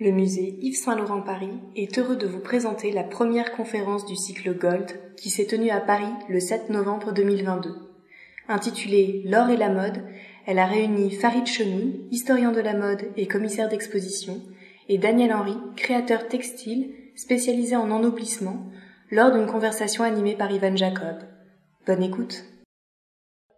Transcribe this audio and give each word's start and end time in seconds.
Le 0.00 0.12
musée 0.12 0.56
Yves 0.62 0.78
Saint-Laurent 0.78 1.20
Paris 1.20 1.52
est 1.76 1.98
heureux 1.98 2.16
de 2.16 2.26
vous 2.26 2.38
présenter 2.38 2.90
la 2.90 3.04
première 3.04 3.52
conférence 3.52 4.06
du 4.06 4.16
cycle 4.16 4.56
Gold 4.56 4.98
qui 5.18 5.28
s'est 5.28 5.44
tenue 5.44 5.68
à 5.68 5.78
Paris 5.78 6.08
le 6.30 6.40
7 6.40 6.70
novembre 6.70 7.12
2022. 7.12 7.74
Intitulée 8.48 9.22
L'or 9.26 9.50
et 9.50 9.58
la 9.58 9.68
mode, 9.68 10.02
elle 10.46 10.58
a 10.58 10.64
réuni 10.64 11.10
Farid 11.10 11.46
Chenoun, 11.46 11.92
historien 12.10 12.50
de 12.50 12.62
la 12.62 12.72
mode 12.72 13.10
et 13.18 13.26
commissaire 13.26 13.68
d'exposition, 13.68 14.40
et 14.88 14.96
Daniel 14.96 15.34
Henry, 15.34 15.58
créateur 15.76 16.28
textile 16.28 16.94
spécialisé 17.14 17.76
en 17.76 17.90
ennoblissement, 17.90 18.70
lors 19.10 19.30
d'une 19.30 19.46
conversation 19.46 20.02
animée 20.02 20.34
par 20.34 20.50
Ivan 20.50 20.76
Jacob. 20.76 21.18
Bonne 21.86 22.02
écoute. 22.02 22.49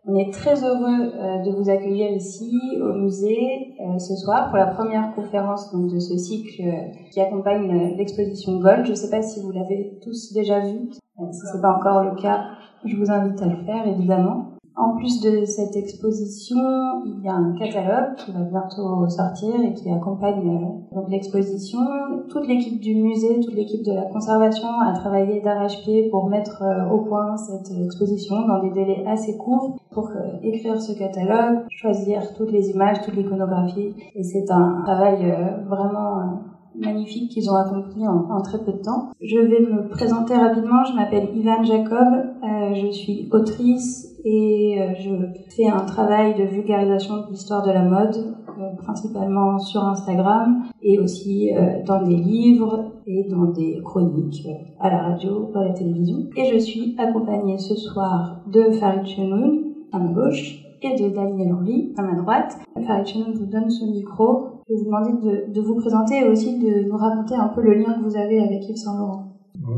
On 0.04 0.16
est 0.16 0.32
très 0.32 0.64
heureux 0.64 1.12
euh, 1.14 1.42
de 1.44 1.52
vous 1.52 1.70
accueillir 1.70 2.10
ici 2.10 2.52
au 2.80 2.92
musée 2.94 3.76
euh, 3.80 3.98
ce 4.00 4.16
soir 4.16 4.48
pour 4.48 4.58
la 4.58 4.66
première 4.66 5.14
conférence 5.14 5.72
donc, 5.72 5.92
de 5.92 6.00
ce 6.00 6.16
cycle 6.18 6.60
euh, 6.62 6.72
qui 7.12 7.20
accompagne 7.20 7.94
l'exposition 7.96 8.58
Gold. 8.58 8.84
Je 8.84 8.90
ne 8.90 8.96
sais 8.96 9.10
pas 9.10 9.22
si 9.22 9.40
vous 9.40 9.52
l'avez 9.52 10.00
tous 10.02 10.32
déjà 10.32 10.58
vu. 10.58 10.90
si 10.90 11.00
ce 11.46 11.56
n'est 11.56 11.62
pas 11.62 11.76
encore 11.76 12.02
le 12.02 12.20
cas, 12.20 12.46
je 12.84 12.96
vous 12.96 13.12
invite 13.12 13.40
à 13.42 13.46
le 13.46 13.64
faire 13.64 13.86
évidemment. 13.86 14.51
En 14.74 14.96
plus 14.96 15.20
de 15.20 15.44
cette 15.44 15.76
exposition, 15.76 16.56
il 17.04 17.24
y 17.24 17.28
a 17.28 17.34
un 17.34 17.52
catalogue 17.52 18.14
qui 18.16 18.32
va 18.32 18.40
bientôt 18.40 19.06
sortir 19.08 19.54
et 19.62 19.74
qui 19.74 19.90
accompagne 19.90 20.82
donc 20.92 21.10
l'exposition. 21.10 21.80
Toute 22.28 22.48
l'équipe 22.48 22.80
du 22.80 22.94
musée, 22.94 23.40
toute 23.40 23.54
l'équipe 23.54 23.84
de 23.84 23.92
la 23.92 24.06
conservation 24.06 24.68
a 24.80 24.92
travaillé 24.94 25.40
d'arrache-pied 25.40 26.08
pour 26.10 26.28
mettre 26.28 26.62
au 26.90 26.98
point 27.00 27.36
cette 27.36 27.70
exposition 27.84 28.46
dans 28.46 28.62
des 28.62 28.70
délais 28.70 29.04
assez 29.06 29.36
courts 29.36 29.76
pour 29.92 30.10
euh, 30.10 30.38
écrire 30.42 30.80
ce 30.80 30.92
catalogue, 30.92 31.64
choisir 31.70 32.34
toutes 32.34 32.50
les 32.50 32.70
images, 32.70 33.02
toute 33.02 33.14
l'iconographie. 33.14 33.94
Et 34.14 34.22
c'est 34.22 34.50
un 34.50 34.80
travail 34.84 35.30
euh, 35.30 35.64
vraiment 35.68 36.18
euh, 36.18 36.22
magnifique 36.74 37.30
qu'ils 37.30 37.50
ont 37.50 37.54
accompli 37.54 38.06
en, 38.06 38.40
très 38.42 38.58
peu 38.58 38.72
de 38.72 38.82
temps. 38.82 39.12
Je 39.20 39.38
vais 39.38 39.60
me 39.60 39.88
présenter 39.88 40.34
rapidement. 40.34 40.84
Je 40.84 40.94
m'appelle 40.94 41.28
Ivan 41.34 41.62
Jacob. 41.62 42.08
je 42.74 42.90
suis 42.90 43.28
autrice 43.32 44.08
et 44.24 44.78
je 45.00 45.10
fais 45.54 45.68
un 45.68 45.84
travail 45.84 46.34
de 46.34 46.44
vulgarisation 46.44 47.18
de 47.18 47.30
l'histoire 47.30 47.64
de 47.66 47.72
la 47.72 47.82
mode, 47.82 48.36
principalement 48.78 49.58
sur 49.58 49.84
Instagram 49.84 50.64
et 50.82 50.98
aussi 50.98 51.50
dans 51.86 52.02
des 52.02 52.16
livres 52.16 52.92
et 53.06 53.24
dans 53.28 53.46
des 53.46 53.80
chroniques 53.84 54.46
à 54.80 54.90
la 54.90 55.02
radio, 55.02 55.50
à 55.54 55.64
la 55.64 55.72
télévision. 55.72 56.28
Et 56.36 56.52
je 56.52 56.58
suis 56.58 56.94
accompagnée 56.98 57.58
ce 57.58 57.74
soir 57.74 58.42
de 58.46 58.70
Farid 58.72 59.06
Chenoun, 59.06 59.72
à 59.92 59.98
ma 59.98 60.12
gauche 60.12 60.62
et 60.82 61.00
de 61.00 61.14
Daniel 61.14 61.52
Henry 61.52 61.92
à 61.96 62.02
ma 62.02 62.14
droite. 62.14 62.58
Farid 62.86 63.06
Shannon 63.06 63.32
vous 63.34 63.46
donne 63.46 63.70
ce 63.70 63.84
micro. 63.84 64.51
Je 64.68 64.74
vais 64.74 64.78
vous 64.78 64.84
demander 64.84 65.52
de, 65.52 65.60
vous 65.60 65.74
présenter 65.74 66.20
et 66.20 66.28
aussi 66.28 66.58
de 66.58 66.88
nous 66.88 66.96
raconter 66.96 67.34
un 67.34 67.48
peu 67.48 67.62
le 67.62 67.74
lien 67.74 67.98
que 67.98 68.04
vous 68.04 68.16
avez 68.16 68.40
avec 68.40 68.68
Yves 68.68 68.76
Saint 68.76 68.96
Laurent. 68.96 69.32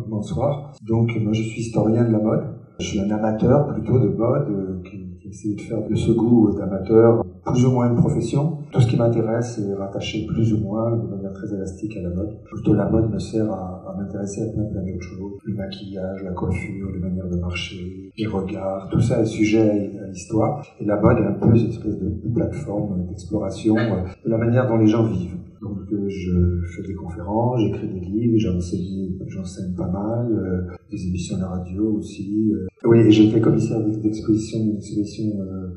Bonsoir. 0.08 0.72
Donc 0.86 1.10
moi 1.22 1.32
je 1.32 1.42
suis 1.42 1.62
historien 1.62 2.04
de 2.04 2.12
la 2.12 2.18
mode. 2.18 2.44
Je 2.78 2.86
suis 2.86 3.00
un 3.00 3.10
amateur 3.10 3.72
plutôt 3.72 3.98
de 3.98 4.08
mode 4.08 4.48
euh, 4.50 4.82
qui, 4.82 5.18
qui 5.20 5.28
essaie 5.28 5.54
de 5.54 5.60
faire 5.60 5.88
de 5.88 5.94
ce 5.94 6.12
goût 6.12 6.52
d'amateur 6.52 7.24
plus 7.46 7.64
ou 7.64 7.70
moins 7.70 7.88
une 7.88 7.96
profession. 7.96 8.58
Tout 8.72 8.80
ce 8.80 8.88
qui 8.88 8.96
m'intéresse 8.96 9.58
est 9.58 9.74
rattaché 9.74 10.26
plus 10.26 10.52
ou 10.52 10.58
moins 10.58 10.96
de 10.96 11.08
manière 11.08 11.32
très 11.32 11.52
élastique 11.54 11.96
à 11.96 12.02
la 12.02 12.10
mode. 12.10 12.42
Plutôt 12.44 12.74
la 12.74 12.88
mode 12.90 13.10
me 13.10 13.18
sert 13.18 13.50
à, 13.50 13.84
à 13.88 13.96
m'intéresser 13.96 14.42
à 14.42 14.52
plein, 14.52 14.64
plein 14.64 14.82
d'autres 14.82 15.02
choses. 15.02 15.38
Le 15.44 15.54
maquillage, 15.54 16.24
la 16.24 16.32
coiffure, 16.32 16.90
les 16.92 17.00
manières 17.00 17.28
de 17.28 17.36
marcher, 17.36 18.03
les 18.16 18.26
regards, 18.26 18.88
tout 18.90 19.00
ça 19.00 19.22
est 19.22 19.26
sujet 19.26 19.92
à, 20.00 20.06
l'histoire. 20.08 20.64
Et 20.80 20.84
la 20.84 21.00
mode 21.00 21.18
est 21.18 21.26
un 21.26 21.32
peu 21.32 21.56
cette 21.56 21.70
espèce 21.70 21.98
de 21.98 22.32
plateforme 22.32 23.06
d'exploration 23.08 23.76
euh, 23.76 24.02
de 24.24 24.30
la 24.30 24.38
manière 24.38 24.68
dont 24.68 24.76
les 24.76 24.86
gens 24.86 25.04
vivent. 25.04 25.36
Donc 25.60 25.78
euh, 25.92 26.08
je 26.08 26.60
fais 26.76 26.86
des 26.86 26.94
conférences, 26.94 27.60
j'écris 27.60 27.88
des 27.88 28.00
livres, 28.00 28.36
j'enseigne, 28.38 29.74
pas 29.74 29.88
mal, 29.88 30.30
euh, 30.30 30.74
des 30.90 31.06
émissions 31.08 31.38
de 31.38 31.44
radio 31.44 31.96
aussi. 31.96 32.52
Oui, 32.84 32.98
et 32.98 33.10
j'ai 33.10 33.28
été 33.28 33.40
commissaire 33.40 33.80
d'exposition 33.82 34.60
d'une 34.60 34.76
exposition 34.76 35.24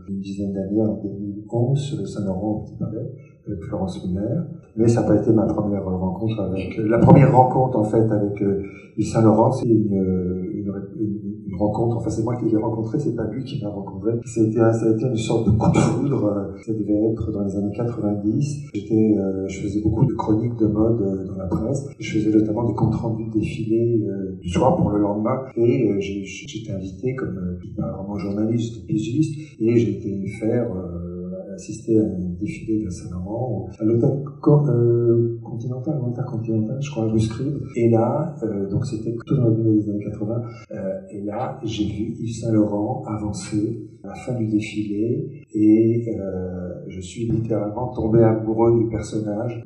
une 0.10 0.20
dizaine 0.20 0.54
d'années 0.54 0.82
en 0.82 1.02
2011 1.02 1.80
sur 1.80 2.00
le 2.00 2.06
Saint-Laurent 2.06 2.52
au 2.52 2.60
Petit 2.66 2.76
Palais 2.78 3.12
avec 3.48 3.64
Florence 3.64 4.06
Muller. 4.06 4.42
Mais 4.76 4.88
ça 4.90 5.02
n'a 5.02 5.08
pas 5.08 5.16
été 5.16 5.32
ma 5.32 5.46
première 5.46 5.86
rencontre 5.86 6.40
avec... 6.42 6.78
La 6.78 7.00
première 7.00 7.34
rencontre, 7.34 7.80
en 7.80 7.86
fait, 7.86 8.12
avec 8.12 8.44
Yves 8.98 9.08
Saint-Laurent, 9.08 9.52
c'est 9.52 9.68
une, 9.68 9.94
une, 10.54 10.74
une 11.00 11.27
rencontre. 11.58 11.98
Enfin, 11.98 12.10
c'est 12.10 12.24
moi 12.24 12.36
qui 12.38 12.46
l'ai 12.46 12.58
rencontré, 12.58 13.00
c'est 13.00 13.16
pas 13.16 13.26
lui 13.26 13.44
qui 13.44 13.62
m'a 13.62 13.70
rencontré. 13.70 14.12
Ça 14.26 14.42
a, 14.42 14.44
été, 14.44 14.58
ça 14.58 14.86
a 14.86 14.92
été 14.92 15.06
une 15.06 15.18
sorte 15.18 15.48
de 15.48 15.52
coup 15.52 15.72
de 15.72 15.78
foudre. 15.78 16.54
Ça 16.66 16.74
devait 16.74 17.12
être 17.12 17.32
dans 17.32 17.44
les 17.44 17.56
années 17.56 17.76
90. 17.76 18.70
J'étais, 18.74 19.16
euh, 19.18 19.48
je 19.48 19.62
faisais 19.62 19.82
beaucoup 19.82 20.06
de 20.06 20.14
chroniques 20.14 20.58
de 20.58 20.68
mode 20.68 21.02
euh, 21.02 21.26
dans 21.26 21.38
la 21.38 21.48
presse. 21.48 21.88
Je 22.00 22.20
faisais 22.20 22.38
notamment 22.38 22.64
des 22.64 22.74
comptes 22.74 22.96
rendus 22.96 23.30
défilés 23.30 24.06
euh, 24.08 24.38
du 24.42 24.50
soir 24.50 24.76
pour 24.76 24.90
le 24.90 25.00
lendemain. 25.00 25.42
Et 25.56 26.00
j'étais 26.00 26.72
invité 26.72 27.16
comme 27.16 27.58
vraiment 27.78 28.18
journaliste, 28.18 28.86
pigiste, 28.86 29.40
et 29.60 29.78
j'ai 29.78 29.98
été 29.98 30.28
faire 30.40 30.68
assister 31.58 32.00
à 32.00 32.04
un 32.04 32.36
défilé 32.40 32.84
d'un 32.84 32.90
Saint-Laurent 32.90 33.68
à 33.80 33.84
l'hôtel 33.84 34.24
euh, 34.48 35.40
continental 35.44 36.00
ou 36.02 36.08
intercontinental, 36.08 36.78
je 36.80 36.92
crois, 36.92 37.06
à 37.06 37.14
Buscrive. 37.14 37.60
Et 37.76 37.90
là, 37.90 38.36
euh, 38.44 38.70
donc 38.70 38.86
c'était 38.86 39.16
tout 39.26 39.36
dans 39.36 39.48
le 39.50 39.58
milieu 39.58 39.82
des 39.82 39.90
années 39.90 40.04
80, 40.04 40.42
euh, 40.72 41.00
et 41.12 41.22
là, 41.24 41.60
j'ai 41.64 41.86
vu 41.86 42.16
Yves 42.20 42.42
Saint-Laurent 42.42 43.04
avancer 43.08 43.90
à 44.04 44.10
la 44.10 44.16
fin 44.16 44.34
du 44.36 44.48
défilé, 44.48 45.46
et 45.54 46.16
euh, 46.20 46.74
je 46.88 47.02
suis 47.02 47.28
littéralement 47.28 47.88
tombé 47.94 48.24
amoureux 48.24 48.80
du 48.80 48.90
personnage 48.90 49.66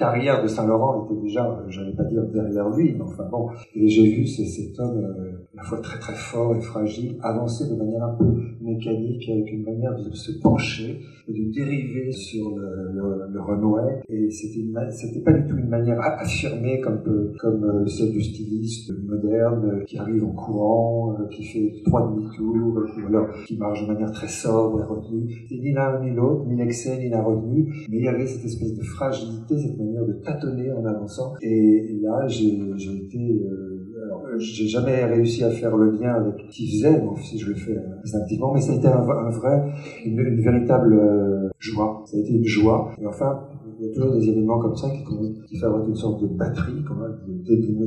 carrière 0.00 0.42
de 0.42 0.48
Saint-Laurent 0.48 1.04
était 1.04 1.20
déjà, 1.20 1.62
j'allais 1.68 1.92
pas 1.92 2.04
dire 2.04 2.22
derrière 2.32 2.70
lui, 2.70 2.94
mais 2.94 3.02
enfin 3.02 3.28
bon, 3.30 3.50
et 3.74 3.86
j'ai 3.86 4.10
vu 4.10 4.26
cet 4.26 4.80
homme 4.80 4.96
euh, 4.96 5.46
à 5.52 5.56
la 5.58 5.62
fois 5.62 5.78
très 5.80 5.98
très 5.98 6.14
fort 6.14 6.56
et 6.56 6.60
fragile 6.62 7.18
avancer 7.22 7.68
de 7.68 7.76
manière 7.76 8.02
un 8.04 8.14
peu 8.14 8.24
mécanique, 8.62 9.28
avec 9.28 9.52
une 9.52 9.64
manière 9.64 9.94
de 9.96 10.10
se 10.14 10.32
pencher 10.40 11.00
et 11.28 11.32
de 11.32 11.52
dériver 11.52 12.12
sur 12.12 12.56
le, 12.56 13.26
le, 13.30 13.40
renouet, 13.40 14.00
et 14.08 14.30
c'était 14.30 15.20
pas 15.20 15.32
du 15.32 15.46
tout 15.46 15.58
une 15.58 15.68
manière 15.68 16.00
affirmée 16.00 16.80
comme 16.80 17.02
comme 17.38 17.64
euh, 17.64 17.86
celle 17.86 18.12
du 18.12 18.22
styliste 18.22 18.92
moderne 19.04 19.82
qui 19.86 19.98
arrive 19.98 20.24
en 20.24 20.32
courant, 20.32 21.12
euh, 21.12 21.26
qui 21.28 21.44
fait 21.44 21.82
trois 21.84 22.10
demi-tours, 22.10 22.56
ou 22.56 23.06
alors 23.06 23.28
qui 23.46 23.56
marche 23.58 23.82
de 23.82 23.92
manière 23.92 24.12
très 24.12 24.28
sobre 24.28 24.80
et 24.80 24.84
retenue. 24.84 25.30
C'était 25.42 25.60
ni 25.60 25.72
l'un 25.72 26.00
ni 26.00 26.14
l'autre, 26.14 26.46
ni 26.46 26.56
l'excès 26.56 26.98
ni 26.98 27.10
la 27.10 27.22
retenue, 27.22 27.70
mais 27.90 27.98
il 27.98 28.04
y 28.04 28.08
avait 28.08 28.26
cette 28.26 28.46
espèce 28.46 28.74
de 28.74 28.82
fragilité, 28.82 29.58
cette 29.58 29.76
manière 29.76 29.89
de 29.92 30.12
tâtonner 30.24 30.72
en 30.72 30.84
avançant. 30.84 31.34
Et, 31.42 31.98
là, 32.02 32.26
j'ai 32.26 32.56
été... 32.96 33.18
Euh, 33.18 33.76
alors, 34.04 34.22
j'ai 34.38 34.66
jamais 34.66 35.04
réussi 35.04 35.44
à 35.44 35.50
faire 35.50 35.76
le 35.76 35.90
lien 35.90 36.14
avec 36.14 36.34
ce 36.48 36.56
qu'il 36.56 36.70
faisait, 36.70 37.00
bon, 37.00 37.14
si 37.16 37.38
je 37.38 37.50
le 37.50 37.54
fais 37.54 37.76
euh, 37.76 38.00
instinctivement, 38.02 38.54
mais 38.54 38.60
ça 38.60 38.72
a 38.72 38.76
été 38.76 38.88
un, 38.88 39.00
vrai, 39.30 39.72
une, 40.04 40.40
véritable 40.40 40.94
euh, 40.94 41.48
joie. 41.58 42.02
Ça 42.06 42.16
a 42.16 42.20
été 42.20 42.32
une 42.32 42.44
joie. 42.44 42.92
Et 43.00 43.06
enfin, 43.06 43.40
il 43.78 43.86
y 43.86 43.90
a 43.90 43.94
toujours 43.94 44.12
des 44.14 44.28
éléments 44.28 44.58
comme 44.58 44.76
ça 44.76 44.88
qui, 44.90 45.04
qui 45.46 45.56
fabriquent 45.58 45.88
une 45.88 45.96
sorte 45.96 46.22
de 46.22 46.28
batterie, 46.28 46.82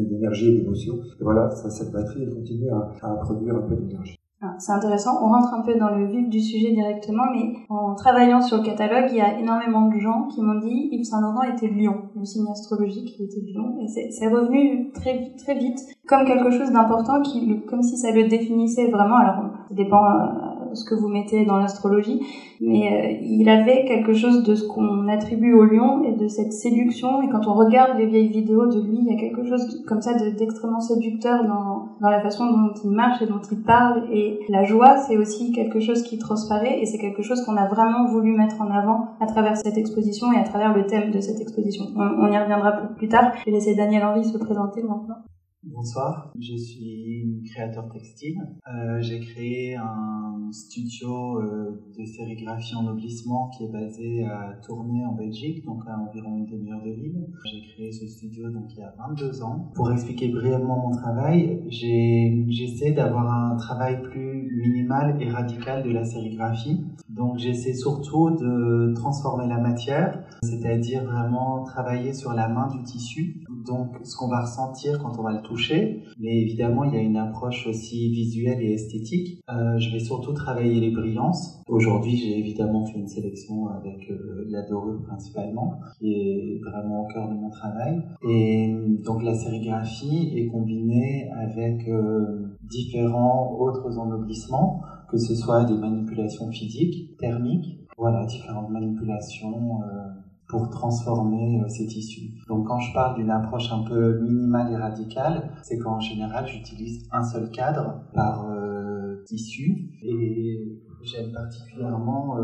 d'énergie 0.09 0.50
et 0.50 0.59
d'émotion. 0.59 0.96
Et 0.96 1.24
voilà, 1.24 1.50
ça, 1.50 1.70
cette 1.70 1.91
batterie, 1.91 2.24
elle 2.24 2.34
continue 2.34 2.70
à, 2.70 2.91
à 3.02 3.16
produire 3.16 3.56
un 3.56 3.62
peu 3.62 3.75
d'énergie. 3.75 4.18
C'est 4.59 4.72
intéressant, 4.72 5.20
on 5.24 5.30
rentre 5.30 5.54
un 5.54 5.62
peu 5.62 5.76
dans 5.76 5.90
le 5.90 6.06
vif 6.08 6.30
du 6.30 6.40
sujet 6.40 6.72
directement, 6.72 7.24
mais 7.31 7.54
en 7.70 7.96
travaillant 7.96 8.42
sur 8.42 8.58
le 8.58 8.64
catalogue, 8.64 9.06
il 9.09 9.18
y 9.18 9.22
a 9.22 9.40
énormément 9.40 9.90
de 9.90 10.00
gens 10.00 10.28
qui 10.28 10.42
m'ont 10.42 10.59
dit 10.59 10.90
Yves 10.92 11.06
Saint 11.06 11.22
Laurent 11.22 11.44
était 11.44 11.68
lion, 11.70 12.09
le 12.16 12.26
signe 12.26 12.46
astrologique 12.52 13.20
était 13.20 13.42
lion, 13.53 13.78
et 13.82 13.88
c'est 13.88 14.28
revenu 14.28 14.92
très 14.92 15.34
très 15.38 15.56
vite 15.56 15.80
comme 16.08 16.26
quelque 16.26 16.52
chose 16.52 16.72
d'important, 16.72 17.22
qui 17.22 17.62
comme 17.68 17.82
si 17.82 17.98
ça 17.98 18.12
le 18.12 18.28
définissait 18.28 18.88
vraiment. 18.88 19.18
Alors 19.18 19.46
ça 19.70 19.76
dépend 19.76 20.03
euh, 20.03 20.43
ce 20.75 20.85
que 20.85 20.95
vous 20.95 21.07
mettez 21.07 21.45
dans 21.45 21.57
l'astrologie, 21.57 22.22
mais 22.61 22.88
euh, 22.88 23.17
il 23.22 23.50
avait 23.50 23.85
quelque 23.85 24.13
chose 24.13 24.44
de 24.44 24.56
ce 24.56 24.66
qu'on 24.67 25.07
attribue 25.07 25.53
au 25.53 25.66
lion 25.66 26.03
et 26.03 26.13
de 26.13 26.28
cette 26.28 26.53
séduction. 26.53 27.22
Et 27.22 27.29
quand 27.29 27.47
on 27.47 27.53
regarde 27.53 27.97
les 27.97 28.06
vieilles 28.06 28.29
vidéos 28.29 28.67
de 28.67 28.79
lui, 28.81 28.99
il 29.02 29.08
y 29.08 29.14
a 29.14 29.20
quelque 29.20 29.46
chose 29.47 29.84
comme 29.87 30.02
ça 30.02 30.14
d'extrêmement 30.14 30.79
séducteur 30.79 31.43
dans, 31.46 31.90
dans 32.02 32.09
la 32.09 32.22
façon 32.22 32.46
dont 32.46 32.73
il 32.84 32.91
marche 32.91 33.22
et 33.22 33.25
dont 33.25 33.41
il 33.52 33.61
parle. 33.61 34.03
Et 34.11 34.40
la 34.49 34.64
joie, 34.64 34.97
c'est 34.97 35.17
aussi 35.17 35.52
quelque 35.52 35.79
chose 35.79 36.03
qui 36.03 36.17
transparaît 36.17 36.79
et 36.81 36.85
c'est 36.85 36.99
quelque 36.99 37.22
chose 37.22 37.43
qu'on 37.46 37.58
a 37.58 37.67
vraiment 37.67 38.05
voulu 38.05 38.31
mettre 38.31 38.61
en 38.61 38.72
avant 38.72 39.09
à 39.19 39.26
travers 39.26 39.58
cette 39.58 39.78
exposition 39.78 40.31
et 40.31 40.37
à 40.37 40.43
travers 40.43 40.76
le 40.76 40.85
thème 40.85 41.11
de 41.11 41.19
cette 41.19 41.41
exposition. 41.41 41.85
On, 41.96 42.02
on 42.02 42.31
y 42.31 42.37
reviendra 42.37 42.72
plus 42.97 43.09
tard. 43.09 43.31
Je 43.40 43.46
vais 43.46 43.52
laisser 43.52 43.76
Daniel 43.76 44.03
Henry 44.05 44.23
se 44.23 44.37
présenter 44.37 44.84
maintenant. 44.84 45.17
Bonsoir, 45.66 46.34
je 46.38 46.58
suis 46.58 47.42
créateur 47.46 47.88
textile. 47.88 48.36
Euh, 48.68 49.02
j'ai 49.02 49.22
créé 49.22 49.78
un 49.78 50.50
studio 50.52 51.40
euh, 51.40 51.82
de 51.98 52.04
sérigraphie 52.04 52.76
en 52.76 52.82
ennoblissement 52.82 53.50
qui 53.50 53.64
est 53.64 53.72
basé 53.72 54.26
à 54.26 54.58
Tournai 54.66 55.06
en 55.06 55.14
Belgique, 55.14 55.64
donc 55.64 55.84
à 55.88 55.98
environ 55.98 56.36
une 56.36 56.46
demi-heure 56.46 56.84
de 56.84 56.92
Lille. 56.92 57.28
J'ai 57.46 57.62
créé 57.74 57.92
ce 57.94 58.06
studio 58.08 58.50
donc 58.50 58.66
il 58.74 58.80
y 58.80 58.84
a 58.84 58.94
22 59.08 59.42
ans. 59.42 59.72
Pour 59.74 59.90
expliquer 59.90 60.28
brièvement 60.28 60.82
mon 60.82 60.92
travail, 60.92 61.64
j'essaie 61.70 62.92
d'avoir 62.92 63.32
un 63.34 63.56
travail 63.56 64.02
plus 64.02 64.52
minimal 64.62 65.18
et 65.22 65.30
radical 65.30 65.84
de 65.84 65.92
la 65.92 66.04
sérigraphie. 66.04 66.84
Donc 67.10 67.38
j'essaie 67.38 67.74
surtout 67.74 68.32
de 68.32 68.94
transformer 68.96 69.48
la 69.48 69.60
matière, 69.60 70.24
c'est-à-dire 70.44 71.06
vraiment 71.06 71.64
travailler 71.64 72.14
sur 72.14 72.34
la 72.34 72.50
main 72.50 72.68
du 72.68 72.84
tissu. 72.84 73.42
Donc 73.66 73.98
ce 74.04 74.16
qu'on 74.16 74.28
va 74.28 74.42
ressentir 74.42 75.00
quand 75.02 75.18
on 75.20 75.24
va 75.24 75.34
le 75.34 75.42
toucher, 75.42 76.04
mais 76.20 76.42
évidemment 76.42 76.84
il 76.84 76.94
y 76.94 76.98
a 76.98 77.02
une 77.02 77.18
approche 77.18 77.68
aussi 77.68 78.10
visuelle 78.10 78.62
et 78.62 78.74
esthétique. 78.74 79.42
Euh, 79.50 79.78
je 79.78 79.92
vais 79.92 80.00
surtout 80.00 80.34
travailler 80.34 80.80
les 80.80 80.92
brillances. 80.92 81.62
Aujourd'hui 81.68 82.18
j'ai 82.18 82.38
évidemment 82.38 82.86
fait 82.86 83.00
une 83.00 83.08
sélection 83.08 83.68
avec 83.68 84.10
euh, 84.10 84.46
la 84.50 84.64
dorure 84.64 85.02
principalement, 85.04 85.80
qui 86.00 86.14
est 86.14 86.60
vraiment 86.60 87.04
au 87.04 87.08
cœur 87.08 87.30
de 87.30 87.36
mon 87.36 87.50
travail. 87.50 88.02
Et 88.28 88.74
donc 89.06 89.24
la 89.24 89.36
sérigraphie 89.36 90.34
est 90.36 90.48
combinée 90.48 91.30
avec 91.42 91.88
euh, 91.88 92.48
différents 92.64 93.58
autres 93.60 93.98
ennoblissements 93.98 94.82
que 95.14 95.20
ce 95.20 95.36
soit 95.36 95.64
des 95.66 95.78
manipulations 95.78 96.50
physiques, 96.50 97.16
thermiques, 97.20 97.80
voilà, 97.98 98.26
différentes 98.26 98.72
manipulations 98.72 99.82
euh, 99.84 100.10
pour 100.53 100.70
transformer 100.70 101.61
euh, 101.61 101.67
ces 101.67 101.88
tissus. 101.88 102.29
Donc 102.47 102.67
quand 102.67 102.78
je 102.78 102.94
parle 102.94 103.16
d'une 103.17 103.32
approche 103.32 103.72
un 103.72 103.84
peu 103.90 104.20
minimale 104.20 104.72
et 104.72 104.76
radicale, 104.76 105.50
c'est 105.64 105.79
qu'en 105.79 106.00
général 106.00 106.46
j'utilise 106.47 107.08
un 107.11 107.23
seul 107.23 107.50
cadre 107.50 108.03
par 108.14 108.47
euh, 108.52 109.23
tissu 109.26 109.90
et 110.03 110.79
j'aime 111.02 111.32
particulièrement 111.34 112.38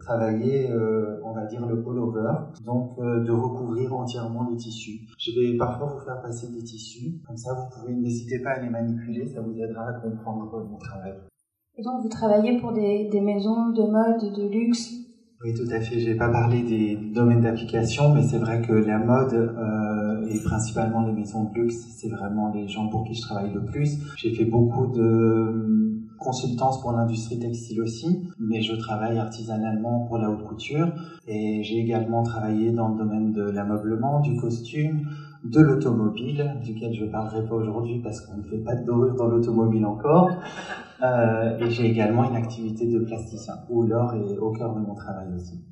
travailler, 0.00 0.68
on 1.24 1.32
va 1.32 1.46
dire, 1.46 1.64
le 1.64 1.74
all-over, 1.86 2.32
donc 2.64 2.98
de 2.98 3.30
recouvrir 3.30 3.94
entièrement 3.94 4.48
le 4.50 4.56
tissu. 4.56 5.06
Je 5.18 5.30
vais 5.30 5.56
parfois 5.56 5.86
vous 5.86 6.04
faire 6.04 6.20
passer 6.20 6.50
des 6.50 6.64
tissus, 6.64 7.20
comme 7.24 7.36
ça 7.36 7.54
vous 7.54 7.80
pouvez, 7.80 7.94
n'hésitez 7.94 8.40
pas 8.40 8.54
à 8.54 8.60
les 8.60 8.70
manipuler, 8.70 9.28
ça 9.28 9.40
vous 9.40 9.56
aidera 9.56 9.86
à 9.86 9.92
comprendre 10.00 10.50
mon 10.68 10.78
travail. 10.78 11.14
Et 11.76 11.82
donc 11.84 12.02
vous 12.02 12.08
travaillez 12.08 12.58
pour 12.60 12.72
des 12.72 13.20
maisons 13.20 13.68
de 13.70 13.82
mode, 13.82 14.34
de 14.34 14.48
luxe 14.48 15.01
oui, 15.44 15.54
tout 15.54 15.66
à 15.70 15.80
fait. 15.80 15.98
Je 15.98 16.08
n'ai 16.08 16.14
pas 16.14 16.28
parlé 16.28 16.62
des 16.62 16.96
domaines 16.96 17.40
d'application, 17.40 18.12
mais 18.14 18.22
c'est 18.22 18.38
vrai 18.38 18.60
que 18.60 18.72
la 18.72 18.98
mode 18.98 19.34
euh, 19.34 20.26
et 20.28 20.40
principalement 20.40 21.02
les 21.02 21.12
maisons 21.12 21.44
de 21.44 21.54
luxe, 21.54 21.84
c'est 21.96 22.08
vraiment 22.08 22.52
les 22.52 22.68
gens 22.68 22.88
pour 22.88 23.04
qui 23.04 23.14
je 23.14 23.22
travaille 23.22 23.52
le 23.52 23.64
plus. 23.64 23.98
J'ai 24.16 24.32
fait 24.32 24.44
beaucoup 24.44 24.86
de 24.86 25.02
euh, 25.02 25.92
consultance 26.18 26.80
pour 26.80 26.92
l'industrie 26.92 27.40
textile 27.40 27.80
aussi, 27.80 28.20
mais 28.38 28.62
je 28.62 28.74
travaille 28.74 29.18
artisanalement 29.18 30.06
pour 30.06 30.18
la 30.18 30.30
haute 30.30 30.44
couture 30.44 30.92
et 31.26 31.62
j'ai 31.64 31.78
également 31.78 32.22
travaillé 32.22 32.70
dans 32.70 32.88
le 32.88 32.96
domaine 32.96 33.32
de 33.32 33.42
l'ameublement, 33.42 34.20
du 34.20 34.36
costume, 34.36 35.08
de 35.42 35.60
l'automobile, 35.60 36.56
duquel 36.62 36.94
je 36.94 37.04
ne 37.04 37.10
parlerai 37.10 37.44
pas 37.44 37.56
aujourd'hui 37.56 37.98
parce 37.98 38.20
qu'on 38.20 38.36
ne 38.36 38.42
fait 38.42 38.58
pas 38.58 38.76
de 38.76 38.84
dorure 38.84 39.16
dans 39.16 39.26
l'automobile 39.26 39.84
encore. 39.84 40.30
Euh, 41.02 41.58
et 41.58 41.70
j'ai 41.70 41.86
également 41.86 42.28
une 42.28 42.36
activité 42.36 42.86
de 42.86 43.00
plasticien, 43.00 43.54
où 43.68 43.82
l'or 43.82 44.14
est 44.14 44.38
au 44.38 44.52
cœur 44.52 44.72
de 44.74 44.80
mon 44.80 44.94
travail 44.94 45.34
aussi. 45.34 45.64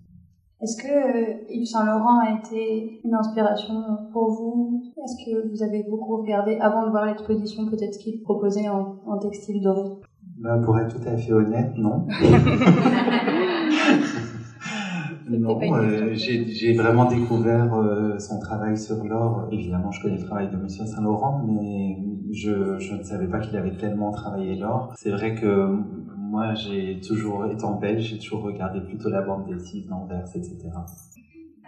Est-ce 0.60 0.82
que 0.82 0.88
euh, 0.88 1.36
Yves 1.48 1.66
Saint 1.66 1.86
Laurent 1.86 2.18
a 2.18 2.38
été 2.38 3.00
une 3.04 3.14
inspiration 3.14 3.80
pour 4.12 4.32
vous? 4.32 4.82
Est-ce 5.04 5.24
que 5.24 5.48
vous 5.48 5.62
avez 5.62 5.84
beaucoup 5.88 6.20
regardé 6.20 6.58
avant 6.60 6.84
de 6.84 6.90
voir 6.90 7.06
l'exposition 7.06 7.66
peut-être 7.66 7.94
ce 7.94 8.00
qu'il 8.00 8.20
proposait 8.22 8.68
en, 8.68 8.96
en 9.06 9.18
textile 9.18 9.62
doré? 9.62 9.88
Ben, 10.38 10.60
Pour 10.60 10.78
être 10.78 11.00
tout 11.00 11.08
à 11.08 11.16
fait 11.16 11.32
honnête, 11.32 11.72
non. 11.76 12.06
Non, 15.38 15.60
euh, 15.62 16.12
j'ai 16.14 16.72
vraiment 16.72 17.04
découvert 17.04 17.72
euh, 17.74 18.18
son 18.18 18.40
travail 18.40 18.76
sur 18.76 19.04
l'or. 19.04 19.46
Évidemment, 19.52 19.92
je 19.92 20.02
connais 20.02 20.16
le 20.16 20.24
travail 20.24 20.50
de 20.50 20.56
Monsieur 20.56 20.84
Saint 20.86 21.02
Laurent, 21.02 21.42
mais 21.46 21.98
je, 22.32 22.78
je 22.78 22.94
ne 22.94 23.02
savais 23.02 23.28
pas 23.28 23.40
qu'il 23.40 23.56
avait 23.56 23.76
tellement 23.76 24.12
travaillé 24.12 24.56
l'or. 24.56 24.94
C'est 24.96 25.10
vrai 25.10 25.34
que 25.34 25.68
moi, 26.16 26.54
j'ai 26.54 27.00
toujours, 27.00 27.46
étant 27.46 27.78
belge, 27.78 28.02
j'ai 28.02 28.18
toujours 28.18 28.42
regardé 28.42 28.80
plutôt 28.80 29.08
la 29.08 29.22
bande 29.22 29.46
des 29.46 29.80
d'Anvers, 29.88 30.28
etc. 30.34 30.70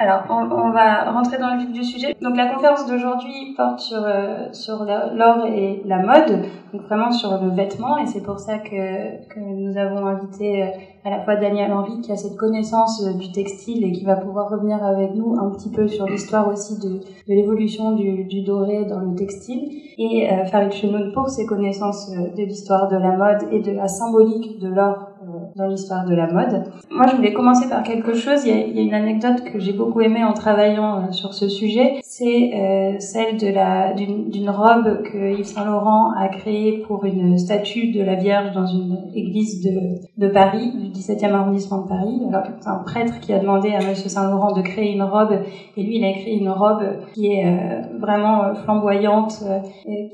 Alors, 0.03 0.25
on, 0.31 0.71
va 0.73 1.13
rentrer 1.13 1.39
dans 1.39 1.55
le 1.55 1.61
vif 1.61 1.71
du 1.71 1.85
sujet. 1.85 2.17
Donc, 2.21 2.37
la 2.37 2.53
conférence 2.53 2.89
d'aujourd'hui 2.89 3.55
porte 3.57 3.79
sur 3.79 4.03
euh, 4.05 4.49
sur 4.51 4.85
l'or 4.85 5.47
et 5.47 5.81
la 5.85 5.99
mode, 5.99 6.43
donc 6.73 6.83
vraiment 6.89 7.13
sur 7.13 7.41
le 7.41 7.51
vêtement, 7.51 7.97
et 7.99 8.07
c'est 8.07 8.25
pour 8.25 8.41
ça 8.41 8.59
que 8.59 9.25
que 9.29 9.39
nous 9.39 9.79
avons 9.79 10.05
invité 10.07 10.65
euh, 10.65 10.67
à 11.05 11.11
la 11.11 11.21
fois 11.21 11.37
Daniel 11.37 11.73
Henry 11.73 12.01
qui 12.01 12.11
a 12.11 12.17
cette 12.17 12.37
connaissance 12.37 13.01
euh, 13.07 13.17
du 13.17 13.31
textile 13.31 13.85
et 13.85 13.93
qui 13.93 14.05
va 14.05 14.17
pouvoir 14.17 14.51
revenir 14.51 14.85
avec 14.85 15.15
nous 15.15 15.37
un 15.39 15.51
petit 15.51 15.71
peu 15.71 15.87
sur 15.87 16.07
l'histoire 16.07 16.49
aussi 16.49 16.81
de 16.81 16.95
de 16.95 17.35
l'évolution 17.35 17.93
du, 17.93 18.25
du 18.25 18.43
doré 18.43 18.85
dans 18.85 18.99
le 18.99 19.15
textile, 19.15 19.71
et 19.99 20.29
Farid 20.51 20.73
Chenoun 20.73 21.13
pour 21.13 21.29
ses 21.29 21.47
connaissances 21.47 22.11
de 22.11 22.43
l'histoire 22.43 22.89
de 22.89 22.97
la 22.97 23.17
mode 23.17 23.53
et 23.53 23.61
de 23.61 23.71
la 23.71 23.87
symbolique 23.87 24.59
de 24.59 24.69
l'or 24.69 25.12
dans 25.57 25.67
l'histoire 25.67 26.05
de 26.05 26.15
la 26.15 26.27
mode. 26.33 26.65
Moi, 26.91 27.07
je 27.11 27.17
voulais 27.17 27.33
commencer 27.33 27.69
par 27.69 27.83
quelque 27.83 28.15
chose. 28.15 28.45
Il 28.47 28.75
y 28.75 28.79
a, 28.79 28.83
une 28.83 28.95
anecdote 28.95 29.45
que 29.45 29.59
j'ai 29.59 29.73
beaucoup 29.73 30.01
aimée 30.01 30.25
en 30.25 30.33
travaillant 30.33 30.97
euh, 30.97 31.13
sur 31.13 31.35
ce 31.35 31.49
sujet. 31.49 32.01
C'est 32.03 32.53
euh, 32.55 32.99
celle 32.99 33.39
de 33.39 33.49
la 33.49 33.93
d'une 33.93 34.51
robe 34.51 35.03
que 35.03 35.39
Yves 35.39 35.45
Saint 35.45 35.65
Laurent 35.65 36.13
a 36.19 36.29
créée 36.29 36.79
pour 36.87 37.05
une 37.05 37.39
statue 37.39 37.93
de 37.93 38.03
la 38.03 38.15
Vierge 38.15 38.53
dans 38.55 38.67
une 38.67 39.11
église 39.15 39.63
de, 39.63 39.99
de 40.19 40.29
Paris, 40.29 40.73
du 40.73 40.89
17e 40.89 41.33
arrondissement 41.33 41.83
de 41.83 41.89
Paris. 41.89 42.21
Alors, 42.29 42.45
c'est 42.61 42.69
un 42.69 42.83
prêtre 42.85 43.21
qui 43.21 43.33
a 43.33 43.39
demandé 43.39 43.73
à 43.73 43.79
Monsieur 43.79 44.09
Saint 44.09 44.31
Laurent 44.31 44.53
de 44.53 44.63
créer 44.63 44.93
une 44.93 45.03
robe, 45.03 45.33
et 45.77 45.83
lui, 45.83 45.97
il 45.97 46.05
a 46.05 46.13
créé 46.13 46.39
une 46.39 46.51
robe 46.51 46.83
qui 47.15 47.27
est 47.27 47.47
euh, 47.47 47.99
vraiment 48.01 48.55
flamboyante, 48.65 49.45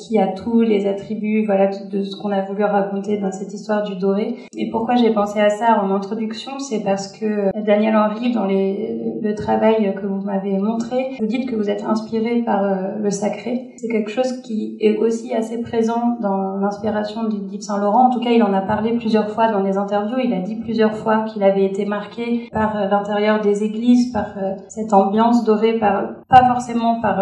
qui 0.00 0.18
a 0.18 0.28
tous 0.28 0.60
les 0.60 0.86
attributs, 0.86 1.44
voilà, 1.46 1.68
de, 1.68 1.98
de 1.98 2.02
ce 2.02 2.16
qu'on 2.16 2.32
a 2.32 2.42
voulu 2.42 2.64
raconter 2.64 3.18
dans 3.18 3.32
cette 3.32 3.52
histoire 3.52 3.82
du 3.82 3.96
doré. 3.96 4.36
Et 4.56 4.70
pourquoi 4.70 4.96
j'ai 4.96 5.12
pensé 5.12 5.27
à 5.36 5.50
ça 5.50 5.82
en 5.82 5.90
introduction, 5.90 6.58
c'est 6.58 6.80
parce 6.80 7.12
que 7.12 7.50
Daniel 7.64 7.96
Henry, 7.96 8.32
dans 8.32 8.46
le 8.46 9.34
travail 9.34 9.94
que 9.94 10.06
vous 10.06 10.22
m'avez 10.22 10.58
montré, 10.58 11.16
vous 11.20 11.26
dites 11.26 11.48
que 11.48 11.56
vous 11.56 11.68
êtes 11.70 11.84
inspiré 11.84 12.42
par 12.42 12.64
euh, 12.64 12.98
le 13.00 13.10
sacré. 13.10 13.72
C'est 13.76 13.88
quelque 13.88 14.10
chose 14.10 14.40
qui 14.42 14.76
est 14.80 14.96
aussi 14.96 15.34
assez 15.34 15.60
présent 15.60 16.16
dans 16.20 16.56
l'inspiration 16.56 17.24
d'Yves 17.24 17.62
Saint 17.62 17.78
Laurent. 17.78 18.08
En 18.08 18.10
tout 18.10 18.20
cas, 18.20 18.30
il 18.30 18.42
en 18.42 18.52
a 18.52 18.60
parlé 18.60 18.92
plusieurs 18.92 19.30
fois 19.30 19.50
dans 19.50 19.62
des 19.62 19.76
interviews. 19.76 20.18
Il 20.22 20.32
a 20.32 20.40
dit 20.40 20.56
plusieurs 20.56 20.94
fois 20.94 21.24
qu'il 21.24 21.42
avait 21.42 21.64
été 21.64 21.84
marqué 21.84 22.48
par 22.52 22.76
euh, 22.76 22.88
l'intérieur 22.88 23.40
des 23.40 23.64
églises, 23.64 24.12
par 24.12 24.34
euh, 24.38 24.54
cette 24.68 24.92
ambiance 24.92 25.44
dorée, 25.44 25.78
par 25.78 26.24
pas 26.28 26.46
forcément 26.46 27.00
par 27.00 27.20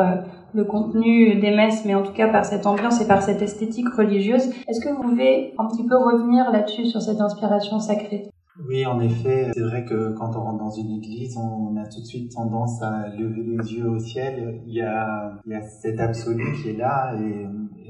le 0.55 0.65
contenu 0.65 1.37
des 1.37 1.51
messes, 1.51 1.85
mais 1.85 1.95
en 1.95 2.03
tout 2.03 2.13
cas 2.13 2.29
par 2.29 2.45
cette 2.45 2.67
ambiance 2.67 3.01
et 3.01 3.07
par 3.07 3.23
cette 3.23 3.43
esthétique 3.43 3.89
religieuse. 3.91 4.51
Est-ce 4.69 4.81
que 4.81 4.95
vous 4.95 5.03
pouvez 5.03 5.55
un 5.59 5.67
petit 5.67 5.87
peu 5.87 5.97
revenir 5.97 6.51
là-dessus 6.51 6.87
sur 6.87 7.03
cette 7.03 7.21
inspiration 7.21 7.79
sacrée? 7.79 8.31
Oui, 8.67 8.87
en 8.87 9.01
effet, 9.01 9.51
c'est 9.53 9.61
vrai 9.61 9.85
que 9.85 10.15
quand 10.15 10.35
on 10.35 10.41
rentre 10.41 10.65
dans 10.65 10.71
une 10.71 10.91
église, 10.91 11.37
on 11.37 11.77
a 11.77 11.87
tout 11.87 12.01
de 12.01 12.07
suite 12.07 12.33
tendance 12.35 12.83
à 12.83 13.09
lever 13.09 13.43
les 13.43 13.75
yeux 13.75 13.89
au 13.89 13.99
ciel. 13.99 14.63
Il 14.67 14.73
y 14.73 14.81
a, 14.81 15.35
il 15.45 15.53
y 15.53 15.55
a 15.55 15.61
cet 15.61 16.01
absolu 16.01 16.43
qui 16.55 16.71
est 16.71 16.77
là 16.77 17.15
et, 17.21 17.47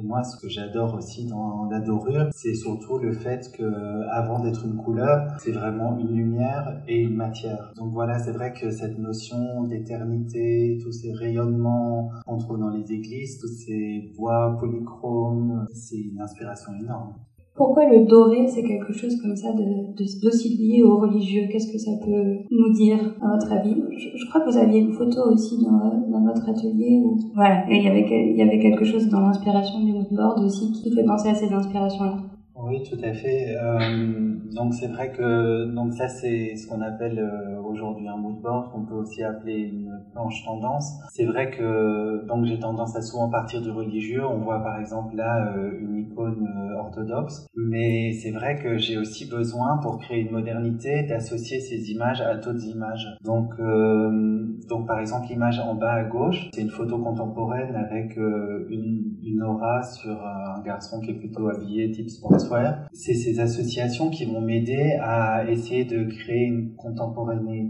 moi, 0.06 0.22
ce 0.22 0.36
que 0.36 0.48
j'adore 0.48 0.94
aussi 0.94 1.26
dans 1.26 1.68
la 1.70 1.80
dorure, 1.80 2.28
c'est 2.32 2.54
surtout 2.54 2.98
le 2.98 3.12
fait 3.12 3.50
que, 3.52 4.08
avant 4.10 4.40
d'être 4.40 4.64
une 4.64 4.76
couleur, 4.76 5.36
c'est 5.40 5.52
vraiment 5.52 5.98
une 5.98 6.16
lumière 6.16 6.82
et 6.86 7.00
une 7.00 7.16
matière. 7.16 7.72
Donc 7.76 7.92
voilà, 7.92 8.18
c'est 8.18 8.32
vrai 8.32 8.52
que 8.52 8.70
cette 8.70 8.98
notion 8.98 9.64
d'éternité, 9.64 10.78
tous 10.82 10.92
ces 10.92 11.12
rayonnements 11.12 12.10
qu'on 12.24 12.38
trouve 12.38 12.58
dans 12.58 12.70
les 12.70 12.92
églises, 12.92 13.38
tous 13.38 13.48
ces 13.48 14.12
bois 14.16 14.56
polychromes, 14.58 15.66
c'est 15.72 15.98
une 15.98 16.20
inspiration 16.20 16.72
énorme. 16.80 17.14
Pourquoi 17.56 17.88
le 17.88 18.04
doré, 18.04 18.46
c'est 18.46 18.62
quelque 18.62 18.92
chose 18.92 19.16
comme 19.22 19.34
ça 19.34 19.48
d'aussi 19.52 20.56
de, 20.56 20.62
lié 20.62 20.82
au 20.82 20.98
religieux? 20.98 21.44
Qu'est-ce 21.50 21.72
que 21.72 21.78
ça 21.78 21.92
peut 22.04 22.44
nous 22.50 22.72
dire, 22.74 22.98
à 23.22 23.32
votre 23.32 23.50
avis? 23.50 23.74
Je, 23.96 24.28
crois 24.28 24.42
que 24.42 24.50
vous 24.50 24.58
aviez 24.58 24.80
une 24.80 24.92
photo 24.92 25.32
aussi 25.32 25.64
dans, 25.64 26.22
votre 26.22 26.48
atelier. 26.50 27.02
Voilà, 27.34 27.64
et 27.70 27.76
il 27.76 27.82
y, 27.82 28.42
avait, 28.42 28.58
quelque 28.58 28.84
chose 28.84 29.08
dans 29.08 29.20
l'inspiration 29.20 29.82
du 29.82 29.92
moodboard 29.92 30.44
aussi 30.44 30.70
qui 30.72 30.94
fait 30.94 31.04
penser 31.04 31.30
à 31.30 31.34
cette 31.34 31.52
inspiration-là. 31.52 32.16
Oui, 32.62 32.82
tout 32.82 32.98
à 33.02 33.12
fait. 33.12 33.54
Euh, 33.56 34.34
donc 34.54 34.74
c'est 34.74 34.88
vrai 34.88 35.12
que 35.12 35.72
donc 35.74 35.92
ça 35.92 36.08
c'est 36.08 36.56
ce 36.56 36.66
qu'on 36.66 36.80
appelle 36.80 37.18
euh, 37.18 37.60
aujourd'hui 37.76 38.08
un 38.08 38.16
mood 38.16 38.40
board, 38.40 38.72
qu'on 38.72 38.82
peut 38.82 38.94
aussi 38.94 39.22
appeler 39.22 39.58
une 39.58 39.90
planche 40.12 40.44
tendance. 40.44 40.98
C'est 41.12 41.24
vrai 41.24 41.50
que 41.50 42.26
donc 42.26 42.44
j'ai 42.44 42.58
tendance 42.58 42.96
à 42.96 43.02
souvent 43.02 43.28
partir 43.30 43.62
du 43.62 43.70
religieux. 43.70 44.26
On 44.26 44.38
voit 44.38 44.62
par 44.62 44.80
exemple 44.80 45.14
là 45.16 45.52
euh, 45.56 45.78
une 45.80 45.96
icône 45.98 46.46
euh, 46.46 46.78
orthodoxe, 46.78 47.46
mais 47.56 48.12
c'est 48.12 48.32
vrai 48.32 48.56
que 48.56 48.78
j'ai 48.78 48.98
aussi 48.98 49.28
besoin 49.28 49.78
pour 49.78 49.98
créer 49.98 50.20
une 50.20 50.32
modernité 50.32 51.04
d'associer 51.04 51.60
ces 51.60 51.90
images 51.90 52.20
à 52.20 52.36
d'autres 52.36 52.64
images. 52.66 53.06
Donc 53.24 53.54
donc 54.68 54.86
par 54.86 54.98
exemple 54.98 55.26
l'image 55.28 55.60
en 55.60 55.74
bas 55.74 55.92
à 55.92 56.04
gauche, 56.04 56.48
c'est 56.52 56.62
une 56.62 56.70
photo 56.70 56.98
contemporaine 56.98 57.74
avec 57.76 58.16
une, 58.16 59.16
une 59.22 59.42
aura 59.42 59.82
sur 59.82 60.10
un 60.10 60.60
garçon 60.62 61.00
qui 61.00 61.10
est 61.10 61.14
plutôt 61.14 61.48
habillé 61.48 61.90
type 61.90 62.10
sportswear 62.10 62.86
c'est 62.92 63.14
ces 63.14 63.40
associations 63.40 64.10
qui 64.10 64.24
vont 64.24 64.40
m'aider 64.40 64.98
à 65.02 65.48
essayer 65.48 65.84
de 65.84 66.04
créer 66.04 66.44
une 66.44 66.74
contemporanéité 66.74 67.65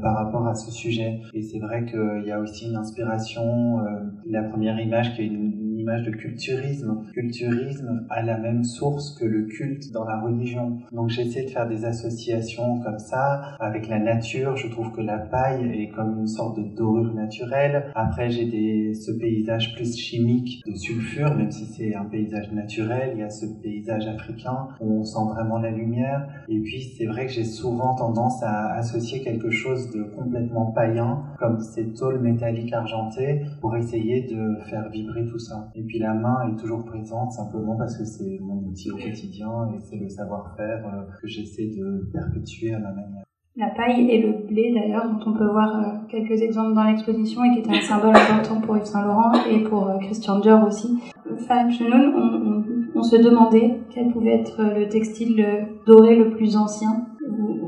par 0.00 0.16
rapport 0.16 0.46
à 0.46 0.54
ce 0.54 0.70
sujet. 0.70 1.20
Et 1.34 1.42
c'est 1.42 1.58
vrai 1.58 1.84
qu'il 1.84 2.24
y 2.26 2.32
a 2.32 2.40
aussi 2.40 2.68
une 2.68 2.76
inspiration, 2.76 3.80
euh, 3.80 4.00
la 4.26 4.42
première 4.42 4.80
image 4.80 5.14
qui 5.14 5.22
est 5.22 5.26
une 5.26 5.67
image 5.88 6.04
de 6.04 6.10
culturisme. 6.10 7.04
Culturisme 7.14 8.06
a 8.10 8.22
la 8.22 8.36
même 8.36 8.62
source 8.62 9.18
que 9.18 9.24
le 9.24 9.44
culte 9.44 9.90
dans 9.92 10.04
la 10.04 10.20
religion. 10.20 10.78
Donc 10.92 11.08
j'essaie 11.08 11.44
de 11.44 11.50
faire 11.50 11.66
des 11.68 11.84
associations 11.84 12.80
comme 12.80 12.98
ça 12.98 13.56
avec 13.58 13.88
la 13.88 13.98
nature. 13.98 14.56
Je 14.56 14.68
trouve 14.68 14.92
que 14.92 15.00
la 15.00 15.18
paille 15.18 15.64
est 15.64 15.88
comme 15.88 16.18
une 16.20 16.26
sorte 16.26 16.58
de 16.58 16.76
dorure 16.76 17.14
naturelle. 17.14 17.90
Après 17.94 18.30
j'ai 18.30 18.92
ce 18.92 19.12
paysage 19.12 19.74
plus 19.74 19.96
chimique 19.96 20.62
de 20.66 20.74
sulfure, 20.74 21.34
même 21.34 21.50
si 21.50 21.64
c'est 21.64 21.94
un 21.94 22.04
paysage 22.04 22.52
naturel. 22.52 23.12
Il 23.14 23.20
y 23.20 23.22
a 23.22 23.30
ce 23.30 23.46
paysage 23.46 24.06
africain 24.06 24.68
où 24.80 25.00
on 25.00 25.04
sent 25.04 25.32
vraiment 25.34 25.58
la 25.58 25.70
lumière. 25.70 26.28
Et 26.48 26.60
puis 26.60 26.82
c'est 26.96 27.06
vrai 27.06 27.26
que 27.26 27.32
j'ai 27.32 27.44
souvent 27.44 27.94
tendance 27.94 28.42
à 28.42 28.74
associer 28.74 29.22
quelque 29.22 29.50
chose 29.50 29.90
de 29.90 30.02
complètement 30.02 30.66
païen, 30.72 31.22
comme 31.38 31.60
ces 31.60 31.94
tôles 31.94 32.20
métalliques 32.20 32.72
argentées, 32.74 33.46
pour 33.60 33.74
essayer 33.76 34.22
de 34.22 34.58
faire 34.68 34.90
vibrer 34.90 35.24
tout 35.24 35.38
ça. 35.38 35.70
Et 35.78 35.82
puis 35.82 36.00
la 36.00 36.12
main 36.12 36.38
est 36.50 36.58
toujours 36.58 36.84
présente 36.84 37.30
simplement 37.30 37.76
parce 37.76 37.96
que 37.96 38.04
c'est 38.04 38.40
mon 38.40 38.68
outil 38.68 38.90
au 38.90 38.96
quotidien 38.96 39.48
et 39.72 39.78
c'est 39.78 39.96
le 39.96 40.08
savoir-faire 40.08 40.84
euh, 40.84 41.04
que 41.20 41.28
j'essaie 41.28 41.68
de 41.68 42.10
perpétuer 42.12 42.74
à 42.74 42.80
ma 42.80 42.90
manière. 42.90 43.22
La 43.54 43.68
paille 43.70 44.10
et 44.10 44.20
le 44.20 44.44
blé 44.44 44.72
d'ailleurs, 44.74 45.08
dont 45.08 45.30
on 45.30 45.38
peut 45.38 45.46
voir 45.46 45.76
euh, 45.76 46.06
quelques 46.08 46.42
exemples 46.42 46.74
dans 46.74 46.82
l'exposition 46.82 47.44
et 47.44 47.52
qui 47.52 47.60
est 47.60 47.76
un 47.76 47.80
symbole 47.80 48.16
important 48.16 48.60
pour 48.60 48.76
Yves 48.76 48.86
Saint 48.86 49.06
Laurent 49.06 49.30
et 49.48 49.62
pour 49.62 49.88
euh, 49.88 49.98
Christian 49.98 50.40
Dior 50.40 50.66
aussi. 50.66 50.98
Fan 51.46 51.70
Chenoun, 51.70 52.64
on, 52.96 53.02
se 53.04 53.14
demandait 53.14 53.78
quel 53.94 54.10
pouvait 54.10 54.40
être 54.40 54.60
le 54.60 54.88
textile 54.88 55.68
doré 55.86 56.16
le 56.16 56.30
plus 56.30 56.56
ancien. 56.56 57.06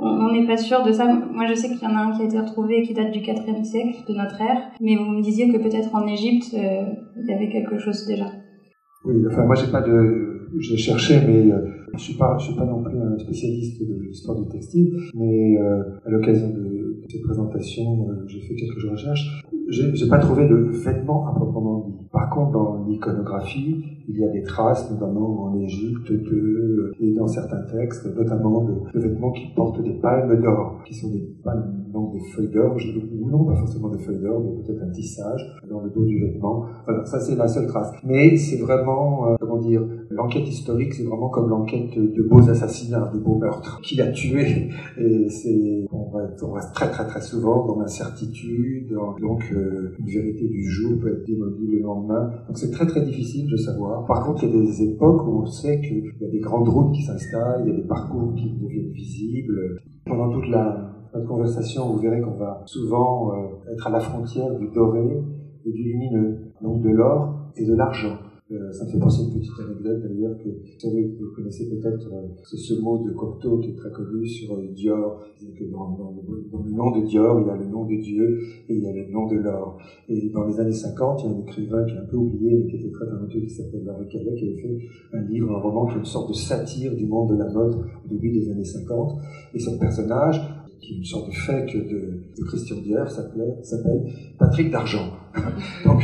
On 0.02 0.32
n'est 0.32 0.46
pas 0.46 0.56
sûr 0.56 0.82
de 0.82 0.92
ça. 0.92 1.06
Moi, 1.06 1.46
je 1.46 1.54
sais 1.54 1.68
qu'il 1.68 1.82
y 1.82 1.86
en 1.86 1.96
a 1.96 2.00
un 2.00 2.12
qui 2.12 2.22
a 2.22 2.24
été 2.24 2.38
retrouvé 2.38 2.78
et 2.78 2.82
qui 2.82 2.94
date 2.94 3.12
du 3.12 3.20
4e 3.20 3.64
siècle 3.64 4.04
de 4.08 4.14
notre 4.14 4.40
ère. 4.40 4.70
Mais 4.80 4.96
vous 4.96 5.04
me 5.04 5.22
disiez 5.22 5.52
que 5.52 5.58
peut-être 5.58 5.94
en 5.94 6.06
Égypte, 6.06 6.52
il 6.52 7.26
y 7.26 7.32
avait 7.32 7.50
quelque 7.50 7.78
chose 7.78 8.06
déjà. 8.06 8.26
Oui, 9.04 9.14
enfin, 9.26 9.44
moi, 9.44 9.54
j'ai 9.54 9.70
pas 9.70 9.80
de. 9.80 10.48
J'ai 10.58 10.76
cherché, 10.76 11.20
mais 11.26 11.52
euh, 11.52 11.58
je 11.94 11.98
suis 11.98 12.14
suis 12.14 12.54
pas 12.54 12.64
non 12.64 12.82
plus 12.82 12.98
un 12.98 13.16
spécialiste 13.18 13.80
de 13.80 14.02
l'histoire 14.02 14.36
du 14.40 14.48
textile. 14.48 14.92
Mais 15.14 15.58
euh, 15.58 15.82
à 16.04 16.10
l'occasion 16.10 16.48
de 16.50 17.00
cette 17.08 17.22
présentation, 17.22 18.08
euh, 18.08 18.24
j'ai 18.26 18.40
fait 18.40 18.54
quelques 18.54 18.90
recherches. 18.90 19.42
J'ai 19.70 20.08
pas 20.08 20.18
trouvé 20.18 20.48
de 20.48 20.54
vêtements 20.54 21.28
à 21.28 21.32
proprement 21.32 21.86
dit. 21.86 22.08
Par 22.12 22.28
contre, 22.30 22.52
dans 22.52 22.84
l'iconographie, 22.86 23.84
il 24.08 24.18
y 24.18 24.24
a 24.24 24.28
des 24.28 24.42
traces, 24.42 24.90
notamment 24.90 25.44
en 25.44 25.54
Égypte, 25.60 26.10
de, 26.10 26.92
et 26.98 27.14
dans 27.14 27.28
certains 27.28 27.62
textes, 27.72 28.06
notamment 28.16 28.64
de, 28.64 28.74
de 28.92 28.98
vêtements 28.98 29.30
qui 29.30 29.46
portent 29.54 29.82
des 29.82 29.94
palmes 30.00 30.40
d'or, 30.40 30.82
qui 30.84 30.94
sont 30.94 31.10
des 31.10 31.36
palmes 31.44 31.79
donc 31.92 32.12
des 32.12 32.20
feuilles 32.30 32.48
d'or, 32.48 32.76
ou 32.76 33.30
non 33.30 33.44
pas 33.44 33.56
forcément 33.56 33.88
des 33.88 33.98
feuilles 33.98 34.20
d'or, 34.20 34.40
mais 34.40 34.62
peut-être 34.62 34.82
un 34.82 34.90
tissage 34.90 35.56
dans 35.68 35.80
le 35.80 35.90
dos 35.90 36.04
du 36.04 36.20
vêtement. 36.20 36.66
Voilà, 36.86 37.04
ça 37.04 37.20
c'est 37.20 37.36
la 37.36 37.48
seule 37.48 37.66
trace. 37.66 37.92
Mais 38.04 38.36
c'est 38.36 38.58
vraiment, 38.58 39.28
euh, 39.28 39.36
comment 39.40 39.58
dire, 39.58 39.82
l'enquête 40.10 40.48
historique, 40.48 40.94
c'est 40.94 41.04
vraiment 41.04 41.28
comme 41.28 41.48
l'enquête 41.48 41.98
de 41.98 42.22
beaux 42.22 42.48
assassinats, 42.48 43.10
de 43.14 43.18
beaux 43.18 43.36
meurtres. 43.36 43.80
Qui 43.82 43.96
l'a 43.96 44.08
tué 44.08 44.68
Et 44.98 45.28
c'est, 45.28 45.86
on, 45.92 46.10
reste 46.52 46.74
très 46.74 46.90
très 46.90 47.06
très 47.06 47.20
souvent 47.20 47.66
dans 47.66 47.78
l'incertitude, 47.78 48.92
donc 49.20 49.42
euh, 49.52 49.94
une 49.98 50.06
vérité 50.06 50.48
du 50.48 50.64
jour 50.64 50.98
peut 51.00 51.12
être 51.12 51.24
démolie 51.26 51.66
le 51.66 51.80
lendemain. 51.80 52.30
Donc 52.48 52.58
c'est 52.58 52.70
très 52.70 52.86
très 52.86 53.02
difficile 53.02 53.48
de 53.50 53.56
savoir. 53.56 54.04
Par 54.06 54.24
contre, 54.24 54.44
il 54.44 54.50
y 54.50 54.58
a 54.58 54.62
des 54.62 54.82
époques 54.82 55.26
où 55.26 55.42
on 55.42 55.46
sait 55.46 55.80
qu'il 55.80 56.12
y 56.20 56.24
a 56.24 56.28
des 56.28 56.40
grandes 56.40 56.68
routes 56.68 56.92
qui 56.92 57.02
s'installent, 57.02 57.62
il 57.64 57.70
y 57.70 57.74
a 57.74 57.76
des 57.76 57.86
parcours 57.86 58.34
qui 58.34 58.50
deviennent 58.60 58.92
visibles. 58.92 59.78
Pendant 60.06 60.32
toute 60.32 60.48
la 60.48 60.89
notre 61.14 61.26
conversation, 61.26 61.92
vous 61.92 61.98
verrez 61.98 62.20
qu'on 62.20 62.36
va 62.36 62.62
souvent 62.66 63.32
euh, 63.32 63.72
être 63.72 63.86
à 63.86 63.90
la 63.90 64.00
frontière 64.00 64.54
du 64.58 64.68
doré 64.68 65.22
et 65.64 65.72
du 65.72 65.82
lumineux, 65.82 66.38
donc 66.62 66.82
de 66.82 66.90
l'or 66.90 67.50
et 67.56 67.66
de 67.66 67.74
l'argent. 67.74 68.16
Euh, 68.52 68.72
ça 68.72 68.84
me 68.84 68.90
fait 68.90 68.98
penser 68.98 69.22
une 69.22 69.38
petite 69.38 69.60
anecdote 69.60 70.02
d'ailleurs 70.02 70.36
que 70.38 70.48
vous 70.48 70.78
savez, 70.78 71.16
connaissez 71.36 71.70
peut-être 71.70 72.12
euh, 72.12 72.26
ce 72.42 72.74
mot 72.80 72.98
de 72.98 73.12
Cocteau 73.12 73.58
qui 73.58 73.70
est 73.70 73.76
très 73.76 73.92
connu 73.92 74.26
sur 74.26 74.54
euh, 74.54 74.66
Dior. 74.74 75.22
Que 75.56 75.70
dans, 75.70 75.90
dans, 75.90 76.12
dans, 76.50 76.62
le 76.64 76.70
nom 76.72 76.90
de 76.90 77.06
Dior, 77.06 77.40
il 77.40 77.46
y 77.46 77.50
a 77.50 77.56
le 77.56 77.66
nom 77.66 77.84
de 77.84 77.94
Dieu 77.94 78.40
et 78.68 78.74
il 78.74 78.82
y 78.82 78.88
a 78.88 78.92
le 78.92 79.08
nom 79.12 79.28
de 79.28 79.36
l'or. 79.36 79.78
Et 80.08 80.30
dans 80.30 80.46
les 80.46 80.58
années 80.58 80.72
50, 80.72 81.22
il 81.22 81.30
y 81.30 81.32
a 81.32 81.36
un 81.36 81.40
écrivain 81.40 81.84
qui 81.84 81.94
est 81.94 81.98
un 81.98 82.06
peu 82.06 82.16
oublié 82.16 82.56
mais 82.56 82.66
qui 82.68 82.76
était 82.76 82.90
très 82.90 83.06
talentueux 83.06 83.40
qui 83.40 83.50
s'appelle 83.50 83.84
Larry 83.84 84.08
Calais 84.08 84.34
qui 84.34 84.48
avait 84.48 84.60
fait 84.60 84.78
un 85.12 85.22
livre, 85.22 85.56
un 85.56 85.60
roman 85.60 85.86
qui 85.86 85.94
est 85.94 85.98
une 85.98 86.04
sorte 86.04 86.30
de 86.30 86.34
satire 86.34 86.96
du 86.96 87.06
monde 87.06 87.30
de 87.30 87.36
la 87.36 87.48
mode 87.52 87.76
au 87.76 88.08
début 88.08 88.32
des 88.32 88.50
années 88.50 88.64
50. 88.64 89.16
Et 89.54 89.60
son 89.60 89.78
personnage 89.78 90.40
qui 90.80 90.94
est 90.94 90.96
une 90.96 91.04
sorte 91.04 91.28
de 91.28 91.34
fake 91.34 91.76
de, 91.88 92.44
Christian 92.46 92.76
Dior, 92.82 93.08
s'appelle 93.08 94.12
Patrick 94.38 94.70
d'Argent. 94.70 95.12
Donc, 95.84 96.02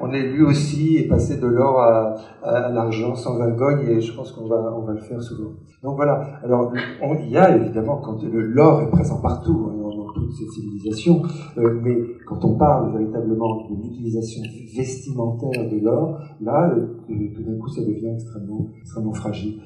on 0.00 0.10
est 0.12 0.32
lui 0.32 0.42
aussi 0.42 1.06
passé 1.08 1.38
de 1.38 1.46
l'or 1.46 1.78
à, 1.78 2.16
à, 2.42 2.70
l'argent 2.70 3.14
sans 3.14 3.38
vergogne 3.38 3.86
et 3.88 4.00
je 4.00 4.12
pense 4.14 4.32
qu'on 4.32 4.46
va, 4.46 4.74
on 4.76 4.84
va 4.84 4.94
le 4.94 5.00
faire 5.00 5.22
souvent. 5.22 5.52
Donc 5.82 5.96
voilà. 5.96 6.40
Alors, 6.42 6.72
il 7.20 7.30
y 7.30 7.36
a 7.36 7.56
évidemment 7.56 7.98
quand 7.98 8.18
l'or 8.22 8.82
est 8.82 8.90
présent 8.90 9.20
partout 9.20 9.68
hein, 9.70 9.76
dans, 9.76 9.92
toutes 10.12 10.32
ces 10.32 10.46
civilisations, 10.46 11.22
euh, 11.56 11.80
mais 11.82 11.96
quand 12.26 12.44
on 12.44 12.56
parle 12.56 12.92
véritablement 12.92 13.68
de 13.70 13.82
l'utilisation 13.82 14.42
vestimentaire 14.76 15.70
de 15.70 15.78
l'or, 15.78 16.18
là, 16.40 16.70
euh, 16.70 16.86
tout 17.34 17.42
d'un 17.42 17.56
coup, 17.58 17.68
ça 17.68 17.80
devient 17.80 18.12
extrêmement, 18.14 18.68
extrêmement 18.82 19.14
fragile 19.14 19.62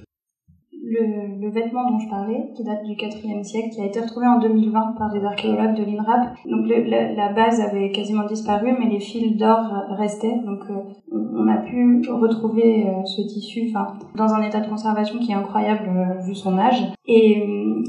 le, 0.89 1.41
le, 1.41 1.51
vêtement 1.51 1.91
dont 1.91 1.99
je 1.99 2.09
parlais, 2.09 2.51
qui 2.55 2.63
date 2.63 2.85
du 2.85 2.93
4e 2.93 3.43
siècle, 3.43 3.71
qui 3.71 3.81
a 3.81 3.87
été 3.87 4.01
retrouvé 4.01 4.27
en 4.27 4.39
2020 4.39 4.95
par 4.99 5.11
des 5.11 5.25
archéologues 5.25 5.75
de 5.75 5.85
l'INRAP. 5.85 6.37
Donc 6.45 6.67
le, 6.67 6.89
la, 6.89 7.13
la, 7.13 7.33
base 7.33 7.61
avait 7.61 7.91
quasiment 7.91 8.25
disparu, 8.25 8.75
mais 8.79 8.89
les 8.89 9.01
fils 9.01 9.37
d'or 9.37 9.59
restaient. 9.91 10.39
Donc 10.45 10.61
euh, 10.71 10.75
on 11.13 11.49
a 11.49 11.57
pu 11.57 12.03
retrouver 12.09 12.87
euh, 12.87 13.05
ce 13.05 13.23
tissu 13.23 13.73
dans 14.15 14.33
un 14.33 14.43
état 14.43 14.61
de 14.61 14.69
conservation 14.69 15.19
qui 15.19 15.33
est 15.33 15.35
incroyable 15.35 15.89
euh, 15.89 16.21
vu 16.23 16.35
son 16.35 16.57
âge. 16.59 16.93
Et 17.07 17.43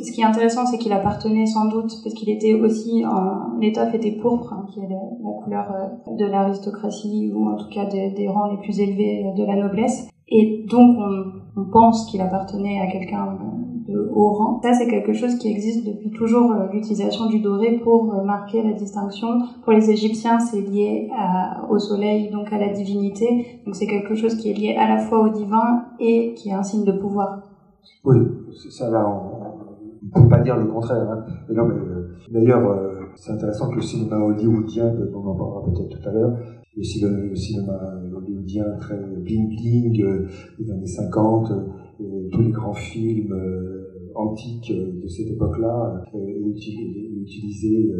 ce 0.04 0.12
qui 0.12 0.22
est 0.22 0.26
intéressant, 0.26 0.66
c'est 0.66 0.78
qu'il 0.78 0.94
appartenait 0.94 1.48
sans 1.48 1.66
doute, 1.66 1.92
parce 2.04 2.14
qu'il 2.14 2.30
était 2.30 2.54
aussi 2.54 3.04
en... 3.06 3.58
L'étoffe 3.60 3.94
était 3.96 4.12
pourpre, 4.12 4.54
hein, 4.54 4.66
qui 4.72 4.80
est 4.80 4.88
la, 4.90 4.98
couleur 5.44 5.66
de 6.08 6.26
l'aristocratie, 6.26 7.32
ou 7.34 7.50
en 7.50 7.56
tout 7.56 7.70
cas 7.70 7.86
des, 7.86 8.12
des 8.12 8.28
rangs 8.28 8.52
les 8.52 8.58
plus 8.58 8.80
élevés 8.80 9.26
de 9.36 9.44
la 9.44 9.56
noblesse. 9.56 10.08
Et 10.30 10.66
donc 10.70 10.98
on, 10.98 11.66
pense 11.72 12.10
qu'il 12.12 12.22
appartenait 12.22 12.80
à 12.80 12.92
quelqu'un 12.92 13.36
de 13.88 14.12
haut 14.14 14.34
rang. 14.34 14.60
Ça, 14.62 14.74
c'est 14.74 14.88
quelque 14.88 15.14
chose 15.14 15.36
qui 15.40 15.50
existe 15.50 15.88
depuis 15.88 16.12
toujours, 16.12 16.52
euh, 16.52 16.68
l'utilisation 16.72 17.26
du 17.28 17.40
doré 17.40 17.80
pour 17.84 18.14
euh, 18.14 18.24
marquer 18.24 18.62
la 18.62 18.74
distinction. 18.74 19.28
Pour 19.64 19.74
les 19.74 19.90
Égyptiens, 19.90 20.40
c'est 20.40 20.62
lié 20.62 21.10
au 21.70 21.80
soleil, 21.80 22.30
donc 22.30 22.54
à 22.54 22.60
la 22.60 22.70
divinité. 22.70 23.62
Donc 23.66 23.76
c'est 23.76 23.88
quelque 23.88 24.14
chose 24.14 24.36
qui 24.36 24.52
est 24.52 24.54
lié 24.54 24.76
à 24.78 24.88
la 24.88 24.98
fois 25.00 25.22
au 25.22 25.30
divin 25.30 25.86
et 26.00 26.34
qui 26.36 26.50
est 26.50 26.54
un 26.54 26.64
signe 26.64 26.86
de 26.86 26.92
pouvoir. 26.92 27.40
Oui, 28.04 28.18
ça 28.70 28.90
là, 28.92 29.04
on 29.08 30.20
ne 30.20 30.24
peut 30.24 30.30
pas 30.30 30.40
dire 30.40 30.58
le 30.58 30.68
contraire. 30.68 31.10
Hein. 31.10 31.26
Euh, 31.50 32.08
d'ailleurs, 32.30 32.80
c'est 33.16 33.32
intéressant 33.32 33.70
que 33.70 33.76
le 33.76 33.82
cinéma 33.82 34.18
hollywoodien, 34.18 34.94
on 35.14 35.28
en 35.28 35.36
parlera 35.36 35.64
peut-être 35.66 35.90
tout 35.90 36.10
à 36.10 36.12
l'heure, 36.12 36.38
le, 36.78 37.30
le 37.30 37.36
cinéma 37.36 37.98
hollywoodien 38.16 38.66
très 38.80 38.96
bling-bling 38.96 40.04
euh, 40.04 40.28
des 40.60 40.72
années 40.72 40.86
50, 40.86 41.52
euh, 41.52 42.30
tous 42.32 42.42
les 42.42 42.52
grands 42.52 42.74
films 42.74 43.34
euh, 43.34 44.12
antiques 44.16 44.72
de 44.72 45.08
cette 45.08 45.28
époque-là 45.28 46.04
utilisaient 46.14 47.92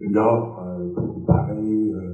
l'or 0.00 0.62
pour 0.94 1.24
parer, 1.24 1.54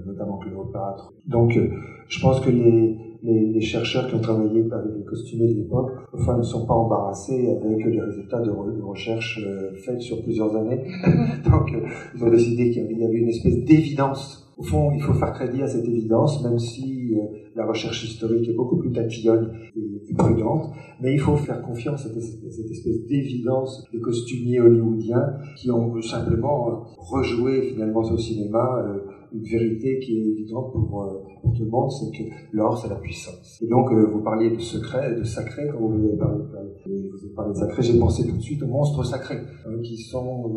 notamment 0.06 0.38
Cléopâtre. 0.38 1.12
Donc, 1.26 1.58
je 2.06 2.20
pense 2.20 2.38
que 2.38 2.50
les, 2.50 2.96
les, 3.24 3.52
les, 3.52 3.60
chercheurs 3.60 4.06
qui 4.06 4.14
ont 4.14 4.20
travaillé 4.20 4.60
avec 4.60 4.94
les 4.96 5.04
costumiers 5.04 5.52
de 5.52 5.58
l'époque, 5.58 5.90
enfin, 6.12 6.36
ne 6.38 6.42
sont 6.42 6.66
pas 6.66 6.74
embarrassés 6.74 7.50
avec 7.50 7.84
les 7.84 8.00
résultats 8.00 8.40
de, 8.40 8.50
de 8.50 8.82
recherche 8.82 9.44
faits 9.84 10.02
sur 10.02 10.22
plusieurs 10.22 10.54
années. 10.54 10.84
Donc, 11.50 11.74
ils 12.14 12.22
ont 12.22 12.30
décidé 12.30 12.70
qu'il 12.70 12.96
y 12.96 13.04
avait 13.04 13.18
une 13.18 13.28
espèce 13.28 13.64
d'évidence 13.64 14.47
au 14.58 14.64
fond, 14.64 14.90
il 14.92 15.00
faut 15.00 15.14
faire 15.14 15.32
crédit 15.32 15.62
à 15.62 15.68
cette 15.68 15.86
évidence, 15.86 16.42
même 16.42 16.58
si 16.58 17.14
euh, 17.14 17.22
la 17.54 17.64
recherche 17.64 18.02
historique 18.04 18.48
est 18.48 18.54
beaucoup 18.54 18.76
plus 18.76 18.90
tatillonne 18.90 19.52
et, 19.76 20.14
prudente, 20.14 20.72
mais 21.00 21.14
il 21.14 21.20
faut 21.20 21.36
faire 21.36 21.62
confiance 21.62 22.04
à 22.06 22.08
cette, 22.08 22.16
espèce 22.16 23.06
d'évidence 23.06 23.84
des 23.92 24.00
costumiers 24.00 24.60
hollywoodiens 24.60 25.38
qui 25.56 25.70
ont 25.70 26.02
simplement 26.02 26.70
euh, 26.70 26.72
rejoué 26.98 27.62
finalement 27.70 28.00
au 28.00 28.18
cinéma 28.18 28.84
une 29.32 29.42
vérité 29.42 29.98
qui 29.98 30.18
est 30.18 30.26
évidente 30.32 30.72
pour, 30.72 31.02
euh, 31.02 31.22
pour 31.42 31.52
tout 31.52 31.64
le 31.64 31.70
monde, 31.70 31.90
c'est 31.90 32.10
que 32.16 32.24
l'or, 32.52 32.78
c'est 32.78 32.88
la 32.88 32.96
puissance. 32.96 33.58
Et 33.62 33.66
donc, 33.66 33.90
euh, 33.92 34.06
vous 34.12 34.22
parliez 34.22 34.50
de 34.50 34.60
secret, 34.60 35.14
de 35.14 35.24
sacré, 35.24 35.68
quand 35.72 35.78
vous 35.78 35.94
avez 35.94 36.16
parlé, 36.16 36.44
vous 36.86 37.24
avez 37.24 37.34
parlé 37.34 37.52
de 37.52 37.58
sacré, 37.58 37.82
j'ai 37.82 37.98
pensé 37.98 38.26
tout 38.26 38.36
de 38.36 38.42
suite 38.42 38.62
aux 38.62 38.66
monstres 38.66 39.04
sacrés, 39.04 39.40
hein, 39.66 39.78
qui 39.82 39.96
sont... 39.96 40.50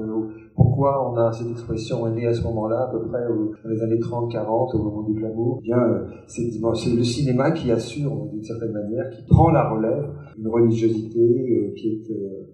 pourquoi 0.56 1.12
on 1.12 1.16
a 1.18 1.32
cette 1.32 1.50
expression 1.50 2.08
est 2.08 2.16
née 2.16 2.28
à 2.28 2.34
ce 2.34 2.44
moment-là, 2.44 2.88
à 2.88 2.92
peu 2.92 3.08
près 3.08 3.22
dans 3.28 3.70
les 3.70 3.82
années 3.82 4.00
30-40, 4.00 4.76
au 4.76 4.84
moment 4.84 5.04
du 5.04 5.14
glamour? 5.14 5.60
Eh 5.62 5.68
Bien, 5.68 6.06
c'est 6.28 6.96
le 6.96 7.04
cinéma 7.04 7.52
qui 7.52 7.72
assure, 7.72 8.28
d'une 8.32 8.44
certaine 8.44 8.72
manière, 8.72 9.10
qui 9.10 9.24
prend 9.24 9.52
la 9.52 9.70
relève, 9.70 10.10
une 10.38 10.48
religiosité 10.48 11.74
qui 11.76 11.88
est 11.88 12.02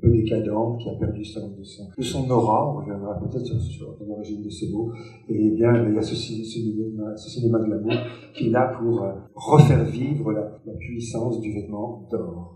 peu 0.01 0.09
décadente, 0.09 0.79
qui 0.79 0.89
a 0.89 0.93
perdu 0.93 1.24
son, 1.24 1.50
de, 1.57 1.63
son, 1.63 1.83
de 1.97 2.03
son 2.03 2.29
aura, 2.29 2.71
on 2.71 2.79
reviendra 2.79 3.19
peut-être 3.19 3.45
sur, 3.59 3.95
l'origine 4.07 4.43
de 4.43 4.50
ces 4.50 4.71
mots, 4.71 4.91
et 5.29 5.51
bien, 5.51 5.88
il 5.88 5.95
y 5.95 5.97
a 5.97 6.01
ce, 6.08 6.44
cinéma, 6.44 7.16
ce 7.16 7.30
cinéma 7.30 7.60
de 7.60 7.72
l'amour 7.72 7.94
qui 8.34 8.48
est 8.48 8.50
là 8.50 8.74
pour 8.78 9.04
euh, 9.04 9.12
refaire 9.36 9.84
vivre 9.86 10.32
la, 10.32 10.74
puissance 10.80 11.40
du 11.42 11.54
vêtement 11.54 12.08
d'or. 12.12 12.54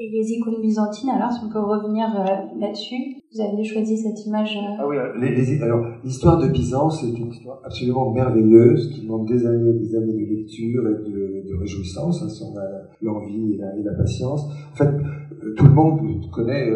Et 0.00 0.10
les 0.10 0.30
icônes 0.30 0.60
byzantines, 0.62 1.10
alors, 1.10 1.32
si 1.32 1.40
on 1.44 1.48
peut 1.48 1.60
revenir 1.60 2.06
euh, 2.20 2.60
là-dessus, 2.60 3.16
vous 3.34 3.40
avez 3.40 3.64
choisi 3.64 3.96
cette 3.96 4.24
image. 4.26 4.56
Euh, 4.56 4.76
ah 4.78 4.86
oui, 4.88 4.96
les, 5.20 5.62
alors 5.62 5.84
l'histoire 6.04 6.38
de 6.38 6.46
Byzance 6.48 7.02
est 7.02 7.18
une 7.18 7.28
histoire 7.28 7.60
absolument 7.64 8.12
merveilleuse 8.12 8.90
qui 8.92 9.02
demande 9.02 9.26
des 9.26 9.44
années, 9.44 9.72
des 9.72 9.96
années 9.96 10.12
de 10.12 10.36
lecture 10.36 10.86
et 10.86 11.10
de, 11.10 11.48
de 11.48 11.60
réjouissance, 11.60 12.22
hein, 12.22 12.28
si 12.28 12.42
on 12.44 12.56
a 12.56 12.64
l'envie 13.02 13.54
et 13.54 13.56
la, 13.56 13.76
et 13.76 13.82
la, 13.82 13.92
patience. 13.94 14.44
En 14.72 14.76
fait, 14.76 14.90
tout 15.56 15.66
le 15.66 15.72
monde 15.72 16.30
connaît. 16.30 16.70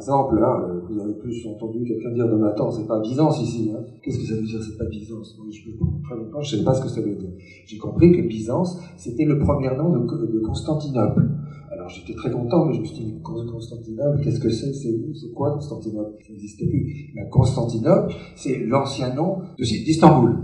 Exemple, 0.00 0.40
là, 0.40 0.58
euh, 0.64 0.80
vous 0.88 0.98
avez 0.98 1.12
plus 1.12 1.46
entendu 1.46 1.84
quelqu'un 1.84 2.10
dire, 2.10 2.26
non 2.26 2.38
mais 2.38 2.48
attends, 2.48 2.70
c'est 2.70 2.86
pas 2.86 3.00
Byzance 3.00 3.42
ici. 3.42 3.70
Hein. 3.70 3.84
Qu'est-ce 4.02 4.18
que 4.18 4.24
ça 4.24 4.34
veut 4.34 4.46
dire, 4.46 4.60
c'est 4.62 4.78
pas 4.78 4.86
Byzance? 4.86 5.36
Je, 5.52 5.70
ne 5.70 6.42
savais 6.42 6.64
pas 6.64 6.74
ce 6.74 6.82
que 6.82 6.88
ça 6.88 7.02
veut 7.02 7.14
dire. 7.14 7.30
J'ai 7.66 7.76
compris 7.76 8.10
que 8.10 8.26
Byzance, 8.26 8.80
c'était 8.96 9.26
le 9.26 9.38
premier 9.38 9.68
nom 9.76 9.90
de, 9.90 10.40
Constantinople. 10.40 11.28
Alors 11.70 11.88
j'étais 11.88 12.14
très 12.14 12.30
content, 12.30 12.64
mais 12.64 12.74
je 12.74 12.80
me 12.80 12.84
suis 12.86 12.96
dit, 12.96 13.14
Constantinople, 13.22 14.20
qu'est-ce 14.24 14.40
que 14.40 14.48
c'est? 14.48 14.72
C'est 14.72 15.32
quoi 15.34 15.52
Constantinople? 15.52 16.16
Ça 16.26 16.32
n'existe 16.32 16.66
plus. 16.66 17.14
Constantinople, 17.30 18.14
c'est 18.36 18.58
l'ancien 18.58 19.14
nom 19.14 19.38
d'Istanbul. 19.58 20.34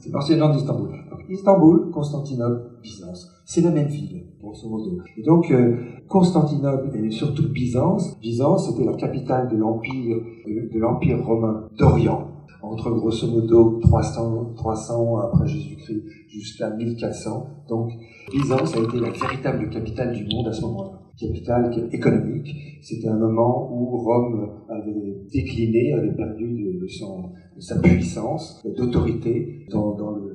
c'est 0.00 0.10
l'ancien 0.10 0.36
nom 0.36 0.52
d'Istanbul. 0.52 0.90
Istanbul, 1.28 1.90
Constantinople, 1.90 2.78
Byzance. 2.82 3.30
C'est 3.44 3.60
la 3.60 3.70
même 3.70 3.88
ville, 3.88 4.24
grosso 4.40 4.68
modo. 4.68 4.98
Et 5.16 5.22
donc, 5.22 5.50
euh, 5.50 5.76
Constantinople 6.08 6.96
et 6.96 7.10
surtout 7.10 7.50
Byzance, 7.50 8.18
Byzance 8.20 8.70
était 8.70 8.84
la 8.84 8.94
capitale 8.94 9.48
de 9.48 9.56
l'empire, 9.56 11.24
romain 11.24 11.68
d'Orient, 11.78 12.28
entre 12.62 12.90
grosso 12.90 13.26
modo 13.26 13.78
300, 13.80 14.54
300 14.56 15.18
après 15.18 15.46
Jésus-Christ 15.46 16.02
jusqu'à 16.28 16.70
1400. 16.70 17.46
Donc, 17.68 17.92
Byzance 18.30 18.76
a 18.76 18.80
été 18.80 19.00
la 19.00 19.10
véritable 19.10 19.70
capitale 19.70 20.12
du 20.12 20.26
monde 20.34 20.48
à 20.48 20.52
ce 20.52 20.62
moment-là 20.62 20.98
capitale 21.18 21.88
économique. 21.92 22.78
C'était 22.80 23.08
un 23.08 23.18
moment 23.18 23.68
où 23.72 23.98
Rome 23.98 24.50
avait 24.68 25.16
décliné, 25.32 25.92
avait 25.92 26.14
perdu 26.14 26.78
de, 26.80 26.86
son, 26.86 27.30
sa 27.58 27.80
puissance, 27.80 28.64
d'autorité 28.76 29.66
dans, 29.70 29.94
dans, 29.94 30.12
le, 30.12 30.27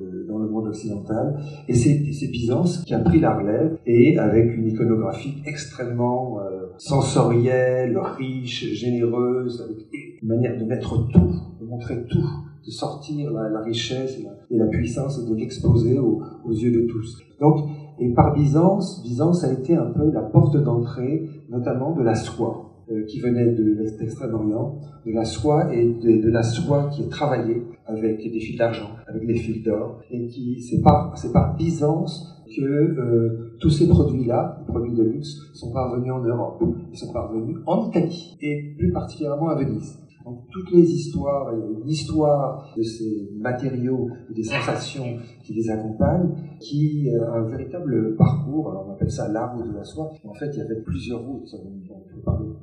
monde 0.74 1.00
occidental. 1.00 1.40
Et 1.68 1.74
c'est 1.74 2.28
Byzance 2.28 2.84
qui 2.84 2.94
a 2.94 2.98
pris 2.98 3.20
la 3.20 3.36
relève 3.36 3.78
et 3.86 4.18
avec 4.18 4.56
une 4.56 4.68
iconographie 4.68 5.42
extrêmement 5.46 6.40
euh, 6.40 6.66
sensorielle, 6.78 7.98
riche, 8.18 8.72
généreuse, 8.74 9.62
avec 9.62 9.86
une 10.22 10.28
manière 10.28 10.58
de 10.58 10.64
mettre 10.64 11.08
tout, 11.08 11.34
de 11.60 11.66
montrer 11.66 12.04
tout, 12.06 12.28
de 12.64 12.70
sortir 12.70 13.30
la, 13.32 13.60
richesse 13.60 14.18
et 14.50 14.56
la, 14.56 14.66
puissance 14.66 15.20
et 15.22 15.30
de 15.30 15.34
l'exposer 15.34 15.98
aux, 15.98 16.22
yeux 16.50 16.72
de 16.72 16.86
tous. 16.86 17.18
Donc, 17.40 17.68
et 17.98 18.12
par 18.12 18.34
Byzance, 18.34 19.02
Byzance 19.02 19.44
a 19.44 19.52
été 19.52 19.76
un 19.76 19.90
peu 19.92 20.10
la 20.10 20.22
porte 20.22 20.56
d'entrée, 20.56 21.28
notamment 21.48 21.94
de 21.94 22.02
la 22.02 22.14
soie. 22.14 22.73
Euh, 22.90 23.06
qui 23.06 23.18
venait 23.18 23.50
de 23.52 23.78
l'Extrême-Orient, 23.98 24.78
de 25.06 25.12
la 25.12 25.24
soie 25.24 25.74
et 25.74 25.86
de, 25.86 26.28
la 26.28 26.42
soie 26.42 26.90
qui 26.92 27.02
est 27.02 27.08
travaillée 27.08 27.62
avec 27.86 28.18
des 28.18 28.38
fils 28.38 28.58
d'argent, 28.58 28.90
avec 29.06 29.26
des 29.26 29.36
fils 29.36 29.62
d'or, 29.62 30.00
et 30.10 30.26
qui 30.26 30.60
c'est 30.60 30.82
par 30.82 31.16
c'est 31.16 31.32
par 31.32 31.56
Byzance 31.56 32.44
que 32.54 32.60
euh, 32.60 33.56
tous 33.58 33.70
ces 33.70 33.88
produits-là, 33.88 34.58
les 34.60 34.66
produits 34.66 34.92
de 34.92 35.02
luxe, 35.02 35.34
sont 35.54 35.72
parvenus 35.72 36.12
en 36.12 36.20
Europe, 36.20 36.62
ils 36.92 36.98
sont 36.98 37.10
parvenus 37.10 37.56
en 37.64 37.88
Italie 37.88 38.36
et 38.42 38.74
plus 38.76 38.92
particulièrement 38.92 39.48
à 39.48 39.54
Venise. 39.54 39.98
Donc, 40.24 40.40
toutes 40.50 40.70
les 40.72 40.90
histoires, 40.90 41.52
il 41.52 41.60
y 41.60 41.62
a 41.62 41.80
une 41.80 41.88
histoire 41.88 42.72
de 42.74 42.82
ces 42.82 43.30
matériaux 43.36 44.08
et 44.30 44.34
des 44.34 44.42
sensations 44.42 45.18
qui 45.42 45.52
les 45.52 45.68
accompagnent, 45.68 46.34
qui 46.60 47.10
a 47.10 47.30
un 47.30 47.42
véritable 47.42 48.16
parcours. 48.16 48.86
On 48.88 48.92
appelle 48.92 49.10
ça 49.10 49.28
l'art 49.28 49.54
de 49.58 49.70
la 49.70 49.84
soie. 49.84 50.10
En 50.24 50.32
fait, 50.32 50.48
il 50.54 50.58
y 50.58 50.62
avait 50.62 50.80
plusieurs 50.80 51.20
routes. 51.20 51.54
On 51.92 52.03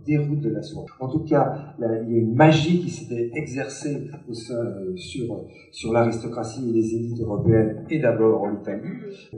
routes 0.10 0.42
de 0.42 0.50
la 0.50 0.62
soie. 0.62 0.86
En 1.00 1.08
tout 1.08 1.24
cas, 1.24 1.74
il 1.80 2.12
y 2.12 2.16
a 2.16 2.20
une 2.20 2.36
magie 2.36 2.80
qui 2.82 2.90
s'était 2.90 3.32
exercée 3.36 4.10
au 4.28 4.34
sein, 4.34 4.56
euh, 4.56 4.96
sur, 4.96 5.46
sur 5.72 5.94
l'aristocratie 5.94 6.70
et 6.70 6.74
les 6.74 6.96
élites 6.96 7.20
européennes, 7.22 7.86
et 7.90 8.00
d'abord 8.00 8.44
en 8.44 8.54
Italie, 8.54 8.90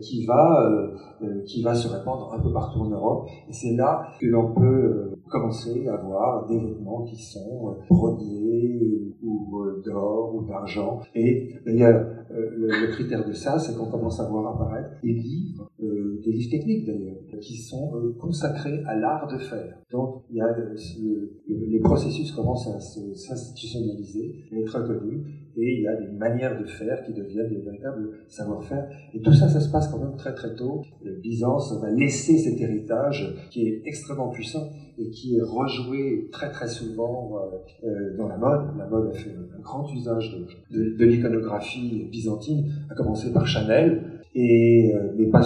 qui 0.01 0.25
va, 0.25 0.70
euh, 0.70 0.96
euh, 1.24 1.43
qui 1.46 1.62
va 1.62 1.75
se 1.75 1.88
répandre 1.88 2.34
un 2.34 2.39
peu 2.39 2.51
partout 2.51 2.79
en 2.79 2.90
Europe. 2.90 3.27
Et 3.50 3.53
c'est 3.53 3.75
là 3.75 4.07
que 4.20 4.25
l'on 4.25 4.53
peut 4.53 5.11
commencer 5.29 5.87
à 5.87 5.96
avoir 5.96 6.48
des 6.48 6.59
vêtements 6.59 7.03
qui 7.03 7.22
sont 7.22 7.75
brodés 7.90 9.16
ou 9.24 9.61
d'or 9.83 10.35
ou 10.35 10.44
d'argent. 10.44 11.01
Et 11.16 11.53
d'ailleurs, 11.66 12.05
le, 12.29 12.92
critère 12.92 13.25
de 13.25 13.33
ça, 13.33 13.57
c'est 13.57 13.75
qu'on 13.75 13.90
commence 13.90 14.20
à 14.20 14.27
voir 14.27 14.55
apparaître 14.55 14.90
des 15.01 15.14
livres, 15.14 15.70
des 15.79 16.31
livres 16.31 16.51
techniques 16.51 16.85
d'ailleurs, 16.85 17.16
qui 17.42 17.57
sont 17.57 17.92
consacrés 18.20 18.83
à 18.85 18.96
l'art 18.96 19.27
de 19.27 19.37
faire. 19.37 19.77
Il 20.33 20.37
y 20.37 20.41
a 20.41 20.48
les 21.48 21.79
processus 21.79 22.31
commencent 22.31 22.67
à 22.67 22.79
s'institutionnaliser, 22.79 24.46
à 24.51 24.55
être 24.57 24.79
reconnus, 24.79 25.22
et 25.55 25.75
il 25.77 25.81
y 25.83 25.87
a 25.87 25.96
des 25.96 26.07
manières 26.07 26.59
de 26.59 26.65
faire 26.65 27.03
qui 27.03 27.13
deviennent 27.13 27.50
des 27.50 27.61
véritables 27.61 28.09
savoir-faire. 28.27 28.89
Et 29.13 29.22
tout 29.22 29.33
ça, 29.33 29.48
ça 29.48 29.59
se 29.59 29.72
passe 29.72 29.89
quand 29.89 30.00
même 30.00 30.15
très 30.17 30.33
très 30.33 30.55
tôt. 30.55 30.81
Byzance 31.22 31.79
va 31.79 31.91
laisser 31.91 32.39
cet 32.39 32.59
héritage 32.59 33.35
qui 33.51 33.67
est 33.67 33.83
extrêmement 33.85 34.29
puissant 34.29 34.72
et 34.98 35.09
qui 35.11 35.37
est 35.37 35.41
rejoué 35.43 36.29
très 36.31 36.50
très 36.50 36.67
souvent 36.67 37.37
euh, 37.37 37.87
euh, 37.87 38.17
dans 38.17 38.27
la 38.27 38.37
mode. 38.37 38.75
La 38.77 38.87
mode 38.87 39.09
a 39.09 39.13
fait 39.13 39.29
un 39.29 39.61
grand 39.61 39.87
usage 39.93 40.35
de, 40.72 40.98
de, 40.98 41.05
l'iconographie 41.05 42.07
byzantine, 42.11 42.72
à 42.89 42.96
commencer 42.96 43.31
par 43.31 43.46
Chanel, 43.46 44.22
et 44.33 44.93
euh, 44.96 45.13
mais 45.15 45.27
pas 45.27 45.43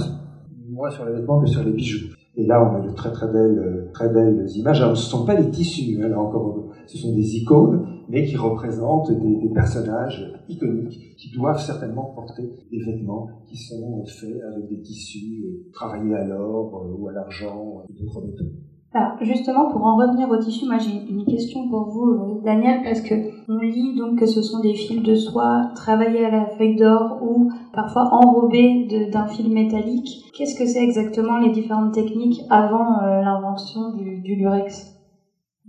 moins 0.70 0.90
sur 0.90 1.06
les 1.06 1.14
vêtements 1.14 1.42
que 1.42 1.48
sur 1.48 1.64
les 1.64 1.72
bijoux. 1.72 2.17
Et 2.38 2.46
là, 2.46 2.64
on 2.64 2.76
a 2.78 2.88
de 2.88 2.94
très 2.94 3.12
très 3.12 3.28
belles, 3.28 3.90
très 3.94 4.10
belles 4.10 4.46
images. 4.56 4.82
Alors, 4.82 4.96
ce 4.96 5.06
ne 5.08 5.20
sont 5.20 5.26
pas 5.26 5.36
des 5.36 5.50
tissus, 5.50 6.00
hein, 6.02 6.08
là 6.08 6.20
encore, 6.20 6.68
ce 6.86 6.98
sont 6.98 7.14
des 7.14 7.36
icônes, 7.38 7.86
mais 8.10 8.26
qui 8.26 8.38
représentent 8.38 9.12
des, 9.12 9.50
personnages 9.54 10.34
iconiques 10.48 11.16
qui 11.18 11.36
doivent 11.36 11.60
certainement 11.60 12.14
porter 12.16 12.44
des 12.72 12.80
vêtements 12.80 13.28
qui 13.48 13.58
sont 13.58 14.06
faits 14.06 14.40
avec 14.54 14.70
des 14.70 14.82
tissus 14.82 15.44
euh, 15.46 15.72
travaillés 15.74 16.14
à 16.14 16.26
l'or 16.26 16.86
euh, 16.86 16.96
ou 16.96 17.08
à 17.08 17.12
l'argent 17.12 17.84
ou 17.90 17.94
d'autres 17.94 18.22
métaux. 18.22 18.46
Alors, 18.94 19.18
justement, 19.22 19.72
pour 19.72 19.84
en 19.84 19.98
revenir 19.98 20.30
au 20.30 20.38
tissu, 20.38 20.66
moi 20.66 20.78
j'ai 20.78 21.12
une 21.12 21.26
question 21.26 21.68
pour 21.70 21.90
vous, 21.90 22.12
euh, 22.12 22.42
Daniel, 22.46 22.82
parce 22.84 23.02
que 23.02 23.16
on 23.50 23.60
lit 23.60 23.96
donc 23.96 24.20
que 24.20 24.26
ce 24.26 24.42
sont 24.42 24.60
des 24.60 24.74
fils 24.74 25.02
de 25.02 25.16
soie 25.16 25.72
travaillés 25.76 26.26
à 26.26 26.32
la 26.32 26.46
feuille 26.46 26.76
d'or 26.76 27.20
ou 27.22 27.52
parfois 27.72 28.10
enrobés 28.12 29.10
d'un 29.12 29.28
fil 29.28 29.50
métallique. 29.52 30.26
Qu'est-ce 30.34 30.56
que 30.56 30.66
c'est 30.66 30.84
exactement 30.84 31.38
les 31.38 31.52
différentes 31.52 31.94
techniques 31.94 32.42
avant 32.50 33.02
euh, 33.02 33.22
l'invention 33.22 33.94
du, 33.94 34.20
du 34.20 34.36
lurex? 34.36 34.97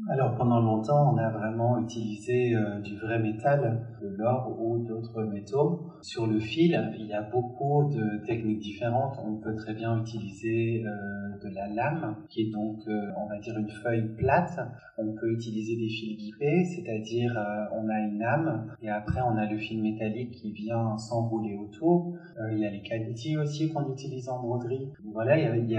Alors 0.06 0.36
pendant 0.36 0.60
longtemps, 0.60 1.12
on 1.12 1.18
a 1.18 1.28
vraiment 1.28 1.78
utilisé 1.78 2.54
euh, 2.54 2.80
du 2.80 2.96
vrai 2.96 3.18
métal, 3.18 3.84
de 4.00 4.08
l'or 4.08 4.56
ou 4.60 4.78
d'autres 4.86 5.24
métaux. 5.24 5.90
Sur 6.02 6.26
le 6.28 6.38
fil, 6.38 6.94
il 6.98 7.06
y 7.06 7.12
a 7.12 7.22
beaucoup 7.22 7.90
de 7.90 8.24
techniques 8.24 8.60
différentes. 8.60 9.18
On 9.26 9.36
peut 9.36 9.56
très 9.56 9.74
bien 9.74 10.00
utiliser 10.00 10.84
euh, 10.86 11.38
de 11.42 11.52
la 11.52 11.66
lame, 11.68 12.16
qui 12.28 12.42
est 12.42 12.52
donc, 12.52 12.78
euh, 12.86 13.10
on 13.16 13.28
va 13.28 13.38
dire, 13.38 13.58
une 13.58 13.70
feuille 13.70 14.14
plate. 14.16 14.60
On 14.98 15.12
peut 15.14 15.30
utiliser 15.30 15.76
des 15.76 15.88
fils 15.88 16.16
guipés, 16.16 16.64
c'est-à-dire 16.64 17.38
on 17.72 17.88
a 17.88 18.00
une 18.00 18.20
âme 18.20 18.66
et 18.82 18.90
après 18.90 19.20
on 19.20 19.36
a 19.36 19.46
le 19.46 19.56
fil 19.56 19.80
métallique 19.80 20.32
qui 20.32 20.50
vient 20.50 20.98
s'enrouler 20.98 21.54
autour. 21.54 22.16
il 22.50 22.58
y 22.58 22.66
a 22.66 22.70
les 22.70 22.82
qualités 22.82 23.36
aussi 23.36 23.72
qu'on 23.72 23.92
utilise 23.92 24.28
en 24.28 24.42
broderie. 24.42 24.90
Voilà, 25.12 25.38
il 25.38 25.44
y 25.44 25.46
avait, 25.46 25.60
il 25.60 25.70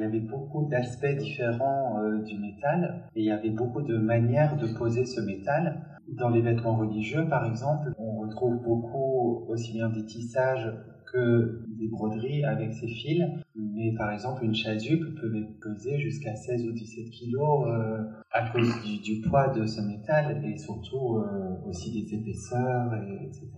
y 0.00 0.04
avait 0.04 0.20
beaucoup 0.20 0.66
d'aspects 0.66 1.16
différents 1.18 1.96
du 2.26 2.38
métal 2.38 3.04
et 3.16 3.20
il 3.20 3.24
y 3.24 3.30
avait 3.30 3.48
beaucoup 3.58 3.82
de 3.82 3.98
manières 3.98 4.56
de 4.56 4.66
poser 4.66 5.04
ce 5.04 5.20
métal. 5.20 5.84
Dans 6.08 6.30
les 6.30 6.40
vêtements 6.40 6.76
religieux, 6.76 7.26
par 7.28 7.44
exemple, 7.44 7.92
on 7.98 8.20
retrouve 8.20 8.62
beaucoup 8.62 9.44
aussi 9.48 9.72
bien 9.72 9.90
des 9.90 10.04
tissages 10.06 10.72
que 11.12 11.64
des 11.78 11.88
broderies 11.88 12.44
avec 12.44 12.72
ces 12.72 12.88
fils. 12.88 13.24
Mais 13.54 13.92
par 13.92 14.12
exemple, 14.12 14.44
une 14.44 14.54
chasuble 14.54 15.14
peut 15.20 15.30
peser 15.60 15.98
jusqu'à 15.98 16.34
16 16.34 16.66
ou 16.66 16.72
17 16.72 17.10
kilos. 17.10 17.66
Euh, 17.68 18.04
à 18.30 18.50
cause 18.50 18.70
du, 18.82 19.20
poids 19.22 19.48
de 19.48 19.64
ce 19.64 19.80
métal 19.80 20.44
et 20.44 20.58
surtout 20.58 21.16
euh, 21.16 21.56
aussi 21.66 21.90
des 21.90 22.14
épaisseurs, 22.14 22.94
et, 22.94 23.26
etc. 23.26 23.48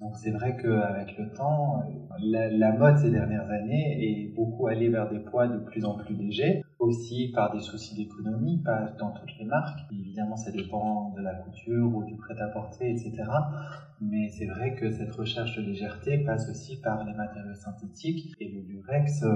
Donc 0.00 0.16
c'est 0.16 0.30
vrai 0.30 0.56
qu'avec 0.56 1.18
le 1.18 1.32
temps, 1.32 1.82
la, 2.22 2.72
mode 2.72 2.98
ces 2.98 3.10
dernières 3.10 3.50
années 3.50 3.98
est 4.00 4.34
beaucoup 4.34 4.68
allée 4.68 4.88
vers 4.88 5.08
des 5.08 5.18
poids 5.18 5.48
de 5.48 5.58
plus 5.58 5.84
en 5.84 5.94
plus 5.94 6.14
légers, 6.14 6.62
aussi 6.78 7.32
par 7.34 7.52
des 7.52 7.60
soucis 7.60 7.96
d'économie, 7.96 8.62
pas 8.62 8.92
dans 8.98 9.10
toutes 9.10 9.36
les 9.38 9.46
marques. 9.46 9.80
Évidemment, 9.90 10.36
ça 10.36 10.52
dépend 10.52 11.12
de 11.16 11.22
la 11.22 11.34
couture 11.34 11.94
ou 11.94 12.04
du 12.04 12.14
prêt-à-porter, 12.14 12.88
etc. 12.88 13.24
Mais 14.00 14.28
c'est 14.28 14.46
vrai 14.46 14.76
que 14.76 14.90
cette 14.90 15.12
recherche 15.12 15.56
de 15.56 15.62
légèreté 15.62 16.18
passe 16.18 16.48
aussi 16.48 16.80
par 16.80 17.04
les 17.04 17.12
matériaux 17.14 17.54
synthétiques 17.54 18.34
et 18.40 18.48
le 18.48 18.60
lurex 18.60 19.24
euh, 19.24 19.28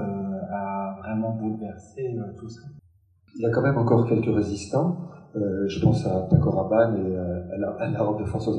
a 0.51 0.97
vraiment 0.99 1.31
bouleversé 1.31 2.15
euh, 2.17 2.33
tout 2.39 2.49
ça. 2.49 2.61
Il 3.37 3.41
y 3.41 3.45
a 3.45 3.49
quand 3.51 3.61
même 3.61 3.77
encore 3.77 4.07
quelques 4.07 4.33
résistants. 4.33 4.97
Euh, 5.35 5.67
je 5.67 5.81
pense 5.81 6.05
à 6.07 6.21
Paco 6.29 6.49
Rabanne 6.49 6.95
et 6.95 7.15
euh, 7.17 7.55
à, 7.79 7.89
la, 7.89 8.03
robe 8.03 8.21
de 8.21 8.25
François. 8.25 8.53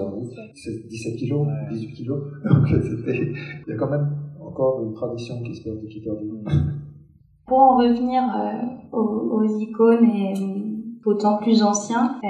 C'est 0.54 0.86
17 0.86 1.16
kilos, 1.16 1.46
18 1.70 1.92
kilos. 1.94 2.20
Donc 2.44 2.66
il 2.68 3.34
y 3.66 3.72
a 3.72 3.76
quand 3.76 3.88
même 3.88 4.14
encore 4.38 4.82
une 4.82 4.92
tradition 4.92 5.42
qui 5.42 5.54
se 5.54 5.64
perd, 5.64 5.78
qui 5.86 6.00
perdue. 6.02 6.30
Pour 7.46 7.58
en 7.58 7.76
revenir 7.78 8.22
euh, 8.22 8.98
aux, 8.98 9.44
icônes 9.44 10.04
et 10.04 10.34
euh, 10.36 11.10
aux 11.10 11.14
temps 11.14 11.38
plus 11.38 11.62
anciens, 11.62 12.20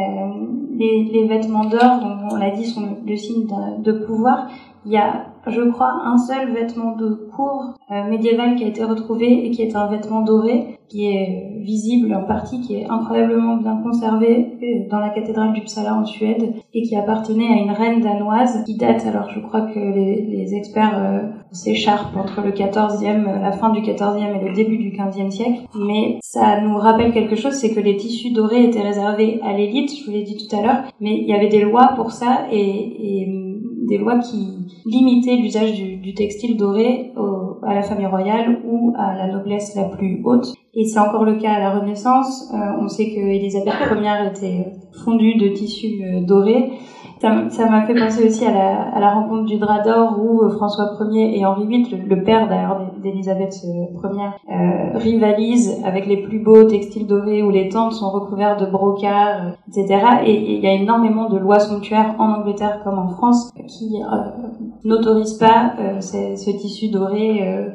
les, 0.78 1.04
les, 1.04 1.26
vêtements 1.26 1.64
d'or, 1.64 2.02
on 2.30 2.36
l'a 2.36 2.50
dit, 2.50 2.66
sont 2.66 2.98
le 3.04 3.16
signe 3.16 3.46
de, 3.46 3.82
de 3.82 4.04
pouvoir. 4.04 4.50
Il 4.86 4.92
y 4.92 4.96
a 4.96 5.26
je 5.46 5.62
crois, 5.70 6.02
un 6.04 6.18
seul 6.18 6.52
vêtement 6.52 6.96
de 6.96 7.28
cour 7.34 7.74
euh, 7.90 8.04
médiéval 8.08 8.56
qui 8.56 8.64
a 8.64 8.66
été 8.66 8.82
retrouvé 8.82 9.46
et 9.46 9.50
qui 9.50 9.62
est 9.62 9.76
un 9.76 9.86
vêtement 9.86 10.22
doré, 10.22 10.78
qui 10.88 11.06
est 11.06 11.52
visible 11.60 12.12
en 12.14 12.22
partie, 12.22 12.60
qui 12.60 12.74
est 12.74 12.90
incroyablement 12.90 13.56
bien 13.56 13.76
conservé 13.82 14.58
euh, 14.62 14.88
dans 14.90 14.98
la 14.98 15.10
cathédrale 15.10 15.52
d'Uppsala 15.52 15.94
en 15.94 16.04
Suède 16.04 16.54
et 16.74 16.82
qui 16.82 16.96
appartenait 16.96 17.46
à 17.46 17.62
une 17.62 17.70
reine 17.70 18.00
danoise 18.00 18.64
qui 18.64 18.76
date, 18.76 19.06
alors 19.06 19.30
je 19.30 19.40
crois 19.40 19.62
que 19.62 19.78
les, 19.78 20.54
experts 20.54 20.96
euh, 20.96 21.18
s'écharpent 21.52 22.16
entre 22.16 22.40
le 22.40 22.52
14e, 22.52 23.40
la 23.40 23.52
fin 23.52 23.70
du 23.70 23.80
14e 23.80 24.40
et 24.40 24.48
le 24.48 24.54
début 24.54 24.78
du 24.78 24.90
15e 24.90 25.30
siècle, 25.30 25.62
mais 25.76 26.18
ça 26.22 26.60
nous 26.60 26.76
rappelle 26.76 27.12
quelque 27.12 27.36
chose, 27.36 27.52
c'est 27.52 27.74
que 27.74 27.80
les 27.80 27.96
tissus 27.96 28.32
dorés 28.32 28.64
étaient 28.64 28.80
réservés 28.80 29.40
à 29.44 29.52
l'élite, 29.52 29.90
je 29.98 30.06
vous 30.06 30.12
l'ai 30.12 30.22
dit 30.22 30.36
tout 30.36 30.56
à 30.56 30.62
l'heure, 30.62 30.82
mais 31.00 31.18
il 31.18 31.28
y 31.28 31.34
avait 31.34 31.48
des 31.48 31.62
lois 31.62 31.92
pour 31.96 32.12
ça 32.12 32.46
et, 32.50 33.22
et 33.22 33.45
des 33.86 33.98
lois 33.98 34.18
qui 34.18 34.82
limitaient 34.84 35.36
l'usage 35.36 35.72
du, 35.74 36.14
textile 36.14 36.56
doré 36.56 37.12
à 37.62 37.74
la 37.74 37.82
famille 37.82 38.06
royale 38.06 38.60
ou 38.64 38.94
à 38.96 39.16
la 39.16 39.28
noblesse 39.28 39.74
la 39.74 39.84
plus 39.84 40.20
haute. 40.24 40.54
Et 40.78 40.84
c'est 40.84 40.98
encore 40.98 41.24
le 41.24 41.36
cas 41.36 41.54
à 41.54 41.58
la 41.58 41.70
Renaissance. 41.78 42.52
Euh, 42.52 42.58
on 42.82 42.88
sait 42.88 43.06
que 43.06 43.20
Élisabeth 43.20 43.74
Ier 43.98 44.30
était 44.30 44.72
fondue 45.04 45.36
de 45.36 45.48
tissus 45.48 46.04
euh, 46.04 46.20
dorés. 46.20 46.70
Ça 47.18 47.32
m'a 47.70 47.86
fait 47.86 47.94
penser 47.94 48.26
aussi 48.26 48.44
à 48.44 48.52
la, 48.52 48.82
à 48.82 49.00
la, 49.00 49.14
rencontre 49.14 49.46
du 49.46 49.56
drap 49.56 49.82
d'or 49.82 50.18
où 50.20 50.42
euh, 50.42 50.50
François 50.50 50.96
Ier 51.00 51.38
et 51.38 51.46
Henri 51.46 51.66
VIII, 51.66 52.02
le, 52.06 52.22
père 52.22 52.46
d'ailleurs 52.46 52.78
d'Élisabeth 53.02 53.54
Ier, 53.64 53.88
euh, 54.50 54.98
rivalisent 54.98 55.82
avec 55.84 56.06
les 56.06 56.18
plus 56.18 56.40
beaux 56.40 56.64
textiles 56.64 57.06
dorés 57.06 57.42
où 57.42 57.50
les 57.50 57.70
tentes 57.70 57.92
sont 57.92 58.10
recouvertes 58.10 58.60
de 58.60 58.66
brocart, 58.66 59.52
etc. 59.68 60.04
Et 60.26 60.56
il 60.56 60.60
y 60.60 60.66
a 60.66 60.72
énormément 60.72 61.30
de 61.30 61.38
lois 61.38 61.58
somptuaires 61.58 62.14
en 62.18 62.34
Angleterre 62.34 62.82
comme 62.84 62.98
en 62.98 63.08
France 63.08 63.50
qui 63.66 64.02
euh, 64.02 64.16
n'autorisent 64.84 65.38
pas 65.38 65.72
euh, 65.78 66.00
ce, 66.02 66.50
tissu 66.50 66.88
doré. 66.88 67.72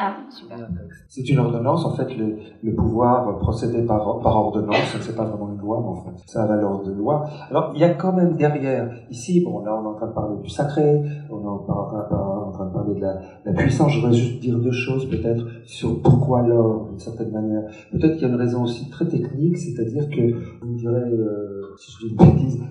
Ah, 0.00 0.16
super. 0.30 0.68
C'est 1.10 1.26
une 1.30 1.38
ordonnance, 1.38 1.86
en 1.86 1.96
fait, 1.96 2.14
le, 2.18 2.36
le 2.62 2.74
pouvoir 2.74 3.38
procéder 3.38 3.80
par, 3.86 4.20
par 4.20 4.36
ordonnance, 4.36 4.94
c'est 5.00 5.16
pas 5.16 5.24
vraiment 5.24 5.50
une 5.54 5.58
loi, 5.58 5.80
mais 5.80 5.88
en 5.88 6.04
fait, 6.04 6.22
ça 6.26 6.42
a 6.42 6.46
valeur 6.46 6.82
de 6.82 6.92
loi. 6.92 7.26
Alors, 7.48 7.72
il 7.74 7.80
y 7.80 7.84
a 7.84 7.94
quand 7.94 8.12
même 8.12 8.36
derrière, 8.36 8.90
ici, 9.08 9.42
bon, 9.42 9.64
là, 9.64 9.74
on 9.74 9.84
est 9.84 9.88
en 9.88 9.94
train 9.94 10.08
de 10.08 10.12
parler 10.12 10.36
du 10.42 10.50
sacré, 10.50 11.02
on 11.30 11.40
est 11.40 11.46
en, 11.46 11.64
en, 11.66 12.52
train 12.52 12.66
de 12.66 12.72
parler 12.74 12.94
de 12.94 13.00
la, 13.00 13.20
la 13.46 13.52
puissance, 13.54 13.90
je 13.92 14.00
voudrais 14.00 14.12
juste 14.18 14.38
dire 14.38 14.58
deux 14.58 14.70
choses, 14.70 15.08
peut-être, 15.08 15.46
sur 15.64 16.02
pourquoi 16.02 16.42
l'or, 16.42 16.88
d'une 16.90 16.98
certaine 16.98 17.30
manière. 17.30 17.62
Peut-être 17.90 18.18
qu'il 18.18 18.28
y 18.28 18.30
a 18.30 18.34
une 18.34 18.40
raison 18.40 18.64
aussi 18.64 18.90
très 18.90 19.08
technique, 19.08 19.56
c'est-à-dire 19.56 20.10
que, 20.10 20.34
vous 20.60 20.72
me 20.72 20.76
direz, 20.76 21.10
euh, 21.10 21.74
si 21.78 21.90
je 21.90 22.06
dis 22.06 22.12
une 22.12 22.16
bêtise, 22.18 22.62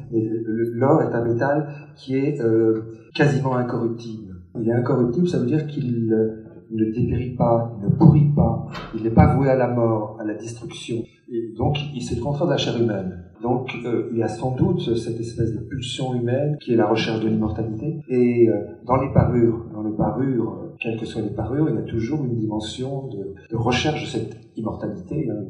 l'or 0.75 1.01
est 1.01 1.15
un 1.15 1.23
métal 1.23 1.69
qui 1.95 2.15
est 2.17 2.39
euh, 2.39 2.83
quasiment 3.15 3.55
incorruptible. 3.55 4.35
Il 4.59 4.69
est 4.69 4.73
incorruptible, 4.73 5.27
ça 5.27 5.39
veut 5.39 5.47
dire 5.47 5.65
qu'il 5.65 5.87
il 5.87 6.46
ne 6.71 6.91
dépérit 6.91 7.35
pas, 7.35 7.71
il 7.79 7.89
ne 7.89 7.95
pourrit 7.95 8.31
pas, 8.35 8.67
il 8.95 9.03
n'est 9.03 9.11
pas 9.11 9.35
voué 9.35 9.49
à 9.49 9.55
la 9.55 9.67
mort, 9.67 10.17
à 10.19 10.23
la 10.23 10.33
destruction. 10.33 11.03
Et 11.29 11.53
donc, 11.57 11.77
il 11.93 12.01
le 12.15 12.21
contraire 12.21 12.47
de 12.47 12.51
la 12.51 12.57
chair 12.57 12.81
humaine. 12.81 13.23
Donc, 13.41 13.69
euh, 13.85 14.09
il 14.11 14.17
y 14.17 14.23
a 14.23 14.27
sans 14.27 14.55
doute 14.55 14.95
cette 14.95 15.19
espèce 15.19 15.53
de 15.53 15.59
pulsion 15.59 16.15
humaine 16.15 16.57
qui 16.59 16.73
est 16.73 16.75
la 16.75 16.87
recherche 16.87 17.19
de 17.19 17.27
l'immortalité. 17.27 17.99
Et 18.09 18.49
euh, 18.49 18.53
dans 18.85 18.95
les 18.95 19.11
parures, 19.13 19.65
dans 19.73 19.83
les 19.83 19.95
parures, 19.95 20.53
euh, 20.53 20.75
quelles 20.79 20.99
que 20.99 21.05
soient 21.05 21.21
les 21.21 21.35
parures, 21.35 21.69
il 21.69 21.75
y 21.75 21.77
a 21.77 21.83
toujours 21.83 22.23
une 22.23 22.35
dimension 22.35 23.07
de, 23.07 23.35
de 23.49 23.55
recherche 23.55 24.01
de 24.01 24.07
cette 24.07 24.37
immortalité. 24.55 25.29
Hein, 25.29 25.43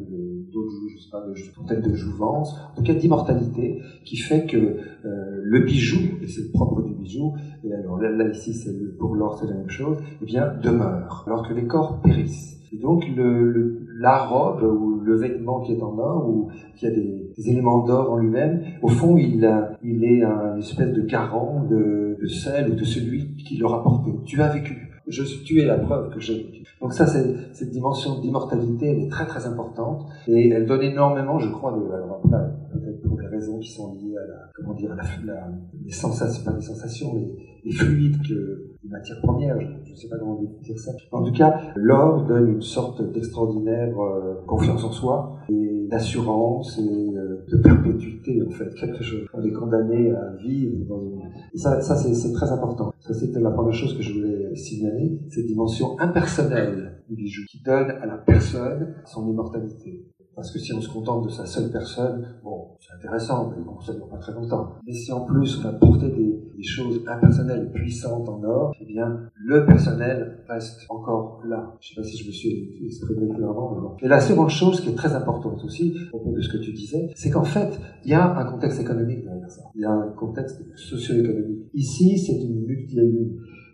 je 0.52 1.02
sais 1.02 1.10
pas, 1.12 1.24
peut-être 1.68 1.90
de 1.90 1.96
jouvence, 1.96 2.56
en 2.72 2.76
tout 2.76 2.84
cas 2.84 2.94
d'immortalité, 2.94 3.82
qui 4.06 4.18
fait 4.18 4.46
que 4.46 4.58
euh, 4.58 5.42
le 5.44 5.60
bijou, 5.62 6.00
et 6.22 6.28
c'est 6.28 6.42
le 6.42 6.52
propre 6.52 6.82
du 6.82 6.94
bijou, 6.94 7.34
et 7.64 7.74
alors 7.74 8.00
là, 8.00 8.30
ici 8.30 8.54
c'est 8.54 8.98
pour 8.98 9.16
l'or 9.16 9.38
c'est 9.40 9.48
la 9.48 9.56
même 9.56 9.70
chose, 9.70 9.98
eh 10.22 10.26
bien 10.26 10.54
demeure, 10.62 11.24
alors 11.28 11.48
que 11.48 11.54
les 11.54 11.68
corps 11.68 12.02
périssent. 12.02 12.56
Et 12.74 12.78
donc 12.78 13.08
le, 13.16 13.88
la 14.00 14.18
robe 14.18 14.62
ou 14.64 15.00
le 15.00 15.16
vêtement 15.16 15.62
qui 15.62 15.72
est 15.72 15.82
en 15.82 15.98
or 15.98 16.28
ou 16.28 16.50
qui 16.76 16.86
a 16.86 16.92
des, 16.92 17.32
éléments 17.46 17.86
d'or 17.86 18.12
en 18.12 18.18
lui-même, 18.18 18.64
au 18.82 18.88
fond 18.88 19.16
il, 19.16 19.48
il 19.84 20.04
est 20.04 20.24
une 20.24 20.58
espèce 20.58 20.92
de 20.92 21.02
garant 21.02 21.64
de, 21.70 22.18
de 22.20 22.28
celle 22.28 22.72
ou 22.72 22.76
de 22.76 22.84
celui 22.84 23.36
qui 23.36 23.58
l'aura 23.58 23.84
porté. 23.84 24.12
Tu 24.26 24.42
as 24.42 24.50
vécu. 24.50 24.97
Je, 25.08 25.24
tu 25.44 25.62
es 25.62 25.66
la 25.66 25.78
preuve 25.78 26.14
que 26.14 26.20
vécu. 26.20 26.64
Donc 26.82 26.94
ça, 26.94 27.06
cette 27.08 27.72
dimension 27.72 28.20
d'immortalité, 28.20 28.88
elle 28.88 29.04
est 29.04 29.10
très 29.10 29.26
très 29.26 29.46
importante 29.46 30.06
et 30.28 30.50
elle 30.50 30.66
donne 30.66 30.82
énormément, 30.82 31.40
je 31.40 31.50
crois, 31.50 31.72
de, 31.72 31.78
alors 31.92 32.22
peut-être 32.22 33.02
pour 33.02 33.18
des 33.18 33.28
raisons 33.28 33.60
qui 33.60 33.72
sont 33.72 33.94
liées 33.96 34.18
à 34.18 34.28
la, 34.28 34.50
comment 34.54 34.74
dire, 34.74 34.94
la, 34.96 35.04
la, 35.26 35.48
les 35.84 35.92
sensations, 35.92 36.44
pas 36.44 36.56
les 36.56 36.62
sensations, 36.62 37.14
mais 37.14 37.30
les 37.64 37.72
fluides 37.72 38.22
que 38.28 38.67
les 38.84 38.90
matières 38.90 39.20
premières, 39.22 39.60
je 39.60 39.92
ne 39.92 39.96
sais 39.96 40.08
pas 40.08 40.18
comment 40.18 40.42
dire 40.62 40.80
ça. 40.80 40.92
En 41.12 41.24
tout 41.24 41.32
cas, 41.32 41.60
l'or 41.76 42.26
donne 42.26 42.50
une 42.50 42.62
sorte 42.62 43.02
d'extraordinaire 43.12 44.00
euh, 44.00 44.36
confiance 44.46 44.84
en 44.84 44.92
soi 44.92 45.38
et 45.50 45.88
d'assurance 45.90 46.78
et 46.80 47.18
euh, 47.18 47.46
de 47.48 47.58
perpétuité 47.58 48.44
en 48.46 48.52
fait, 48.52 48.74
quelque 48.76 49.04
chose. 49.04 49.28
On 49.34 49.44
est 49.44 49.52
condamné 49.52 50.12
à 50.12 50.34
vivre 50.38 50.86
dans 50.88 51.02
une... 51.02 51.22
Et 51.54 51.58
ça, 51.58 51.82
ça 51.82 51.96
c'est 51.96 52.34
très 52.34 52.52
important. 52.52 52.92
Ça, 53.00 53.14
c'était 53.14 53.40
la 53.40 53.52
première 53.52 53.74
chose 53.74 53.96
que 53.96 54.04
je 54.04 54.14
voulais 54.14 54.56
signaler, 54.56 55.20
cette 55.30 55.46
dimension 55.46 56.00
impersonnelle 56.00 57.02
du 57.08 57.16
bijou 57.16 57.44
qui 57.50 57.62
donne 57.64 57.92
à 57.92 58.06
la 58.06 58.18
personne 58.18 58.96
son 59.06 59.30
immortalité. 59.30 60.06
Parce 60.38 60.52
que 60.52 60.60
si 60.60 60.72
on 60.72 60.80
se 60.80 60.88
contente 60.88 61.26
de 61.26 61.32
sa 61.32 61.48
seule 61.48 61.72
personne, 61.72 62.24
bon, 62.44 62.68
c'est 62.80 62.94
intéressant, 62.94 63.50
mais 63.50 63.64
bon, 63.64 63.80
ça 63.82 63.92
ne 63.92 63.98
dure 63.98 64.08
pas 64.08 64.18
très 64.18 64.34
longtemps. 64.34 64.76
Mais 64.86 64.94
si 64.94 65.12
en 65.12 65.22
plus 65.22 65.60
on 65.60 65.68
a 65.68 65.74
porté 65.74 66.10
des, 66.10 66.44
choses 66.62 67.02
impersonnelles 67.08 67.72
puissantes 67.72 68.28
en 68.30 68.44
or, 68.44 68.74
eh 68.82 68.86
bien, 68.86 69.20
le 69.36 69.66
personnel 69.66 70.44
reste 70.48 70.86
encore 70.90 71.42
là. 71.48 71.76
Je 71.80 71.92
ne 71.92 71.96
sais 71.96 72.02
pas 72.02 72.08
si 72.08 72.24
je 72.24 72.28
me 72.28 72.32
suis 72.32 72.86
exprimé 72.86 73.30
clairement, 73.30 73.74
mais 73.74 73.82
bon. 73.82 73.96
Et 74.02 74.08
la 74.08 74.20
seconde 74.20 74.50
chose 74.50 74.82
qui 74.82 74.90
est 74.90 74.96
très 74.96 75.14
importante 75.14 75.64
aussi, 75.64 75.96
au 76.12 76.18
propos 76.18 76.36
de 76.36 76.42
ce 76.42 76.50
que 76.50 76.58
tu 76.58 76.74
disais, 76.74 77.10
c'est 77.16 77.30
qu'en 77.32 77.44
fait, 77.44 77.80
il 78.04 78.12
y 78.12 78.14
a 78.14 78.38
un 78.38 78.46
contexte 78.46 78.80
économique 78.80 79.24
derrière 79.24 79.50
ça. 79.50 79.62
Il 79.76 79.82
y 79.82 79.86
a 79.86 79.92
un 79.92 80.10
contexte 80.10 80.62
socio-économique. 80.76 81.68
Ici, 81.74 82.18
c'est 82.20 82.40
une 82.44 82.66
multi 82.66 83.00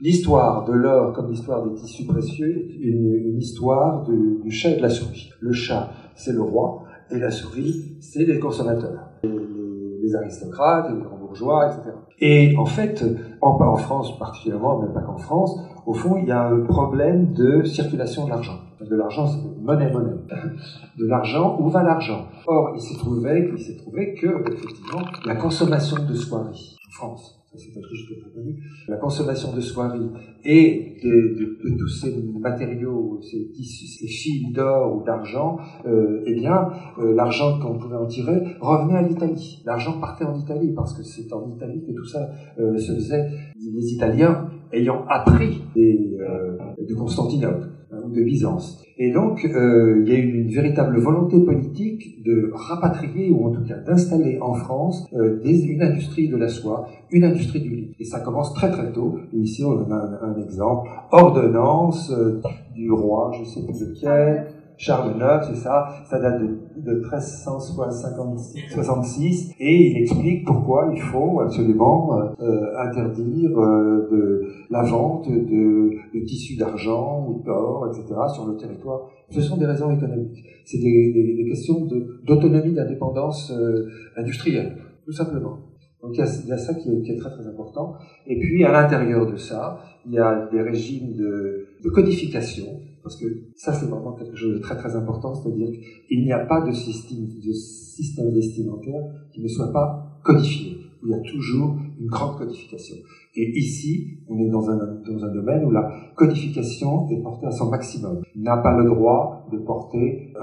L'histoire 0.01 0.65
de 0.65 0.73
l'or 0.73 1.13
comme 1.13 1.29
l'histoire 1.29 1.65
des 1.65 1.73
tissus 1.75 2.05
précieux 2.05 2.67
une, 2.81 3.13
une 3.13 3.37
histoire 3.37 4.03
du, 4.03 4.41
du 4.43 4.51
chat 4.51 4.71
et 4.71 4.75
de 4.75 4.81
la 4.81 4.89
souris. 4.89 5.29
Le 5.39 5.53
chat, 5.53 5.89
c'est 6.15 6.33
le 6.33 6.41
roi, 6.41 6.83
et 7.11 7.19
la 7.19 7.31
souris, 7.31 7.97
c'est 7.99 8.25
les 8.25 8.39
consommateurs, 8.39 9.09
les, 9.23 10.15
aristocrates, 10.15 10.89
les 10.91 11.01
grands 11.01 11.17
bourgeois, 11.17 11.67
etc. 11.67 11.95
Et 12.19 12.55
en 12.57 12.65
fait, 12.65 13.03
en, 13.41 13.75
France 13.75 14.17
particulièrement, 14.19 14.79
mais 14.79 14.93
pas 14.93 15.01
qu'en 15.01 15.17
France, 15.17 15.59
au 15.85 15.93
fond, 15.93 16.17
il 16.17 16.27
y 16.27 16.31
a 16.31 16.47
un 16.47 16.61
problème 16.61 17.33
de 17.33 17.63
circulation 17.63 18.25
de 18.25 18.29
l'argent. 18.29 18.59
De 18.79 18.95
l'argent, 18.95 19.27
c'est 19.27 19.39
monnaie, 19.61 19.91
monnaie. 19.91 20.13
De 20.99 21.07
l'argent, 21.07 21.57
où 21.59 21.69
va 21.69 21.83
l'argent? 21.83 22.27
Or, 22.47 22.73
il 22.75 22.81
s'est 22.81 22.97
trouvé, 22.97 23.49
il 23.55 23.59
s'est 23.59 23.77
trouvé 23.77 24.13
que, 24.13 24.43
effectivement, 24.51 25.01
la 25.25 25.35
consommation 25.35 25.97
de 26.05 26.13
soieries 26.13 26.77
en 26.87 26.91
France, 26.91 27.42
c'est 27.55 27.71
quelque 27.71 27.89
chose 27.89 28.07
qui 28.07 28.13
est 28.13 28.33
connu, 28.33 28.63
la 28.87 28.97
consommation 28.97 29.53
de 29.53 29.61
soieries 29.61 30.09
et 30.43 30.97
de, 31.03 31.57
tous 31.77 31.87
ces 31.87 32.23
matériaux, 32.39 33.19
ces 33.21 33.51
tissus, 33.51 33.87
ces 33.87 34.07
fils 34.07 34.51
d'or 34.51 34.95
ou 34.95 35.03
d'argent, 35.03 35.57
euh, 35.85 36.23
eh 36.25 36.33
bien, 36.33 36.69
euh, 36.99 37.13
l'argent 37.15 37.59
qu'on 37.59 37.77
pouvait 37.77 37.97
en 37.97 38.07
tirer 38.07 38.41
revenait 38.59 38.97
à 38.97 39.01
l'Italie. 39.01 39.61
L'argent 39.65 39.99
partait 39.99 40.25
en 40.25 40.39
Italie 40.39 40.73
parce 40.73 40.97
que 40.97 41.03
c'est 41.03 41.31
en 41.33 41.47
Italie 41.55 41.83
que 41.85 41.91
tout 41.91 42.05
ça 42.05 42.29
euh, 42.59 42.77
se 42.77 42.93
faisait. 42.93 43.29
Les 43.55 43.93
Italiens 43.93 44.49
ayant 44.71 45.05
appris 45.07 45.61
de 45.75 46.95
Constantinople. 46.95 47.72
Hein, 47.93 48.09
de 48.09 48.23
Byzance. 48.23 48.83
Et 48.97 49.11
donc, 49.11 49.45
euh, 49.45 50.01
il 50.03 50.11
y 50.11 50.15
a 50.15 50.19
eu 50.19 50.41
une 50.41 50.49
véritable 50.49 50.99
volonté 50.99 51.39
politique 51.39 52.23
de 52.23 52.51
rapatrier, 52.53 53.29
ou 53.29 53.47
en 53.47 53.51
tout 53.51 53.63
cas 53.63 53.77
d'installer 53.77 54.39
en 54.41 54.53
France, 54.53 55.07
euh, 55.13 55.39
des, 55.43 55.65
une 55.65 55.81
industrie 55.81 56.27
de 56.27 56.37
la 56.37 56.47
soie, 56.47 56.87
une 57.11 57.23
industrie 57.23 57.61
du 57.61 57.69
lit. 57.69 57.95
Et 57.99 58.05
ça 58.05 58.19
commence 58.19 58.53
très 58.53 58.71
très 58.71 58.91
tôt. 58.91 59.19
Ici, 59.33 59.63
on 59.63 59.91
a 59.91 59.95
un, 59.95 60.31
un 60.31 60.41
exemple. 60.41 60.89
Ordonnance 61.11 62.11
euh, 62.11 62.41
du 62.73 62.91
roi, 62.91 63.31
je 63.39 63.43
sais 63.43 63.63
plus 63.63 63.79
de 63.79 63.93
quel, 63.99 64.47
Charles 64.77 65.15
IX, 65.17 65.45
c'est 65.47 65.55
ça, 65.55 65.87
ça 66.09 66.19
date 66.19 66.41
de, 66.41 66.59
de 66.77 66.93
1366, 66.95 69.51
et 69.59 69.91
il 69.91 69.97
explique 69.97 70.45
pourquoi 70.45 70.89
il 70.93 71.01
faut 71.01 71.41
absolument 71.41 72.33
euh, 72.39 72.77
interdire 72.77 73.57
euh, 73.57 74.07
de, 74.11 74.43
la 74.69 74.83
vente 74.83 75.27
de, 75.29 75.89
de 76.13 76.19
tissus 76.25 76.57
d'argent 76.57 77.25
ou 77.27 77.41
d'or, 77.43 77.87
etc., 77.87 78.05
sur 78.33 78.45
le 78.47 78.55
territoire. 78.57 79.09
Ce 79.29 79.41
sont 79.41 79.57
des 79.57 79.65
raisons 79.65 79.91
économiques. 79.91 80.43
C'est 80.65 80.79
des, 80.79 81.11
des, 81.13 81.35
des, 81.35 81.45
questions 81.49 81.87
d'autonomie, 82.25 82.73
d'indépendance 82.73 83.51
euh, 83.51 83.87
industrielle, 84.17 84.77
tout 85.05 85.11
simplement. 85.11 85.59
Donc 86.01 86.15
il 86.15 86.19
y, 86.19 86.21
a, 86.21 86.47
y 86.47 86.51
a 86.51 86.57
ça 86.57 86.73
qui 86.73 86.89
est, 86.89 87.01
qui 87.01 87.11
est, 87.11 87.17
très 87.17 87.31
très 87.31 87.47
important. 87.47 87.93
Et 88.27 88.39
puis 88.39 88.65
à 88.65 88.71
l'intérieur 88.71 89.31
de 89.31 89.37
ça, 89.37 89.79
il 90.05 90.11
y 90.11 90.19
a 90.19 90.49
des 90.51 90.61
régimes 90.61 91.13
de, 91.13 91.67
de 91.81 91.89
codification 91.89 92.65
parce 93.03 93.17
que 93.17 93.25
ça, 93.55 93.73
c'est 93.73 93.85
vraiment 93.87 94.13
quelque 94.13 94.35
chose 94.35 94.55
de 94.55 94.59
très 94.59 94.77
très 94.77 94.95
important, 94.95 95.35
c'est-à-dire 95.35 95.69
qu'il 96.07 96.23
n'y 96.23 96.31
a 96.31 96.45
pas 96.45 96.65
de 96.65 96.71
système, 96.71 97.27
de 97.27 97.51
système 97.51 98.33
vestimentaire 98.33 99.01
qui 99.33 99.41
ne 99.41 99.47
soit 99.47 99.71
pas 99.71 100.19
codifié. 100.23 100.77
Il 101.05 101.11
y 101.11 101.13
a 101.13 101.19
toujours 101.19 101.75
une 101.99 102.07
grande 102.07 102.37
codification. 102.37 102.95
Et 103.35 103.57
ici, 103.57 104.19
on 104.29 104.37
est 104.39 104.49
dans 104.49 104.69
un, 104.69 104.77
dans 104.77 105.25
un 105.25 105.33
domaine 105.33 105.65
où 105.65 105.71
la 105.71 105.89
codification 106.15 107.09
est 107.09 107.21
portée 107.21 107.47
à 107.47 107.51
son 107.51 107.69
maximum. 107.69 108.21
N'a 108.35 108.57
pas 108.57 108.77
le 108.77 108.85
droit 108.85 109.47
de 109.51 109.57
porter 109.57 110.33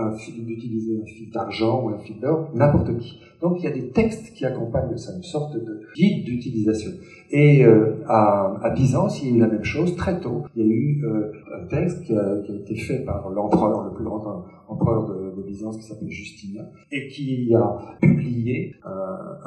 d'utiliser 0.44 1.00
un 1.00 1.04
fil 1.04 1.30
d'argent 1.30 1.84
ou 1.84 1.88
un 1.90 1.98
fil 1.98 2.18
d'or, 2.20 2.50
n'importe 2.54 2.96
qui. 2.98 3.20
Donc 3.40 3.56
il 3.58 3.64
y 3.64 3.68
a 3.68 3.72
des 3.72 3.90
textes 3.90 4.34
qui 4.34 4.44
accompagnent 4.44 4.96
ça, 4.96 5.12
une 5.16 5.22
sorte 5.22 5.54
de 5.54 5.82
guide 5.96 6.24
d'utilisation. 6.24 6.90
Et 7.30 7.64
euh, 7.64 8.02
à, 8.06 8.70
Byzance, 8.74 9.22
il 9.22 9.28
y 9.28 9.32
a 9.32 9.36
eu 9.36 9.40
la 9.40 9.48
même 9.48 9.64
chose 9.64 9.96
très 9.96 10.20
tôt. 10.20 10.42
Il 10.54 10.62
y 10.62 10.68
a 10.68 10.68
eu 10.68 11.04
euh, 11.04 11.32
un 11.62 11.66
texte 11.68 12.02
qui 12.04 12.14
a, 12.14 12.38
été 12.54 12.74
fait 12.74 13.04
par 13.04 13.30
l'empereur, 13.30 13.84
le 13.84 13.94
plus 13.94 14.04
grand 14.04 14.44
empereur 14.68 15.06
de, 15.06 15.42
Byzance, 15.42 15.78
qui 15.78 15.84
s'appelle 15.84 16.10
Justinien, 16.10 16.64
et 16.92 17.08
qui 17.08 17.52
a 17.54 17.96
publié 18.00 18.74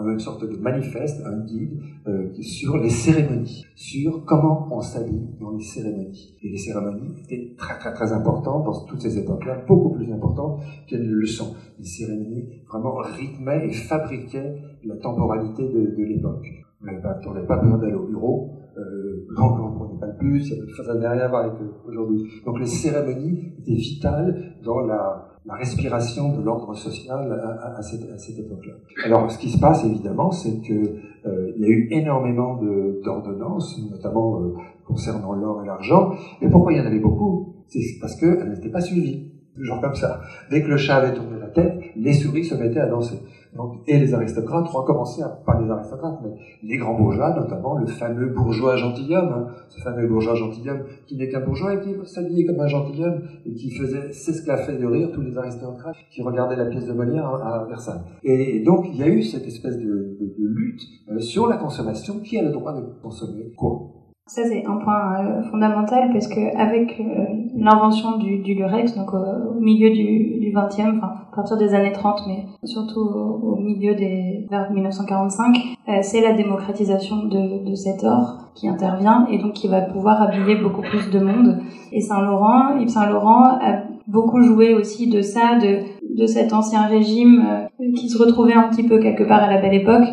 une 0.04 0.19
sorte 0.19 0.43
de 0.43 0.58
manifeste, 0.58 1.03
un 1.26 1.46
guide 1.46 1.80
euh, 2.08 2.34
sur 2.42 2.78
les 2.78 2.89
cérémonies, 2.89 3.63
sur 3.76 4.26
comment 4.26 4.68
on 4.72 4.82
s'habille 4.82 5.30
dans 5.39 5.52
les 5.52 5.63
cérémonies. 5.63 6.36
Et 6.42 6.50
les 6.50 6.58
cérémonies 6.58 7.22
étaient 7.24 7.56
très 7.58 7.78
très 7.78 7.94
très 7.94 8.12
importantes 8.12 8.66
dans 8.66 8.86
toutes 8.86 9.02
ces 9.02 9.18
époques-là, 9.18 9.63
beaucoup 9.68 9.92
plus 9.92 10.12
importantes 10.12 10.62
qu'elles 10.88 11.08
ne 11.08 11.16
le 11.16 11.26
sont. 11.26 11.56
Les 11.80 11.86
cérémonies 11.86 12.62
vraiment 12.68 12.96
rythmaient 12.96 13.68
et 13.68 13.74
fabriquaient 13.74 14.56
la 14.84 14.96
temporalité 14.98 15.63
de, 15.63 16.04
l'époque 16.04 16.48
on 16.82 17.34
n'avait 17.34 17.48
pas 17.48 17.58
besoin 17.58 17.78
d'aller 17.78 17.94
au 17.94 18.08
bureau, 18.08 18.52
euh, 18.78 19.26
on 19.38 19.70
ne 19.70 19.76
prenait 19.76 20.00
pas 20.00 20.08
le 20.08 20.18
bus, 20.20 20.54
ça 20.76 20.94
n'avait 20.94 21.08
rien 21.08 21.26
à 21.26 21.28
voir 21.30 21.46
avec 21.46 21.54
aujourd'hui. 21.86 22.30
Donc 22.46 22.60
les 22.60 22.66
cérémonies 22.66 23.54
étaient 23.60 23.74
vitales 23.74 24.58
dans 24.63 24.82
la, 24.82 25.33
la 25.45 25.56
respiration 25.56 26.36
de 26.38 26.41
l'ordre 26.41 26.73
social 26.73 27.32
à, 27.62 27.77
à, 27.77 27.82
cette, 27.82 28.10
à 28.10 28.17
cette 28.17 28.39
époque-là. 28.39 28.73
Alors 29.06 29.29
ce 29.29 29.38
qui 29.38 29.49
se 29.49 29.60
passe 29.60 29.84
évidemment, 29.84 30.32
c'est 30.32 30.62
que 30.62 30.73
euh, 30.73 31.51
il 31.56 31.62
y 31.62 31.65
a 31.65 31.69
eu 31.69 31.88
énormément 31.91 32.60
d'ordonnances, 33.03 33.77
notamment 33.91 34.41
euh, 34.41 34.53
concernant 34.86 35.34
l'or 35.34 35.62
et 35.63 35.67
l'argent. 35.67 36.13
Et 36.41 36.49
pourquoi 36.49 36.73
il 36.73 36.77
y 36.77 36.82
en 36.82 36.86
avait 36.86 36.99
beaucoup? 36.99 37.65
C'est 37.67 37.79
parce 37.99 38.15
qu'elles 38.15 38.49
n'étaient 38.49 38.71
pas 38.71 38.82
suivies. 38.82 39.32
Genre 39.58 39.82
comme 39.82 39.95
ça. 39.95 40.21
Dès 40.49 40.63
que 40.63 40.67
le 40.67 40.77
chat 40.77 40.95
avait 40.95 41.13
tourné 41.13 41.38
la 41.39 41.49
tête, 41.49 41.79
les 41.95 42.13
souris 42.13 42.45
se 42.45 42.56
mettaient 42.56 42.79
à 42.79 42.88
danser. 42.88 43.19
Donc, 43.56 43.82
et 43.88 44.00
les 44.00 44.13
aristocrates 44.13 44.68
ont 44.74 44.84
commencé, 44.84 45.22
à, 45.22 45.30
pas 45.30 45.60
les 45.62 45.70
aristocrates, 45.70 46.20
mais 46.24 46.32
les 46.63 46.78
grands 46.78 46.96
bourgeois, 46.96 47.36
notamment 47.36 47.78
le 47.78 47.86
fameux 47.86 48.28
bourgeois 48.28 48.78
gentilhomme, 48.78 49.30
hein, 49.30 49.48
ce 49.70 49.80
fameux 49.82 50.08
bourgeois 50.08 50.34
gentilhomme 50.36 50.84
qui 51.06 51.18
n'est 51.18 51.30
qu'un 51.30 51.42
bourgeois 51.42 51.76
et 51.76 51.80
qui 51.80 51.94
s'habillait 52.06 52.46
comme 52.46 52.60
un 52.60 52.68
gentilhomme 52.68 53.22
et 53.46 53.54
qui 53.54 53.70
faisait 53.72 54.12
s'esclaffer 54.12 54.78
de 54.78 54.86
rire 54.86 55.12
tous 55.13 55.22
les 55.22 55.38
aristocrates 55.38 55.96
qui 56.10 56.24
regardaient 56.24 56.56
la 56.56 56.66
pièce 56.66 56.88
de 56.88 56.94
Molière 56.94 57.28
à, 57.28 57.66
Versailles. 57.68 58.02
Et 58.24 58.63
donc, 58.63 58.88
il 58.89 58.98
y 58.98 59.04
a 59.04 59.08
eu 59.08 59.22
cette 59.22 59.46
espèce 59.46 59.78
de 59.78 60.18
lutte 60.39 60.82
euh, 61.12 61.20
sur 61.20 61.48
la 61.48 61.58
consommation, 61.58 62.20
qui 62.20 62.38
a 62.38 62.44
le 62.44 62.52
droit 62.52 62.74
de 62.74 62.86
consommer 63.02 63.54
quoi? 63.56 64.03
Ça 64.34 64.41
c'est 64.46 64.65
un 64.65 64.78
point 64.78 65.19
euh, 65.19 65.43
fondamental 65.52 66.10
parce 66.12 66.28
que 66.28 66.58
avec 66.58 67.00
euh, 67.00 67.04
l'invention 67.56 68.17
du, 68.17 68.39
du, 68.39 68.56
lurex, 68.56 68.96
donc 68.96 69.13
au, 69.13 69.60
milieu 69.60 69.91
du, 69.91 70.39
du 70.39 70.52
20e, 70.52 70.98
enfin 70.98 71.13
à 71.32 71.36
partir 71.36 71.56
des 71.58 71.76
années 71.76 71.91
30, 71.91 72.22
mais 72.26 72.46
surtout 72.63 73.00
au, 73.00 73.58
milieu 73.58 73.93
des 73.93 74.48
vers 74.50 74.72
1945, 74.72 75.56
euh, 75.88 75.91
c'est 76.02 76.22
la 76.22 76.34
démocratisation 76.34 77.26
de, 77.26 77.69
de 77.69 77.76
cet 77.76 78.04
or 78.04 78.50
qui 78.56 78.67
intervient 78.67 79.28
et 79.30 79.38
donc 79.38 79.54
qui 79.54 79.67
va 79.67 79.82
pouvoir 79.82 80.24
habiller 80.24 80.56
beaucoup 80.56 80.82
plus 80.82 81.12
de 81.12 81.19
monde. 81.19 81.60
Et 81.91 82.02
Saint 82.02 82.22
Laurent, 82.22 82.76
Yves 82.80 82.89
Saint 82.89 83.10
Laurent 83.12 83.60
a 83.62 83.84
beaucoup 84.08 84.41
joué 84.41 84.74
aussi 84.74 85.10
de 85.12 85.22
ça, 85.22 85.60
de 85.60 85.82
de 86.15 86.28
cet 86.28 86.54
ancien 86.54 86.86
régime 86.86 87.43
qui 87.96 88.08
se 88.08 88.19
retrouvait 88.19 88.54
un 88.54 88.69
petit 88.69 88.84
peu 88.84 89.00
quelque 89.00 89.24
part 89.24 89.41
à 89.41 89.52
la 89.52 89.60
belle 89.60 89.74
époque 89.74 90.06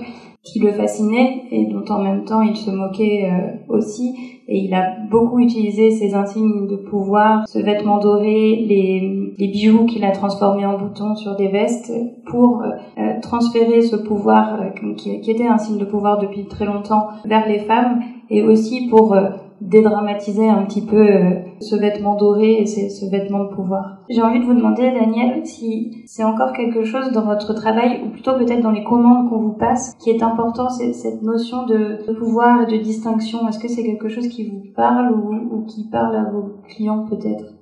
qui 0.43 0.59
le 0.59 0.73
fascinait 0.73 1.45
et 1.51 1.67
dont 1.67 1.85
en 1.93 2.03
même 2.03 2.25
temps 2.25 2.41
il 2.41 2.57
se 2.57 2.71
moquait 2.71 3.31
euh, 3.31 3.75
aussi. 3.75 4.15
Et 4.49 4.59
il 4.59 4.75
a 4.75 4.97
beaucoup 5.11 5.39
utilisé 5.39 5.91
ses 5.91 6.15
insignes 6.15 6.67
de 6.67 6.77
pouvoir, 6.77 7.47
ce 7.47 7.59
vêtement 7.59 7.99
doré, 7.99 8.57
les, 8.67 9.33
les 9.39 9.49
bijoux 9.49 9.85
qu'il 9.85 10.05
a 10.05 10.11
transformés 10.11 10.67
en 10.67 10.79
boutons 10.79 11.15
sur 11.15 11.37
des 11.37 11.49
vestes 11.49 11.93
pour 12.27 12.63
euh, 12.63 12.71
euh, 12.99 13.21
transférer 13.21 13.83
ce 13.83 13.97
pouvoir 13.97 14.61
qui, 14.97 15.21
qui, 15.21 15.31
était 15.31 15.47
un 15.47 15.59
signe 15.59 15.79
de 15.79 15.85
pouvoir 15.85 16.19
depuis 16.19 16.47
très 16.47 16.65
longtemps 16.65 17.09
vers 17.25 17.47
les 17.47 17.61
femmes 17.61 18.01
et 18.31 18.43
aussi 18.43 18.89
pour 18.89 19.15
dédramatiser 19.61 20.49
un 20.49 20.65
petit 20.65 20.85
peu 20.85 20.97
euh, 20.97 21.35
ce 21.61 21.77
vêtement 21.77 22.17
doré 22.17 22.63
et 22.63 22.67
ce 22.67 23.11
vêtement 23.11 23.45
de 23.45 23.55
pouvoir. 23.55 23.99
J'ai 24.09 24.23
envie 24.23 24.41
de 24.41 24.45
vous 24.45 24.55
demander, 24.55 24.91
Daniel, 24.91 25.45
si 25.47 26.03
c'est 26.07 26.25
encore 26.25 26.53
quelque 26.53 26.85
chose 26.85 27.13
dans 27.13 27.25
votre 27.25 27.53
travail, 27.55 28.03
ou 28.05 28.11
plutôt 28.11 28.35
peut-être 28.35 28.63
dans 28.63 28.71
les 28.71 28.85
commandes 28.85 29.29
qu'on 29.29 29.39
vous 29.39 29.53
passe, 29.53 29.95
qui 29.99 30.11
est 30.11 30.23
important, 30.23 30.69
c'est 30.69 30.93
cette 30.93 31.23
notion 31.23 31.67
de, 31.67 32.13
pouvoir 32.19 32.63
et 32.63 32.67
de 32.67 32.83
distinction. 32.83 33.49
Est-ce 33.49 33.59
que 33.59 33.69
c'est 33.69 33.85
quelque 33.85 34.09
chose 34.09 34.29
qui 34.29 34.49
vous 34.49 34.63
parle 34.75 35.13
ou 35.13 35.65
qui 35.67 35.89
parle 35.89 36.17
à 36.17 36.25
vos 36.25 36.57
clients 36.69 37.07
peut-être? 37.09 37.60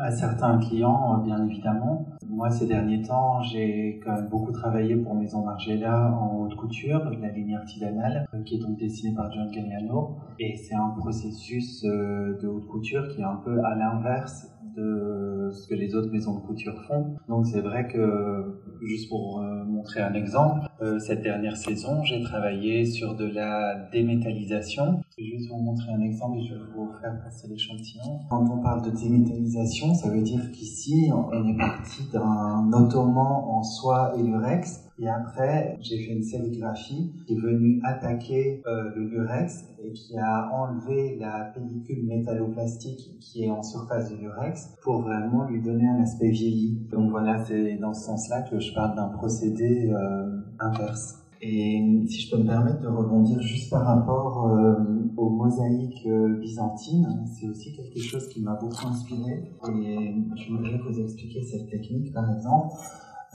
À 0.00 0.10
certains 0.10 0.58
clients, 0.58 1.18
bien 1.18 1.44
évidemment. 1.44 2.06
Moi, 2.28 2.50
ces 2.50 2.66
derniers 2.66 3.02
temps, 3.02 3.40
j'ai 3.42 4.00
quand 4.04 4.12
même 4.12 4.28
beaucoup 4.28 4.52
travaillé 4.52 4.96
pour 4.96 5.14
Maison 5.14 5.44
Margiela 5.44 6.12
en 6.12 6.36
haute 6.40 6.54
couture, 6.56 7.10
la 7.20 7.30
ligne 7.30 7.56
artisanale, 7.56 8.28
qui 8.44 8.56
est 8.56 8.58
donc 8.58 8.78
dessinée 8.78 9.14
par 9.14 9.32
John 9.32 9.50
Galliano. 9.50 10.16
Et 10.38 10.56
c'est 10.56 10.74
un 10.74 10.90
processus 10.90 11.84
euh, 11.84 12.38
de 12.40 12.46
haute 12.46 12.66
couture 12.66 13.08
qui 13.08 13.22
est 13.22 13.24
un 13.24 13.40
peu 13.44 13.58
à 13.64 13.74
l'inverse 13.74 14.46
de 14.78 15.50
ce 15.52 15.68
que 15.68 15.74
les 15.74 15.94
autres 15.94 16.10
maisons 16.10 16.34
de 16.34 16.40
couture 16.40 16.80
font. 16.86 17.16
Donc 17.28 17.46
c'est 17.46 17.60
vrai 17.60 17.88
que, 17.88 18.60
juste 18.82 19.08
pour 19.08 19.40
euh, 19.40 19.64
montrer 19.64 20.00
un 20.00 20.14
exemple, 20.14 20.68
euh, 20.80 20.98
cette 20.98 21.22
dernière 21.22 21.56
saison, 21.56 22.02
j'ai 22.04 22.22
travaillé 22.22 22.84
sur 22.84 23.14
de 23.14 23.26
la 23.26 23.88
démétallisation. 23.92 25.00
Je 25.16 25.24
vais 25.24 25.30
juste 25.30 25.50
vous 25.50 25.58
montrer 25.58 25.90
un 25.92 26.00
exemple 26.00 26.38
et 26.38 26.46
je 26.46 26.54
vais 26.54 26.60
vous 26.74 26.90
faire 27.00 27.20
passer 27.22 27.48
l'échantillon. 27.48 28.20
Quand 28.30 28.44
on 28.50 28.58
parle 28.62 28.82
de 28.82 28.90
démétallisation, 28.90 29.94
ça 29.94 30.10
veut 30.10 30.22
dire 30.22 30.50
qu'ici, 30.52 31.10
on 31.12 31.48
est 31.48 31.56
parti 31.56 32.02
d'un 32.12 32.70
ottoman 32.72 33.44
en 33.48 33.62
soie 33.62 34.14
et 34.18 34.22
lurex 34.22 34.87
et 35.00 35.08
après, 35.08 35.78
j'ai 35.80 35.98
fait 35.98 36.12
une 36.12 36.22
sérigraphie 36.22 37.12
qui 37.26 37.34
est 37.34 37.40
venue 37.40 37.80
attaquer 37.84 38.62
euh, 38.66 38.90
le 38.96 39.08
lurex 39.08 39.68
et 39.82 39.92
qui 39.92 40.18
a 40.18 40.50
enlevé 40.52 41.16
la 41.20 41.52
pellicule 41.54 42.04
métalloplastique 42.06 43.18
qui 43.20 43.44
est 43.44 43.50
en 43.50 43.62
surface 43.62 44.10
du 44.10 44.16
lurex 44.16 44.74
pour 44.82 45.02
vraiment 45.02 45.44
lui 45.44 45.62
donner 45.62 45.86
un 45.86 46.02
aspect 46.02 46.30
vieilli. 46.30 46.88
Donc 46.90 47.10
voilà, 47.10 47.44
c'est 47.44 47.76
dans 47.76 47.94
ce 47.94 48.06
sens-là 48.06 48.42
que 48.42 48.58
je 48.58 48.74
parle 48.74 48.96
d'un 48.96 49.08
procédé 49.08 49.88
euh, 49.88 50.40
inverse. 50.58 51.22
Et 51.40 51.80
si 52.08 52.22
je 52.22 52.30
peux 52.30 52.42
me 52.42 52.48
permettre 52.48 52.80
de 52.80 52.88
rebondir 52.88 53.40
juste 53.40 53.70
par 53.70 53.84
rapport 53.84 54.48
euh, 54.48 54.74
aux 55.16 55.30
mosaïques 55.30 56.06
euh, 56.06 56.36
byzantines, 56.40 57.24
c'est 57.26 57.48
aussi 57.48 57.72
quelque 57.72 58.00
chose 58.00 58.28
qui 58.28 58.42
m'a 58.42 58.54
beaucoup 58.54 58.88
inspiré. 58.88 59.44
Et 59.68 60.14
je 60.36 60.52
voudrais 60.52 60.78
vous 60.78 61.00
expliquer 61.00 61.42
cette 61.42 61.70
technique, 61.70 62.12
par 62.12 62.28
exemple. 62.34 62.74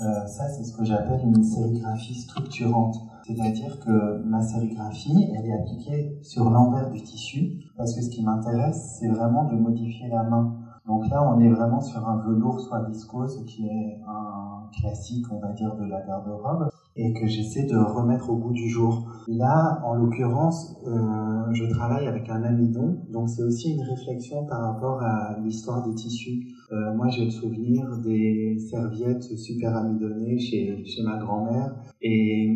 Euh, 0.02 0.26
ça, 0.26 0.48
c'est 0.50 0.64
ce 0.64 0.76
que 0.76 0.84
j'appelle 0.84 1.22
une 1.24 1.44
sérigraphie 1.44 2.16
structurante. 2.16 2.96
C'est-à-dire 3.28 3.80
que 3.80 4.24
ma 4.24 4.42
sérigraphie, 4.42 5.30
elle 5.38 5.46
est 5.46 5.54
appliquée 5.54 6.20
sur 6.24 6.50
l'envers 6.50 6.90
du 6.90 7.02
tissu, 7.02 7.64
parce 7.78 7.96
que 7.96 8.02
ce 8.02 8.10
qui 8.10 8.24
m'intéresse, 8.24 8.98
c'est 9.00 9.08
vraiment 9.08 9.46
de 9.46 9.56
modifier 9.56 10.10
la 10.10 10.24
main. 10.24 10.56
Donc 10.88 11.08
là, 11.10 11.24
on 11.34 11.40
est 11.40 11.50
vraiment 11.50 11.80
sur 11.80 12.08
un 12.08 12.18
velours 12.18 12.60
soit 12.60 12.84
viscose, 12.90 13.46
qui 13.46 13.68
est 13.68 14.02
un 14.06 14.70
classique, 14.78 15.26
on 15.32 15.40
va 15.40 15.54
dire, 15.54 15.76
de 15.76 15.86
la 15.86 16.02
garde-robe. 16.02 16.70
et 16.96 17.12
que 17.14 17.26
j'essaie 17.26 17.64
de 17.64 17.76
remettre 17.76 18.30
au 18.30 18.36
goût 18.36 18.54
du 18.54 18.70
jour. 18.70 19.08
Là, 19.28 19.82
en 19.84 19.96
l'occurrence, 19.96 20.76
euh, 20.86 21.52
je 21.52 21.66
travaille 21.66 22.06
avec 22.06 22.30
un 22.30 22.44
amidon, 22.44 23.00
donc 23.12 23.30
c'est 23.30 23.42
aussi 23.42 23.74
une 23.74 23.82
réflexion 23.82 24.46
par 24.46 24.62
rapport 24.62 25.02
à 25.02 25.40
l'histoire 25.40 25.88
des 25.88 25.96
tissus. 25.96 26.53
Euh, 26.74 26.96
moi, 26.96 27.08
j'ai 27.10 27.26
le 27.26 27.32
souvenir 27.32 27.86
des 28.04 28.58
serviettes 28.58 29.24
super 29.38 29.76
amidonnées 29.76 30.40
chez, 30.40 30.84
chez 30.86 31.04
ma 31.04 31.18
grand-mère, 31.18 31.76
et, 32.02 32.50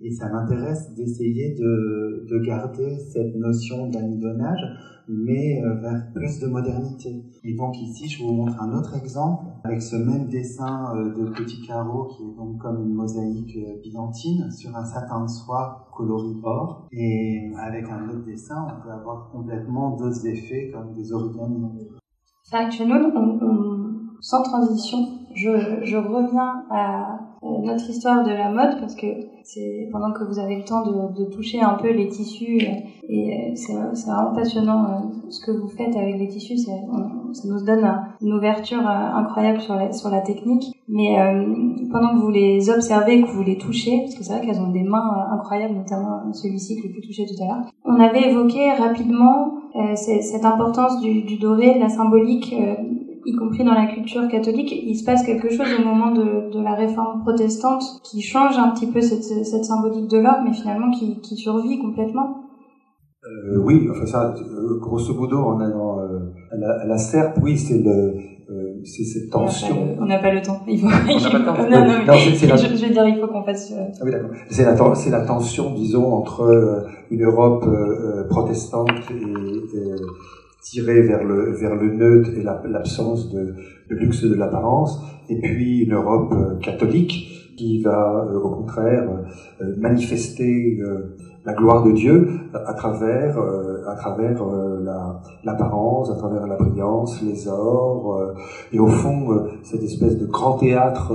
et 0.00 0.10
ça 0.10 0.28
m'intéresse 0.28 0.92
d'essayer 0.96 1.54
de, 1.54 2.26
de 2.28 2.38
garder 2.44 2.98
cette 2.98 3.36
notion 3.36 3.88
d'amidonnage 3.88 4.60
mais 5.12 5.60
euh, 5.64 5.74
vers 5.80 6.12
plus 6.14 6.38
de 6.38 6.46
modernité. 6.46 7.24
Et 7.42 7.54
donc 7.54 7.76
ici, 7.80 8.08
je 8.08 8.22
vous 8.22 8.32
montre 8.32 8.62
un 8.62 8.72
autre 8.78 8.94
exemple 8.96 9.44
avec 9.64 9.82
ce 9.82 9.96
même 9.96 10.28
dessin 10.28 10.94
euh, 10.94 11.12
de 11.12 11.30
petits 11.30 11.62
carreaux 11.66 12.06
qui 12.06 12.22
est 12.22 12.36
donc 12.36 12.58
comme 12.58 12.80
une 12.80 12.94
mosaïque 12.94 13.58
byzantine 13.82 14.50
sur 14.52 14.76
un 14.76 14.84
satin 14.84 15.24
de 15.24 15.28
soie 15.28 15.90
coloris 15.96 16.38
or. 16.44 16.86
Et 16.92 17.50
avec 17.58 17.88
un 17.88 18.08
autre 18.08 18.24
dessin, 18.24 18.66
on 18.68 18.82
peut 18.82 18.92
avoir 18.92 19.30
complètement 19.30 19.96
d'autres 19.96 20.26
effets 20.26 20.70
comme 20.72 20.92
des 20.94 21.12
origamis. 21.12 21.88
C'est 22.50 22.56
actuellement, 22.56 22.98
sans 24.20 24.42
transition, 24.42 25.08
je, 25.34 25.84
je 25.84 25.96
reviens 25.96 26.64
à 26.68 27.20
notre 27.42 27.88
histoire 27.88 28.24
de 28.24 28.30
la 28.30 28.50
mode 28.50 28.80
parce 28.80 28.96
que 28.96 29.06
c'est 29.44 29.88
pendant 29.92 30.12
que 30.12 30.24
vous 30.24 30.40
avez 30.40 30.56
le 30.56 30.64
temps 30.64 30.82
de, 30.84 31.20
de 31.20 31.30
toucher 31.30 31.60
un 31.60 31.74
peu 31.74 31.92
les 31.92 32.08
tissus 32.08 32.60
et 33.08 33.32
euh, 33.32 33.50
c'est 33.54 33.72
vraiment 33.72 34.34
passionnant 34.34 34.84
euh, 34.84 35.30
ce 35.30 35.44
que 35.44 35.50
vous 35.50 35.68
faites 35.68 35.96
avec 35.96 36.18
les 36.18 36.28
tissus. 36.28 36.58
Ça 36.58 36.72
nous 37.44 37.64
donne 37.64 37.88
une 38.20 38.32
ouverture 38.32 38.80
euh, 38.80 39.18
incroyable 39.18 39.60
sur 39.60 39.74
la, 39.74 39.92
sur 39.92 40.10
la 40.10 40.20
technique. 40.20 40.74
Mais 40.88 41.16
pendant 41.92 42.14
que 42.14 42.20
vous 42.20 42.30
les 42.30 42.68
observez 42.68 43.22
que 43.22 43.28
vous 43.28 43.44
les 43.44 43.56
touchez 43.56 44.00
parce 44.00 44.16
que 44.16 44.24
c'est 44.24 44.32
vrai 44.32 44.44
qu'elles 44.44 44.60
ont 44.60 44.72
des 44.72 44.82
mains 44.82 45.28
incroyables 45.30 45.76
notamment 45.76 46.32
celui-ci 46.32 46.76
que 46.76 46.82
j'ai 46.82 46.88
pu 46.88 47.00
toucher 47.00 47.26
tout 47.26 47.40
à 47.44 47.46
l'heure 47.46 47.64
on 47.84 48.00
avait 48.00 48.28
évoqué 48.28 48.72
rapidement 48.72 49.52
cette 49.94 50.44
importance 50.44 51.00
du, 51.00 51.22
du 51.22 51.38
doré 51.38 51.74
de 51.74 51.78
la 51.78 51.88
symbolique 51.88 52.52
y 53.24 53.36
compris 53.36 53.64
dans 53.64 53.74
la 53.74 53.86
culture 53.86 54.26
catholique, 54.28 54.72
il 54.72 54.96
se 54.96 55.04
passe 55.04 55.24
quelque 55.24 55.50
chose 55.50 55.68
au 55.78 55.84
moment 55.84 56.10
de, 56.10 56.50
de 56.52 56.60
la 56.60 56.74
réforme 56.74 57.20
protestante 57.20 57.84
qui 58.02 58.22
change 58.22 58.58
un 58.58 58.70
petit 58.70 58.86
peu 58.86 59.00
cette, 59.00 59.22
cette 59.22 59.64
symbolique 59.64 60.08
de 60.08 60.18
l'or, 60.18 60.38
mais 60.44 60.52
finalement 60.52 60.90
qui, 60.90 61.20
qui 61.20 61.36
survit 61.36 61.78
complètement. 61.78 62.49
Euh, 63.30 63.58
oui, 63.58 63.88
enfin 63.90 64.06
ça, 64.06 64.34
euh, 64.34 64.78
grosso 64.78 65.14
modo, 65.14 65.38
on 65.38 65.60
est 65.60 65.70
dans 65.70 66.00
euh, 66.00 66.18
la, 66.52 66.84
la 66.84 66.98
serpe, 66.98 67.38
oui, 67.42 67.56
c'est 67.56 67.78
le, 67.78 68.14
euh, 68.50 68.80
c'est 68.84 69.04
cette 69.04 69.30
tension. 69.30 69.96
On 70.00 70.06
n'a 70.06 70.18
pas, 70.18 70.32
le 70.32 70.42
temps. 70.42 70.60
Il 70.66 70.80
faut. 70.80 70.86
On 70.86 70.90
n'a 70.90 71.30
pas 71.30 71.38
le 71.38 71.44
temps. 71.44 71.56
non, 71.70 71.86
non, 71.86 72.06
non 72.06 72.14
c'est, 72.34 72.46
la... 72.46 72.56
je, 72.56 72.66
je, 72.76 72.86
veux 72.86 72.92
dire, 72.92 73.06
il 73.06 73.20
faut 73.20 73.28
qu'on 73.28 73.44
fasse. 73.44 73.72
Ah 73.72 74.04
oui, 74.04 74.10
d'accord. 74.10 74.30
C'est 74.48 74.64
la, 74.64 74.94
c'est 74.94 75.10
la 75.10 75.20
tension, 75.20 75.74
disons, 75.74 76.12
entre 76.12 76.84
une 77.10 77.22
Europe 77.22 77.66
protestante 78.28 78.90
et 79.10 79.22
tiré 80.62 81.02
vers 81.02 81.24
le, 81.24 81.52
vers 81.52 81.74
le 81.76 81.94
neutre 81.94 82.30
et 82.36 82.42
l'absence 82.42 83.30
de, 83.32 83.54
de, 83.88 83.94
luxe 83.94 84.24
de 84.24 84.34
l'apparence, 84.34 85.00
et 85.28 85.40
puis 85.40 85.84
une 85.84 85.94
Europe 85.94 86.34
catholique 86.60 87.54
qui 87.56 87.82
va 87.82 88.26
au 88.42 88.50
contraire 88.50 89.08
euh, 89.60 89.74
manifester 89.76 90.80
la 91.44 91.54
gloire 91.54 91.82
de 91.82 91.92
Dieu 91.92 92.28
à 92.52 92.74
travers, 92.74 93.38
à 93.88 93.94
travers 93.94 94.44
l'apparence, 95.44 96.10
à 96.10 96.14
travers 96.16 96.46
la 96.46 96.56
brillance, 96.56 97.22
les 97.22 97.48
ors, 97.48 98.34
et 98.72 98.78
au 98.78 98.88
fond 98.88 99.46
cette 99.62 99.82
espèce 99.82 100.18
de 100.18 100.26
grand 100.26 100.58
théâtre 100.58 101.12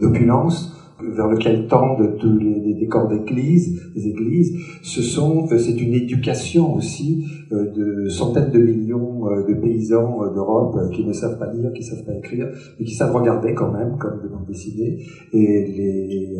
d'opulence 0.00 0.75
vers 1.00 1.28
lequel 1.28 1.66
tendent 1.66 2.16
tous 2.18 2.38
les, 2.38 2.74
décors 2.74 3.08
d'église, 3.08 3.92
des 3.94 4.08
églises, 4.08 4.58
ce 4.82 5.02
sont, 5.02 5.46
euh, 5.50 5.58
c'est 5.58 5.80
une 5.80 5.94
éducation 5.94 6.74
aussi 6.74 7.26
euh, 7.52 7.70
de 7.72 8.08
centaines 8.08 8.50
de 8.50 8.58
millions 8.58 9.30
euh, 9.30 9.46
de 9.46 9.54
paysans 9.54 10.18
d'Europe 10.34 10.90
qui 10.92 11.04
ne 11.04 11.12
savent 11.12 11.38
pas 11.38 11.52
lire, 11.52 11.72
qui 11.72 11.80
ne 11.80 11.86
savent 11.86 12.04
pas 12.04 12.14
écrire, 12.14 12.48
mais 12.78 12.84
qui 12.84 12.94
savent 12.94 13.14
regarder 13.14 13.54
quand 13.54 13.72
même, 13.72 13.96
comme 13.98 14.22
de 14.22 14.28
bande 14.28 14.46
dessinée, 14.46 14.98
et 15.32 15.38
les, 15.38 16.36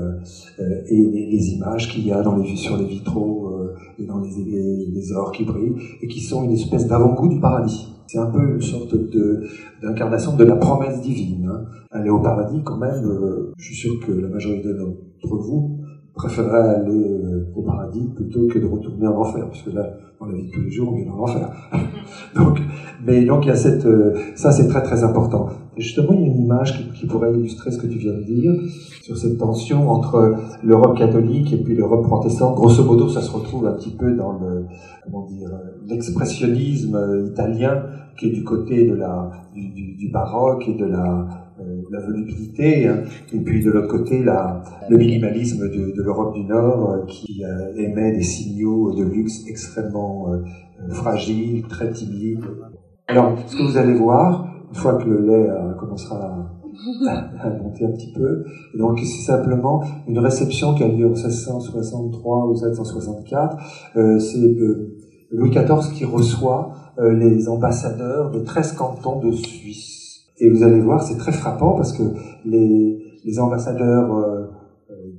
et 0.89 1.29
les, 1.31 1.53
images 1.55 1.91
qu'il 1.91 2.07
y 2.07 2.13
a 2.13 2.23
dans 2.23 2.37
les, 2.37 2.57
sur 2.57 2.77
les 2.77 2.87
vitraux 2.87 3.53
et 3.99 4.05
dans 4.05 4.21
les, 4.21 4.45
les, 4.45 4.87
les 4.87 5.13
ors 5.13 5.33
qui 5.33 5.45
brillent, 5.45 5.77
et 6.03 6.09
qui 6.09 6.21
sont 6.21 6.45
une 6.45 6.53
espèce 6.53 6.87
d'avant-goût 6.87 7.29
du 7.29 7.41
paradis. 7.41 7.96
C'est 8.09 8.19
un 8.19 8.31
peu 8.31 8.55
une 8.55 8.63
sorte 8.63 8.95
de, 8.95 9.45
d'incarnation 9.83 10.37
de 10.37 10.45
la 10.45 10.57
promesse 10.57 11.01
divine. 11.01 11.51
Hein. 11.51 11.65
Aller 11.91 12.11
au 12.11 12.21
paradis, 12.21 12.63
quand 12.63 12.79
même, 12.79 13.05
euh, 13.05 13.53
je 13.59 13.65
suis 13.65 13.75
sûr 13.75 13.95
que 14.07 14.13
la 14.13 14.29
majorité 14.29 14.73
d'entre 14.75 15.37
vous 15.37 15.86
préférerait 16.17 16.77
aller 16.77 17.05
euh, 17.05 17.53
au 17.55 17.63
paradis 17.63 18.09
plutôt 18.15 18.47
que 18.49 18.59
de 18.59 18.67
retourner 18.67 19.07
en 19.07 19.19
enfer, 19.19 19.47
parce 19.47 19.63
que 19.63 19.71
là, 19.71 19.87
dans 20.19 20.27
la 20.27 20.35
vie 20.35 20.47
de 20.47 20.51
tous 20.51 20.63
les 20.63 20.71
jours, 20.71 20.93
on 20.93 20.97
est 20.97 21.05
dans 21.05 21.17
l'enfer. 21.17 21.51
donc, 22.35 22.59
mais 23.05 23.25
donc 23.25 23.45
il 23.45 23.49
y 23.49 23.51
a 23.51 23.57
cette, 23.57 23.85
euh, 23.85 24.15
ça 24.35 24.51
c'est 24.51 24.67
très 24.67 24.83
très 24.83 25.05
important. 25.05 25.49
Et 25.77 25.83
justement, 25.83 26.15
il 26.15 26.21
y 26.21 26.25
a 26.25 26.27
une 26.27 26.41
image 26.41 26.79
qui, 26.79 27.01
qui, 27.01 27.07
pourrait 27.07 27.33
illustrer 27.35 27.71
ce 27.71 27.79
que 27.79 27.87
tu 27.87 27.99
viens 27.99 28.15
de 28.15 28.23
dire 28.23 28.53
sur 29.03 29.17
cette 29.19 29.37
tension 29.37 29.91
entre 29.91 30.37
l'Europe 30.65 30.97
catholique 30.97 31.53
et 31.53 31.59
puis 31.59 31.77
l'Europe 31.77 32.03
protestante. 32.03 32.57
Grosso 32.57 32.83
modo, 32.83 33.09
ça 33.11 33.21
se 33.21 33.31
retrouve 33.31 33.67
un 33.67 33.75
petit 33.75 33.95
peu 33.95 34.13
dans 34.15 34.33
le, 34.33 34.65
comment 35.05 35.27
dire, 35.27 35.51
l'expressionnisme 35.87 37.27
italien 37.27 37.83
qui 38.19 38.29
est 38.29 38.33
du 38.33 38.43
côté 38.43 38.89
de 38.89 38.95
la, 38.95 39.31
du, 39.55 39.69
du, 39.69 39.97
du 39.97 40.11
baroque 40.11 40.67
et 40.67 40.75
de 40.75 40.87
la, 40.87 41.05
euh, 41.05 41.46
la 41.91 42.01
volubilité, 42.01 42.87
hein. 42.87 43.03
et 43.33 43.41
puis 43.41 43.65
de 43.65 43.71
l'autre 43.71 43.89
côté 43.89 44.23
le 44.89 44.97
minimalisme 44.97 45.69
de, 45.69 46.03
l'Europe 46.03 46.35
du 46.35 46.45
Nord 46.45 46.91
euh, 46.91 47.07
qui 47.07 47.45
euh, 47.45 47.75
émet 47.77 48.13
des 48.13 48.23
signaux 48.23 48.95
de 48.95 49.05
luxe 49.05 49.45
extrêmement 49.49 50.29
fragiles, 50.91 51.67
très 51.69 51.91
timides. 51.91 52.45
Alors, 53.09 53.39
ce 53.47 53.57
que 53.57 53.63
vous 53.63 53.77
allez 53.77 53.95
voir, 53.95 54.47
une 54.69 54.75
fois 54.75 54.95
que 54.97 55.09
le 55.09 55.27
lait 55.27 55.49
commencera 55.79 56.51
à, 57.39 57.51
monter 57.51 57.87
un 57.87 57.93
petit 57.93 58.13
peu, 58.13 58.45
donc 58.77 58.99
c'est 58.99 59.25
simplement 59.25 59.83
une 60.07 60.19
réception 60.19 60.75
qui 60.75 60.83
a 60.83 60.89
lieu 60.89 61.07
en 61.07 61.11
1663 61.11 62.47
ou 62.47 62.53
1764. 62.53 63.57
c'est 64.21 64.57
Louis 65.31 65.51
XIV 65.51 65.93
qui 65.95 66.05
reçoit 66.05 66.73
les 66.99 67.49
ambassadeurs 67.49 68.31
de 68.31 68.41
13 68.41 68.73
cantons 68.73 69.21
de 69.21 69.33
Suisse 69.33 69.96
et 70.39 70.51
vous 70.51 70.63
allez 70.63 70.81
voir, 70.81 71.03
c'est 71.03 71.17
très 71.17 71.33
frappant 71.33 71.73
parce 71.77 71.93
que 71.93 72.03
les, 72.45 72.99
les 73.25 73.39
ambassadeurs 73.39 74.15
euh, 74.15 74.47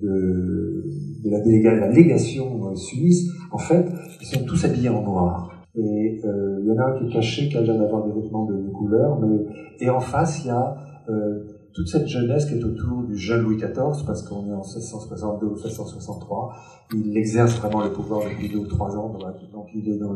de, 0.01 0.84
de 1.23 1.30
la, 1.30 1.75
la, 1.75 1.89
légation 1.89 2.69
euh, 2.69 2.75
suisse, 2.75 3.30
en 3.51 3.58
fait, 3.58 3.86
ils 4.21 4.27
sont 4.27 4.45
tous 4.45 4.65
habillés 4.65 4.89
en 4.89 5.01
noir. 5.01 5.58
Et 5.75 6.21
euh, 6.25 6.60
il 6.62 6.67
y 6.67 6.71
en 6.71 6.77
a 6.77 6.86
un 6.86 6.97
qui 6.97 7.06
est 7.06 7.13
caché, 7.13 7.49
qui 7.49 7.58
a 7.58 7.62
l'air 7.62 7.77
d'avoir 7.77 8.03
des 8.03 8.19
vêtements 8.19 8.45
de, 8.45 8.69
couleur, 8.69 9.19
mais 9.19 9.45
et 9.80 9.89
en 9.89 9.99
face, 9.99 10.43
il 10.43 10.47
y 10.47 10.49
a 10.49 10.75
euh, 11.10 11.43
toute 11.73 11.88
cette 11.88 12.08
jeunesse 12.08 12.45
qui 12.45 12.56
est 12.56 12.63
autour 12.63 13.03
du 13.03 13.15
jeune 13.15 13.41
Louis 13.41 13.58
XIV, 13.58 14.06
parce 14.06 14.23
qu'on 14.23 14.47
est 14.47 14.53
en 14.53 14.63
1662 14.63 15.45
ou 15.45 15.51
1663. 15.51 16.53
Il 16.95 17.15
exerce 17.15 17.60
vraiment 17.60 17.84
le 17.84 17.91
pouvoir 17.91 18.21
depuis 18.27 18.49
deux 18.49 18.60
ou 18.60 18.65
trois 18.65 18.95
ans, 18.97 19.10
donc 19.53 19.67
il 19.75 19.88
est 19.89 19.97
dans 19.97 20.15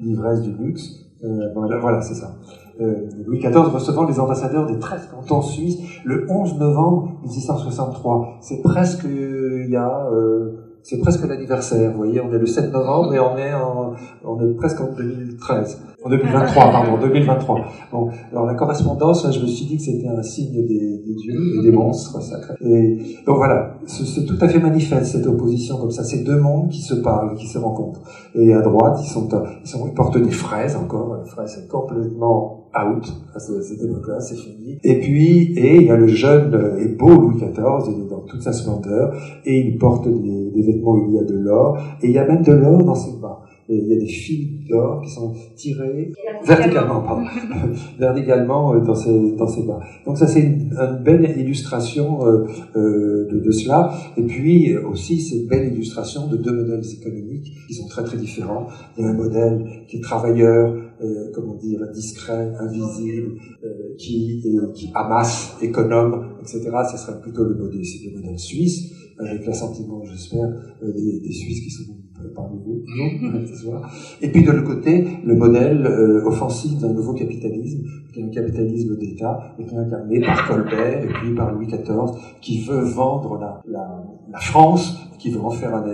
l'ivresse 0.00 0.42
du 0.42 0.52
luxe. 0.52 1.06
Euh, 1.24 1.52
voilà, 1.54 1.78
voilà 1.78 2.02
c'est 2.02 2.14
ça. 2.14 2.36
Euh, 2.80 3.08
Louis 3.26 3.38
XIV 3.38 3.72
recevant 3.72 4.04
les 4.06 4.20
ambassadeurs 4.20 4.66
des 4.66 4.78
13 4.78 5.08
cantons 5.10 5.40
suisses 5.40 5.78
le 6.04 6.26
11 6.30 6.58
novembre 6.58 7.18
1663. 7.22 8.38
C'est 8.42 8.62
presque 8.62 9.04
il 9.04 9.70
y 9.70 9.76
a 9.76 10.08
euh, 10.12 10.66
c'est 10.88 10.98
presque 10.98 11.26
l'anniversaire. 11.26 11.90
Vous 11.90 11.96
voyez, 11.96 12.20
on 12.20 12.32
est 12.32 12.38
le 12.38 12.46
7 12.46 12.72
novembre 12.72 13.12
et 13.12 13.18
on 13.18 13.36
est 13.36 13.52
en, 13.52 13.94
on 14.24 14.40
est 14.40 14.54
presque 14.54 14.80
en 14.80 14.92
2013. 14.92 15.82
En 16.04 16.08
2023, 16.08 16.70
pardon, 16.70 16.98
2023. 17.00 17.60
Bon, 17.90 18.08
alors 18.30 18.46
la 18.46 18.54
correspondance, 18.54 19.28
je 19.32 19.40
me 19.40 19.46
suis 19.48 19.66
dit 19.66 19.78
que 19.78 19.82
c'était 19.82 20.06
un 20.06 20.22
signe 20.22 20.52
des, 20.52 20.62
des, 20.62 21.14
dieux 21.16 21.58
et 21.58 21.62
des 21.62 21.72
monstres 21.72 22.22
sacrés. 22.22 22.54
Et 22.60 23.16
donc 23.26 23.38
voilà, 23.38 23.78
c'est 23.86 24.24
tout 24.24 24.38
à 24.40 24.46
fait 24.48 24.60
manifeste 24.60 25.06
cette 25.06 25.26
opposition 25.26 25.76
comme 25.78 25.90
ça. 25.90 26.04
C'est 26.04 26.22
deux 26.22 26.38
mondes 26.38 26.68
qui 26.68 26.82
se 26.82 26.94
parlent, 26.94 27.34
qui 27.34 27.48
se 27.48 27.58
rencontrent. 27.58 28.02
Et 28.36 28.54
à 28.54 28.60
droite, 28.60 29.00
ils 29.02 29.08
sont, 29.08 29.28
ils, 29.64 29.68
sont, 29.68 29.88
ils 29.88 29.94
portent 29.94 30.18
des 30.18 30.30
fraises 30.30 30.76
encore. 30.76 31.18
Les 31.20 31.28
fraises, 31.28 31.66
complètement 31.68 32.65
out 32.84 33.04
à 33.34 33.38
cette 33.38 33.82
époque-là, 33.82 34.20
c'est 34.20 34.36
fini. 34.36 34.78
Et 34.82 35.00
puis, 35.00 35.52
et 35.56 35.76
il 35.76 35.86
y 35.86 35.90
a 35.90 35.96
le 35.96 36.06
jeune 36.06 36.76
et 36.80 36.88
beau 36.88 37.08
Louis 37.08 37.36
XIV, 37.36 37.94
il 37.94 38.04
est 38.04 38.10
dans 38.10 38.20
toute 38.20 38.42
sa 38.42 38.52
splendeur, 38.52 39.14
et 39.44 39.60
il 39.60 39.78
porte 39.78 40.08
des, 40.08 40.62
vêtements 40.62 40.92
où 40.92 41.06
il 41.08 41.14
y 41.14 41.18
a 41.18 41.24
de 41.24 41.36
l'or, 41.36 41.78
et 42.02 42.06
il 42.08 42.12
y 42.12 42.18
a 42.18 42.26
même 42.26 42.42
de 42.42 42.52
l'or 42.52 42.82
dans 42.82 42.94
ses 42.94 43.18
bas 43.20 43.45
il 43.68 43.88
y 43.88 43.92
a 43.92 43.96
des 43.96 44.06
fils 44.06 44.68
d'or 44.68 45.02
qui 45.02 45.10
sont 45.10 45.34
tirés 45.56 46.12
verticalement, 46.44 47.00
pardon, 47.02 47.26
verticalement 47.98 48.74
euh, 48.74 48.80
dans 48.80 48.94
ces 48.94 49.32
dans 49.32 49.48
ces 49.48 49.62
bas. 49.62 49.80
Donc 50.04 50.18
ça 50.18 50.26
c'est 50.26 50.40
une, 50.40 50.70
belle 51.02 51.34
illustration 51.38 52.26
euh, 52.26 52.46
euh, 52.76 53.28
de, 53.30 53.40
de, 53.40 53.50
cela. 53.50 53.92
Et 54.16 54.22
puis 54.22 54.76
aussi 54.76 55.20
c'est 55.20 55.36
une 55.36 55.48
belle 55.48 55.72
illustration 55.72 56.26
de 56.28 56.36
deux 56.36 56.52
modèles 56.52 56.82
économiques 57.00 57.52
qui 57.66 57.74
sont 57.74 57.88
très 57.88 58.04
très 58.04 58.16
différents. 58.16 58.66
Il 58.96 59.04
y 59.04 59.06
a 59.06 59.10
un 59.10 59.14
modèle 59.14 59.84
qui 59.88 59.96
est 59.96 60.00
travailleur, 60.00 60.74
euh, 61.02 61.30
comment 61.34 61.54
dire, 61.54 61.80
discret, 61.92 62.52
invisible, 62.58 63.32
euh, 63.64 63.94
qui, 63.98 64.42
qui 64.74 64.90
amasse, 64.94 65.56
économe, 65.60 66.36
etc. 66.40 66.70
Ce 66.90 66.98
serait 66.98 67.20
plutôt 67.20 67.44
le 67.44 67.54
modèle, 67.54 67.82
le 67.82 68.16
modèle 68.16 68.38
suisse. 68.38 68.92
Avec 69.18 69.46
l'assentiment, 69.46 70.04
j'espère, 70.04 70.48
des, 70.82 71.20
des, 71.20 71.32
Suisses 71.32 71.60
qui 71.60 71.70
sont 71.70 71.92
parmi 72.34 72.58
nous, 72.66 72.82
non, 72.96 73.46
ce 73.46 73.54
soir. 73.54 73.90
Et 74.20 74.28
puis 74.28 74.42
de 74.42 74.50
l'autre 74.50 74.66
côté, 74.66 75.06
le 75.24 75.34
modèle 75.34 75.86
offensif 76.24 76.78
d'un 76.78 76.92
nouveau 76.92 77.14
capitalisme, 77.14 77.82
qui 78.12 78.20
est 78.20 78.24
un 78.24 78.28
capitalisme 78.28 78.96
d'État, 78.96 79.54
et 79.58 79.64
qui 79.64 79.74
est 79.74 79.78
incarné 79.78 80.20
par 80.20 80.48
Colbert 80.48 81.04
et 81.04 81.08
puis 81.08 81.34
par 81.34 81.52
Louis 81.52 81.66
XIV, 81.66 82.18
qui 82.40 82.64
veut 82.64 82.82
vendre 82.82 83.38
la, 83.38 83.62
la, 83.66 84.04
la 84.30 84.40
France 84.40 85.05
qui 85.18 85.30
veut 85.30 85.40
en 85.40 85.50
faire 85.50 85.74
un, 85.74 85.86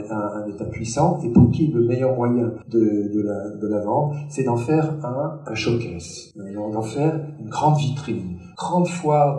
État 0.48 0.64
puissant 0.64 1.20
et 1.22 1.30
pour 1.30 1.50
qui 1.50 1.68
le 1.68 1.84
meilleur 1.84 2.16
moyen 2.16 2.52
de, 2.68 2.78
de, 2.78 3.68
la, 3.68 3.80
vendre, 3.80 4.14
c'est 4.28 4.44
d'en 4.44 4.56
faire 4.56 4.94
un, 5.04 5.40
un 5.46 5.54
showcase, 5.54 6.32
d'en 6.36 6.82
faire 6.82 7.20
une 7.38 7.48
grande 7.48 7.78
vitrine, 7.78 8.38
grande 8.56 8.88
foire 8.88 9.38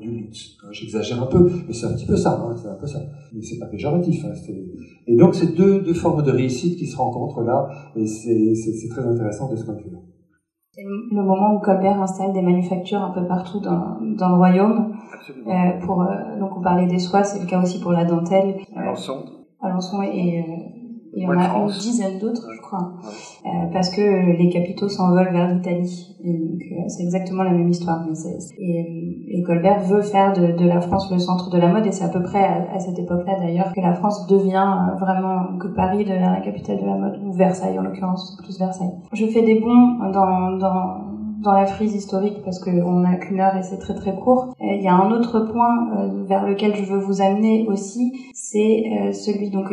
du 0.00 0.10
luxe. 0.10 0.56
J'exagère 0.70 1.22
un 1.22 1.26
peu, 1.26 1.50
mais 1.66 1.72
c'est 1.72 1.86
un 1.86 1.92
petit 1.92 2.06
peu 2.06 2.16
ça, 2.16 2.40
hein, 2.40 2.54
c'est 2.60 2.68
un 2.68 2.74
peu 2.74 2.86
ça. 2.86 3.00
Mais 3.32 3.42
c'est 3.42 3.58
pas 3.58 3.66
péjoratif. 3.66 4.24
Hein, 4.24 4.32
et 5.06 5.16
donc 5.16 5.34
c'est 5.34 5.54
deux, 5.54 5.80
deux 5.80 5.94
formes 5.94 6.22
de 6.22 6.30
réussite 6.30 6.78
qui 6.78 6.86
se 6.86 6.96
rencontrent 6.96 7.42
là, 7.42 7.68
et 7.96 8.06
c'est 8.06 8.88
très 8.88 9.06
intéressant 9.06 9.50
de 9.50 9.56
ce 9.56 9.64
point 9.64 9.74
de 9.74 9.82
vue-là. 9.82 9.98
C'est 10.74 10.82
le 10.82 11.22
moment 11.22 11.54
où 11.54 11.60
Colbert 11.60 12.02
installe 12.02 12.32
des 12.32 12.42
manufactures 12.42 13.00
un 13.00 13.10
peu 13.10 13.24
partout 13.28 13.60
dans, 13.60 13.96
dans 14.00 14.30
le 14.30 14.34
royaume. 14.34 14.96
Euh, 15.46 15.78
pour, 15.86 16.02
euh, 16.02 16.38
donc 16.40 16.56
on 16.56 16.62
parlait 16.62 16.88
des 16.88 16.98
soies, 16.98 17.22
c'est 17.22 17.38
le 17.38 17.46
cas 17.46 17.62
aussi 17.62 17.80
pour 17.80 17.92
la 17.92 18.04
dentelle. 18.04 18.56
Alençon. 18.74 19.24
Alençon 19.60 20.02
et, 20.02 20.44
euh, 21.16 21.20
et 21.20 21.26
on 21.26 21.38
a 21.38 21.58
une 21.58 21.68
dizaine 21.68 22.18
d'autres, 22.18 22.48
je 22.54 22.60
crois, 22.60 22.92
euh, 23.46 23.48
parce 23.72 23.90
que 23.90 24.36
les 24.36 24.48
capitaux 24.48 24.88
s'envolent 24.88 25.32
vers 25.32 25.54
l'Italie. 25.54 26.16
donc 26.24 26.60
c'est 26.88 27.02
exactement 27.02 27.42
la 27.42 27.52
même 27.52 27.68
histoire. 27.68 28.04
Mais 28.06 28.14
et, 28.58 29.38
et, 29.38 29.42
Colbert 29.42 29.80
veut 29.80 30.02
faire 30.02 30.32
de, 30.32 30.52
de, 30.52 30.66
la 30.66 30.80
France 30.80 31.10
le 31.10 31.18
centre 31.18 31.50
de 31.50 31.58
la 31.58 31.68
mode, 31.68 31.86
et 31.86 31.92
c'est 31.92 32.04
à 32.04 32.08
peu 32.08 32.22
près 32.22 32.42
à, 32.42 32.74
à 32.74 32.78
cette 32.78 32.98
époque-là 32.98 33.38
d'ailleurs 33.40 33.72
que 33.72 33.80
la 33.80 33.94
France 33.94 34.26
devient 34.26 34.94
vraiment 34.98 35.58
que 35.58 35.68
Paris 35.68 36.04
devient 36.04 36.32
la 36.34 36.40
capitale 36.40 36.80
de 36.80 36.86
la 36.86 36.96
mode, 36.96 37.20
ou 37.24 37.32
Versailles 37.32 37.78
en 37.78 37.82
l'occurrence, 37.82 38.36
plus 38.42 38.58
Versailles. 38.58 38.94
Je 39.12 39.26
fais 39.26 39.42
des 39.42 39.60
bons 39.60 40.10
dans, 40.12 40.56
dans 40.58 41.13
dans 41.42 41.52
la 41.52 41.66
frise 41.66 41.94
historique 41.94 42.42
parce 42.44 42.58
qu'on 42.58 43.00
n'a 43.00 43.16
qu'une 43.16 43.40
heure 43.40 43.56
et 43.56 43.62
c'est 43.62 43.78
très 43.78 43.94
très 43.94 44.14
court. 44.14 44.54
Euh, 44.60 44.74
il 44.76 44.82
y 44.82 44.88
a 44.88 44.94
un 44.94 45.10
autre 45.10 45.40
point 45.40 45.88
euh, 45.96 46.24
vers 46.26 46.46
lequel 46.46 46.74
je 46.76 46.84
veux 46.84 46.98
vous 46.98 47.20
amener 47.20 47.66
aussi, 47.68 48.30
c'est 48.32 48.84
euh, 48.92 49.12
celui 49.12 49.50
donc 49.50 49.72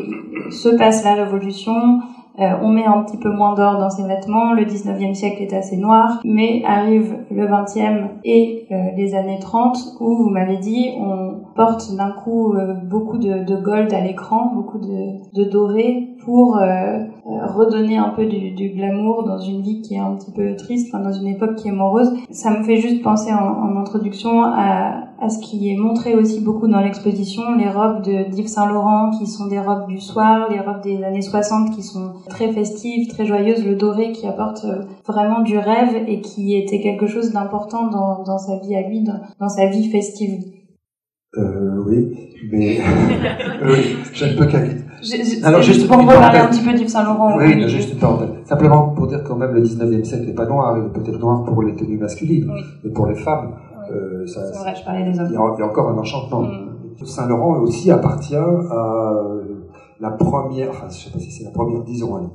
se 0.51 0.70
passe 0.70 1.03
la 1.03 1.14
révolution, 1.16 2.01
on 2.38 2.69
met 2.69 2.86
un 2.86 3.03
petit 3.03 3.17
peu 3.17 3.29
moins 3.29 3.53
d'or 3.53 3.77
dans 3.77 3.89
ses 3.89 4.03
vêtements, 4.03 4.53
le 4.53 4.63
19e 4.63 5.13
siècle 5.13 5.41
est 5.41 5.53
assez 5.53 5.77
noir, 5.77 6.19
mais 6.23 6.63
arrive 6.65 7.17
le 7.29 7.47
20e 7.47 8.07
et 8.23 8.67
les 8.95 9.15
années 9.15 9.39
30 9.39 9.77
où 9.99 10.15
vous 10.15 10.29
m'avez 10.29 10.57
dit 10.57 10.91
on 10.99 11.41
porte 11.55 11.95
d'un 11.95 12.11
coup 12.11 12.55
beaucoup 12.84 13.17
de, 13.17 13.61
gold 13.61 13.93
à 13.93 14.01
l'écran, 14.01 14.51
beaucoup 14.53 14.79
de, 14.79 15.43
doré 15.49 16.07
pour 16.23 16.57
euh, 16.57 16.63
euh, 16.63 17.45
redonner 17.47 17.97
un 17.97 18.09
peu 18.09 18.25
du, 18.25 18.69
glamour 18.69 19.23
dans 19.23 19.39
une 19.39 19.61
vie 19.61 19.82
qui 19.82 19.95
est 19.95 19.99
un 19.99 20.15
petit 20.15 20.32
peu 20.32 20.55
triste, 20.55 20.93
enfin 20.93 21.03
dans 21.03 21.13
une 21.13 21.27
époque 21.27 21.55
qui 21.55 21.67
est 21.67 21.73
morose. 21.73 22.13
Ça 22.29 22.51
me 22.51 22.63
fait 22.63 22.77
juste 22.77 23.01
penser 23.03 23.34
en, 23.34 23.38
en 23.38 23.77
introduction 23.77 24.43
à, 24.43 25.11
à, 25.22 25.30
ce 25.30 25.39
qui 25.39 25.69
est 25.69 25.78
montré 25.78 26.15
aussi 26.15 26.41
beaucoup 26.41 26.67
dans 26.67 26.82
l'exposition, 26.82 27.55
les 27.55 27.69
robes 27.69 28.03
de 28.03 28.30
d'Yves 28.30 28.47
Saint 28.47 28.67
Laurent 28.67 29.11
qui 29.17 29.28
sont 29.28 29.47
des 29.47 29.59
robes 29.59 29.88
du 29.88 29.99
soir, 29.99 30.49
les 30.51 30.59
robes 30.59 30.82
des 30.82 31.03
années 31.03 31.22
60 31.22 31.76
qui 31.76 31.84
sont 31.84 32.13
très 32.30 32.51
festives, 32.51 33.07
très 33.07 33.26
joyeuses, 33.26 33.65
le 33.65 33.76
doré 33.76 34.11
qui 34.11 34.28
apporte 34.28 34.65
euh, 34.65 34.84
vraiment 35.07 35.41
du 35.41 35.57
rêve 35.57 36.03
et 36.07 36.22
qui 36.22 36.55
était 36.55 36.82
quelque 36.82 37.07
chose 37.07 37.32
d'important 37.32 37.88
dans, 37.88 38.24
dans 38.24 38.38
sa 38.38 38.57
vie 38.57 38.76
à 38.76 38.88
lui, 38.88 39.03
dans, 39.03 39.22
dans 39.39 39.49
sa 39.49 39.67
vie 39.67 39.89
festive. 39.89 40.43
Euh, 41.38 41.84
oui, 41.88 42.13
mais 42.51 42.80
oui, 43.63 43.95
je 44.13 44.26
ne 44.26 44.34
peux 44.34 44.47
alors, 45.43 45.61
juste 45.61 45.88
pour 45.88 45.97
reparler 45.97 46.39
un 46.39 46.47
petit 46.47 46.61
peu 46.61 46.74
d'Yves 46.74 46.88
Saint 46.88 47.03
Laurent. 47.03 47.36
Oui, 47.38 47.67
juste 47.67 47.93
une 47.93 47.99
parenthèse. 47.99 48.30
Simplement 48.45 48.89
pour 48.89 49.07
dire 49.07 49.24
quand 49.24 49.36
même 49.36 49.53
le 49.53 49.63
19e 49.63 50.03
siècle 50.03 50.26
n'est 50.26 50.34
pas 50.34 50.45
noir, 50.45 50.78
il 50.78 50.86
est 50.86 51.03
peut-être 51.03 51.19
noir 51.19 51.43
pour 51.43 51.63
les 51.63 51.76
tenues 51.76 51.97
masculines, 51.97 52.51
mais 52.84 52.91
pour 52.91 53.07
les 53.07 53.15
femmes, 53.15 53.53
euh, 53.91 54.27
ça, 54.27 54.51
c'est 54.51 54.59
vrai, 54.59 54.75
je 54.75 54.83
parlais 54.83 55.03
des 55.03 55.19
hommes. 55.19 55.27
Il 55.29 55.33
y, 55.33 55.37
a, 55.37 55.65
encore 55.65 55.89
un 55.89 55.97
enchantement. 55.97 56.41
Mm. 56.41 57.05
Saint 57.05 57.27
Laurent 57.27 57.59
aussi 57.59 57.91
appartient 57.91 58.35
à 58.35 58.41
euh, 58.43 59.41
la 59.99 60.11
première, 60.11 60.69
enfin 60.69 60.87
je 60.89 61.05
sais 61.05 61.11
pas 61.11 61.19
si 61.19 61.31
c'est 61.31 61.43
la 61.43 61.51
première, 61.51 61.83
disons, 61.83 62.15
allez, 62.15 62.27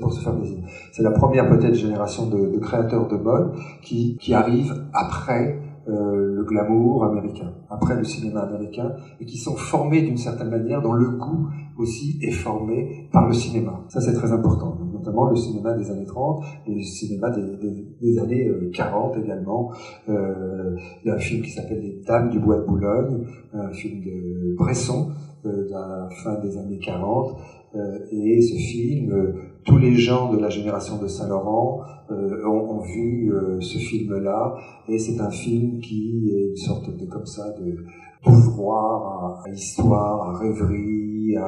pour 0.00 0.12
se 0.12 0.20
faire 0.20 0.34
plaisir. 0.34 0.58
C'est 0.92 1.02
la 1.02 1.12
première 1.12 1.48
peut-être 1.48 1.74
génération 1.74 2.26
de, 2.26 2.48
de, 2.48 2.58
créateurs 2.58 3.06
de 3.06 3.16
mode 3.16 3.54
qui, 3.82 4.16
qui 4.18 4.34
arrive 4.34 4.74
après 4.92 5.60
euh, 5.88 6.34
le 6.34 6.44
glamour 6.44 7.04
américain, 7.04 7.50
après 7.70 7.96
le 7.96 8.04
cinéma 8.04 8.40
américain, 8.40 8.92
et 9.20 9.24
qui 9.24 9.38
sont 9.38 9.56
formés 9.56 10.02
d'une 10.02 10.18
certaine 10.18 10.50
manière, 10.50 10.82
dont 10.82 10.92
le 10.92 11.08
goût 11.08 11.48
aussi 11.78 12.18
est 12.20 12.30
formé 12.30 13.08
par 13.10 13.26
le 13.26 13.32
cinéma. 13.32 13.80
Ça, 13.88 14.00
c'est 14.00 14.12
très 14.12 14.32
important. 14.32 14.76
Notamment 14.98 15.30
le 15.30 15.36
cinéma 15.36 15.74
des 15.74 15.90
années 15.90 16.06
30, 16.06 16.42
le 16.66 16.82
cinéma 16.82 17.30
des, 17.30 18.18
années 18.18 18.50
40 18.74 19.16
euh, 19.16 19.22
également. 19.22 19.72
Euh, 20.08 20.76
il 21.04 21.08
y 21.08 21.10
a 21.10 21.14
un 21.14 21.18
film 21.18 21.42
qui 21.42 21.50
s'appelle 21.50 21.80
Les 21.80 22.00
Dames 22.06 22.30
du 22.30 22.38
Bois 22.38 22.58
de 22.58 22.64
Boulogne, 22.64 23.24
un 23.52 23.70
film 23.70 24.02
de 24.02 24.54
Bresson, 24.56 25.10
euh, 25.44 25.66
de 25.66 25.70
la 25.70 26.08
fin 26.22 26.34
des 26.40 26.56
années 26.56 26.78
40. 26.78 27.36
Euh, 27.74 27.98
et 28.10 28.40
ce 28.40 28.54
film, 28.54 29.34
tous 29.64 29.78
les 29.78 29.94
gens 29.94 30.32
de 30.32 30.38
la 30.38 30.48
génération 30.48 30.98
de 30.98 31.06
Saint-Laurent 31.06 31.80
ont, 32.10 32.46
ont, 32.48 32.80
vu 32.80 33.30
ce 33.60 33.76
film-là. 33.76 34.54
Et 34.88 34.98
c'est 34.98 35.20
un 35.20 35.30
film 35.30 35.78
qui 35.80 36.30
est 36.34 36.48
une 36.48 36.56
sorte 36.56 36.96
de 36.96 37.04
comme 37.04 37.26
ça 37.26 37.50
de 37.60 37.76
d'ouvroir 38.24 39.42
à, 39.44 39.48
à, 39.48 39.50
histoire, 39.50 40.30
à 40.30 40.38
rêverie, 40.38 41.17
à, 41.36 41.44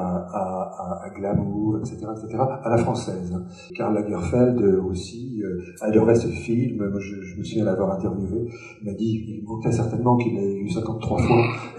à, 1.05 1.11
glamour, 1.16 1.78
etc., 1.78 1.97
etc., 2.16 2.39
à 2.62 2.70
la 2.70 2.78
française. 2.78 3.33
Karl 3.74 3.95
Lagerfeld 3.95 4.61
aussi 4.89 5.43
euh, 5.43 5.61
adorait 5.81 6.14
ce 6.14 6.28
film. 6.28 6.91
Je, 6.99 7.39
me 7.39 7.45
souviens 7.45 7.64
l'avoir 7.64 7.93
interviewé. 7.93 8.49
Il 8.81 8.87
m'a 8.87 8.95
dit, 8.95 9.24
il 9.28 9.45
manquait 9.45 9.72
certainement 9.72 10.16
qu'il 10.16 10.35
l'avait 10.35 10.61
vu 10.61 10.68
53 10.68 11.22
fois 11.22 11.45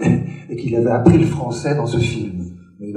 et, 0.50 0.56
qu'il 0.56 0.74
avait 0.76 0.90
appris 0.90 1.18
le 1.18 1.26
français 1.26 1.74
dans 1.74 1.86
ce 1.86 1.98
film. 1.98 2.40
Mais 2.80 2.92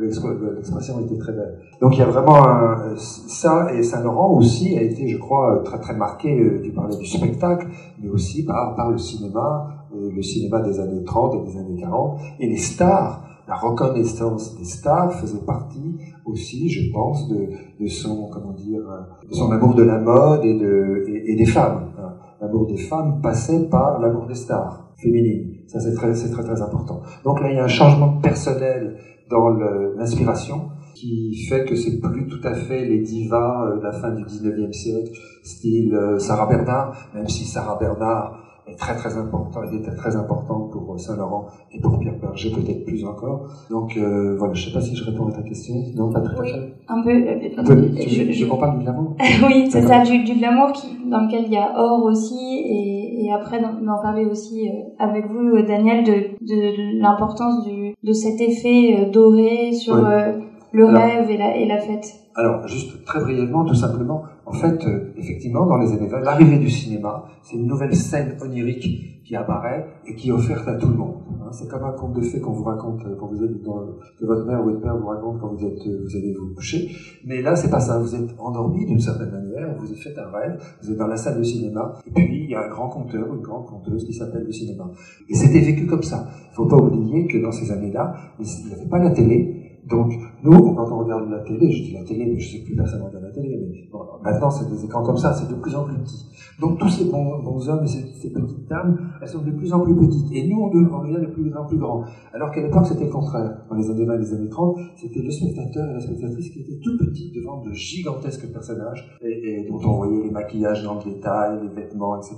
l'expression 0.00 1.00
était 1.00 1.18
très 1.18 1.32
belle. 1.32 1.58
Donc 1.82 1.94
il 1.96 1.98
y 1.98 2.02
a 2.02 2.06
vraiment 2.06 2.96
ça 2.96 3.68
et 3.74 3.82
Saint-Laurent 3.82 4.32
aussi 4.32 4.78
a 4.78 4.82
été, 4.82 5.06
je 5.06 5.18
crois, 5.18 5.62
très 5.64 5.78
très 5.78 5.94
marqué 5.94 6.40
euh, 6.40 6.62
du 6.62 6.72
parler 6.72 6.96
du 6.96 7.04
spectacle, 7.04 7.66
mais 8.00 8.08
aussi 8.08 8.46
par 8.46 8.90
le 8.90 8.96
cinéma, 8.96 9.68
le 9.94 10.22
cinéma 10.22 10.60
des 10.60 10.80
années 10.80 11.04
30 11.04 11.34
et 11.34 11.50
des 11.50 11.58
années 11.58 11.80
40, 11.80 12.20
et 12.40 12.48
les 12.48 12.56
stars, 12.56 13.22
la 13.48 13.56
reconnaissance 13.56 14.56
des 14.56 14.64
stars 14.64 15.14
faisait 15.14 15.44
partie 15.46 15.96
aussi, 16.26 16.68
je 16.68 16.92
pense, 16.92 17.28
de, 17.28 17.86
son, 17.88 18.28
comment 18.28 18.52
dire, 18.52 18.82
de 19.26 19.34
son 19.34 19.50
amour 19.50 19.74
de 19.74 19.82
la 19.82 19.98
mode 19.98 20.44
et, 20.44 20.58
de, 20.58 21.04
et, 21.08 21.34
des 21.34 21.46
femmes. 21.46 21.90
Hein. 21.98 22.14
L'amour 22.42 22.66
des 22.66 22.76
femmes 22.76 23.20
passait 23.22 23.68
par 23.68 24.00
l'amour 24.00 24.26
des 24.26 24.34
stars 24.34 24.92
féminines. 25.00 25.54
Ça, 25.66 25.80
c'est 25.80 25.94
très, 25.94 26.12
très, 26.12 26.62
important. 26.62 27.00
Donc 27.24 27.40
là, 27.40 27.50
il 27.50 27.56
y 27.56 27.58
a 27.58 27.64
un 27.64 27.68
changement 27.68 28.18
personnel 28.20 28.98
dans 29.30 29.48
l'inspiration 29.96 30.70
qui 30.94 31.46
fait 31.48 31.64
que 31.64 31.74
c'est 31.76 32.00
plus 32.00 32.26
tout 32.26 32.40
à 32.46 32.54
fait 32.54 32.84
les 32.84 33.00
divas 33.00 33.66
euh, 33.66 33.78
de 33.78 33.82
la 33.82 33.92
fin 33.92 34.10
du 34.10 34.24
19e 34.24 34.72
siècle, 34.72 35.12
style 35.44 35.94
euh, 35.94 36.18
Sarah 36.18 36.46
Bernard, 36.46 36.92
même 37.14 37.28
si 37.28 37.44
Sarah 37.44 37.78
Bernard 37.78 38.36
est 38.66 38.76
très 38.76 38.96
très 38.96 39.16
important, 39.16 39.62
était 39.62 39.94
très 39.94 40.16
importante 40.16 40.67
pour 40.88 40.98
Saint-Laurent 40.98 41.46
et 41.70 41.80
pour 41.80 41.98
Pierre 41.98 42.18
Berger 42.18 42.50
peut-être 42.50 42.84
plus 42.84 43.04
encore. 43.04 43.46
Donc 43.70 43.96
euh, 43.96 44.36
voilà, 44.38 44.54
je 44.54 44.66
sais 44.66 44.72
pas 44.72 44.80
si 44.80 44.96
je 44.96 45.04
réponds 45.04 45.28
à 45.28 45.32
ta 45.32 45.42
question. 45.42 45.74
Non, 45.94 46.10
pas 46.10 46.22
oui, 46.40 46.50
fait. 46.50 46.74
Un 46.88 47.02
peu. 47.02 47.10
Euh, 47.10 47.48
un 47.58 47.64
peu 47.64 47.90
tu, 47.94 48.08
je, 48.08 48.32
je, 48.32 48.46
parle 48.46 48.78
du 48.78 48.84
glamour. 48.84 49.14
oui, 49.46 49.68
c'est 49.70 49.82
ça, 49.82 50.02
du, 50.02 50.24
du 50.24 50.34
glamour 50.38 50.72
qui, 50.72 50.88
dans 51.10 51.26
lequel 51.26 51.44
il 51.46 51.52
y 51.52 51.58
a 51.58 51.74
or 51.76 52.04
aussi 52.04 52.38
et, 52.38 53.26
et 53.26 53.32
après 53.32 53.60
d'en 53.60 54.00
parler 54.02 54.24
aussi 54.24 54.68
euh, 54.68 54.72
avec 54.98 55.26
vous, 55.26 55.60
Daniel, 55.62 56.04
de, 56.04 56.12
de, 56.40 57.00
l'importance 57.00 57.66
du 57.66 57.94
de 58.02 58.12
cet 58.12 58.40
effet 58.40 59.10
doré 59.12 59.72
sur 59.72 59.96
le 60.72 60.84
rêve 60.84 61.30
et 61.30 61.36
la, 61.36 61.56
et 61.56 61.66
la 61.66 61.78
fête. 61.78 62.14
Alors, 62.34 62.66
juste 62.68 63.04
très 63.04 63.20
brièvement, 63.20 63.64
tout 63.64 63.74
simplement, 63.74 64.22
en 64.46 64.52
fait, 64.52 64.86
euh, 64.86 65.12
effectivement, 65.16 65.66
dans 65.66 65.76
les 65.76 65.92
années 65.92 66.06
20, 66.06 66.20
l'arrivée 66.20 66.58
du 66.58 66.70
cinéma, 66.70 67.24
c'est 67.42 67.56
une 67.56 67.66
nouvelle 67.66 67.94
scène 67.94 68.36
onirique 68.40 69.24
qui 69.24 69.36
apparaît 69.36 69.86
et 70.06 70.14
qui 70.14 70.28
est 70.28 70.32
offerte 70.32 70.66
à 70.68 70.74
tout 70.76 70.88
le 70.88 70.94
monde. 70.94 71.16
Hein. 71.28 71.50
c'est 71.52 71.68
comme 71.68 71.84
un 71.84 71.92
conte 71.92 72.14
de 72.14 72.22
fées 72.22 72.40
qu'on 72.40 72.52
vous 72.52 72.64
raconte 72.64 73.04
euh, 73.04 73.14
quand 73.18 73.26
vous 73.26 73.44
êtes 73.44 73.62
dans, 73.62 73.84
que 74.18 74.24
votre 74.24 74.46
mère 74.46 74.62
ou 74.62 74.70
votre 74.70 74.80
père 74.80 74.96
vous 74.96 75.08
raconte 75.08 75.38
quand 75.40 75.48
vous 75.48 75.66
êtes, 75.66 75.86
euh, 75.86 76.02
vous 76.02 76.16
allez 76.16 76.32
vous 76.32 76.54
coucher. 76.54 76.88
Mais 77.26 77.42
là, 77.42 77.54
c'est 77.56 77.70
pas 77.70 77.80
ça. 77.80 77.98
Vous 77.98 78.14
êtes 78.14 78.30
endormi 78.38 78.86
d'une 78.86 79.00
certaine 79.00 79.30
manière, 79.30 79.74
vous 79.76 79.86
faites 79.94 80.16
un 80.16 80.30
rêve, 80.30 80.58
vous 80.82 80.92
êtes 80.92 80.96
dans 80.96 81.06
la 81.08 81.16
salle 81.16 81.38
de 81.38 81.42
cinéma, 81.42 81.94
et 82.06 82.10
puis 82.10 82.44
il 82.44 82.50
y 82.50 82.54
a 82.54 82.64
un 82.64 82.68
grand 82.68 82.88
conteur 82.88 83.28
ou 83.30 83.34
une 83.34 83.42
grande 83.42 83.66
conteuse 83.66 84.04
qui 84.06 84.14
s'appelle 84.14 84.44
le 84.44 84.52
cinéma. 84.52 84.90
Et 85.28 85.34
c'était 85.34 85.60
vécu 85.60 85.86
comme 85.86 86.02
ça. 86.02 86.26
Il 86.50 86.54
faut 86.54 86.66
pas 86.66 86.76
oublier 86.76 87.26
que 87.26 87.36
dans 87.38 87.52
ces 87.52 87.70
années-là, 87.70 88.14
il 88.38 88.46
n'y 88.66 88.72
avait 88.72 88.88
pas 88.88 88.98
la 88.98 89.10
télé, 89.10 89.57
donc, 89.88 90.12
nous, 90.42 90.74
quand 90.74 90.90
on 90.92 90.98
regarde 90.98 91.30
la 91.30 91.40
télé, 91.40 91.70
je 91.70 91.82
dis 91.82 91.92
la 91.94 92.04
télé, 92.04 92.26
mais 92.26 92.38
je 92.38 92.56
sais 92.56 92.64
plus 92.64 92.76
personne 92.76 93.02
regarde 93.02 93.24
la 93.24 93.30
télé, 93.30 93.58
mais 93.60 93.88
bon, 93.90 94.00
maintenant 94.22 94.50
c'est 94.50 94.68
des 94.68 94.84
écrans 94.84 95.02
comme 95.02 95.16
ça, 95.16 95.32
c'est 95.32 95.48
de 95.48 95.54
plus 95.54 95.74
en 95.74 95.84
plus 95.84 95.96
petit. 95.98 96.26
Donc 96.60 96.78
tous 96.78 96.88
ces 96.88 97.04
bons, 97.04 97.68
hommes 97.68 97.84
et 97.84 97.86
ces, 97.86 98.30
petites 98.32 98.68
dames, 98.68 98.98
elles 99.22 99.28
sont 99.28 99.42
de 99.42 99.52
plus 99.52 99.72
en 99.72 99.80
plus 99.80 99.94
petites. 99.94 100.32
Et 100.32 100.48
nous, 100.48 100.60
on, 100.60 100.68
devient 100.68 101.20
de 101.20 101.32
plus 101.32 101.54
en 101.54 101.64
plus 101.64 101.78
grands. 101.78 102.04
Alors 102.32 102.50
qu'à 102.50 102.60
l'époque, 102.60 102.86
c'était 102.86 103.04
le 103.04 103.10
contraire. 103.10 103.64
Dans 103.70 103.76
les 103.76 103.88
années 103.90 104.04
20 104.04 104.14
et 104.14 104.18
les 104.18 104.34
années 104.34 104.48
30, 104.48 104.76
c'était 104.96 105.22
le 105.22 105.30
spectateur 105.30 105.88
et 105.90 105.94
la 105.94 106.00
spectatrice 106.00 106.50
qui 106.50 106.60
étaient 106.60 106.80
tout 106.82 106.98
petits 106.98 107.32
devant 107.32 107.62
de 107.62 107.72
gigantesques 107.72 108.52
personnages 108.52 109.18
et, 109.22 109.66
dont 109.68 109.78
on 109.88 109.96
voyait 109.98 110.24
les 110.24 110.30
maquillages 110.30 110.82
dans 110.82 110.94
le 110.94 111.04
détail, 111.04 111.60
les 111.62 111.82
vêtements, 111.82 112.16
etc. 112.16 112.36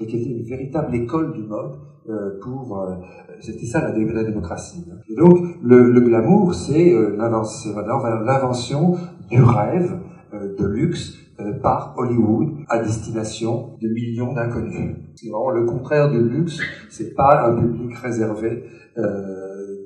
Et 0.00 0.06
qui 0.06 0.16
était 0.16 0.30
une 0.30 0.44
véritable 0.44 0.94
école 0.94 1.32
du 1.32 1.42
mode 1.42 1.72
euh, 2.10 2.38
pour... 2.42 2.78
Euh, 2.80 2.96
c'était 3.40 3.66
ça 3.66 3.80
la, 3.80 3.98
la, 3.98 4.24
démocratie. 4.24 4.84
Et 5.08 5.14
donc, 5.14 5.38
le 5.62 6.00
glamour, 6.00 6.54
c'est 6.54 6.83
euh, 6.92 7.16
l'invention 7.16 8.96
du 9.30 9.42
rêve 9.42 9.98
euh, 10.32 10.54
de 10.58 10.66
luxe 10.66 11.14
euh, 11.40 11.52
par 11.60 11.94
Hollywood 11.96 12.54
à 12.68 12.78
destination 12.82 13.76
de 13.80 13.88
millions 13.88 14.32
d'inconnus. 14.32 14.96
C'est 15.14 15.28
vraiment 15.28 15.50
le 15.50 15.64
contraire 15.64 16.10
du 16.10 16.22
luxe. 16.22 16.58
C'est 16.90 17.14
pas 17.14 17.48
un 17.48 17.56
public 17.56 17.96
réservé 17.96 18.64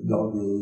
dans 0.04 0.30
des 0.30 0.57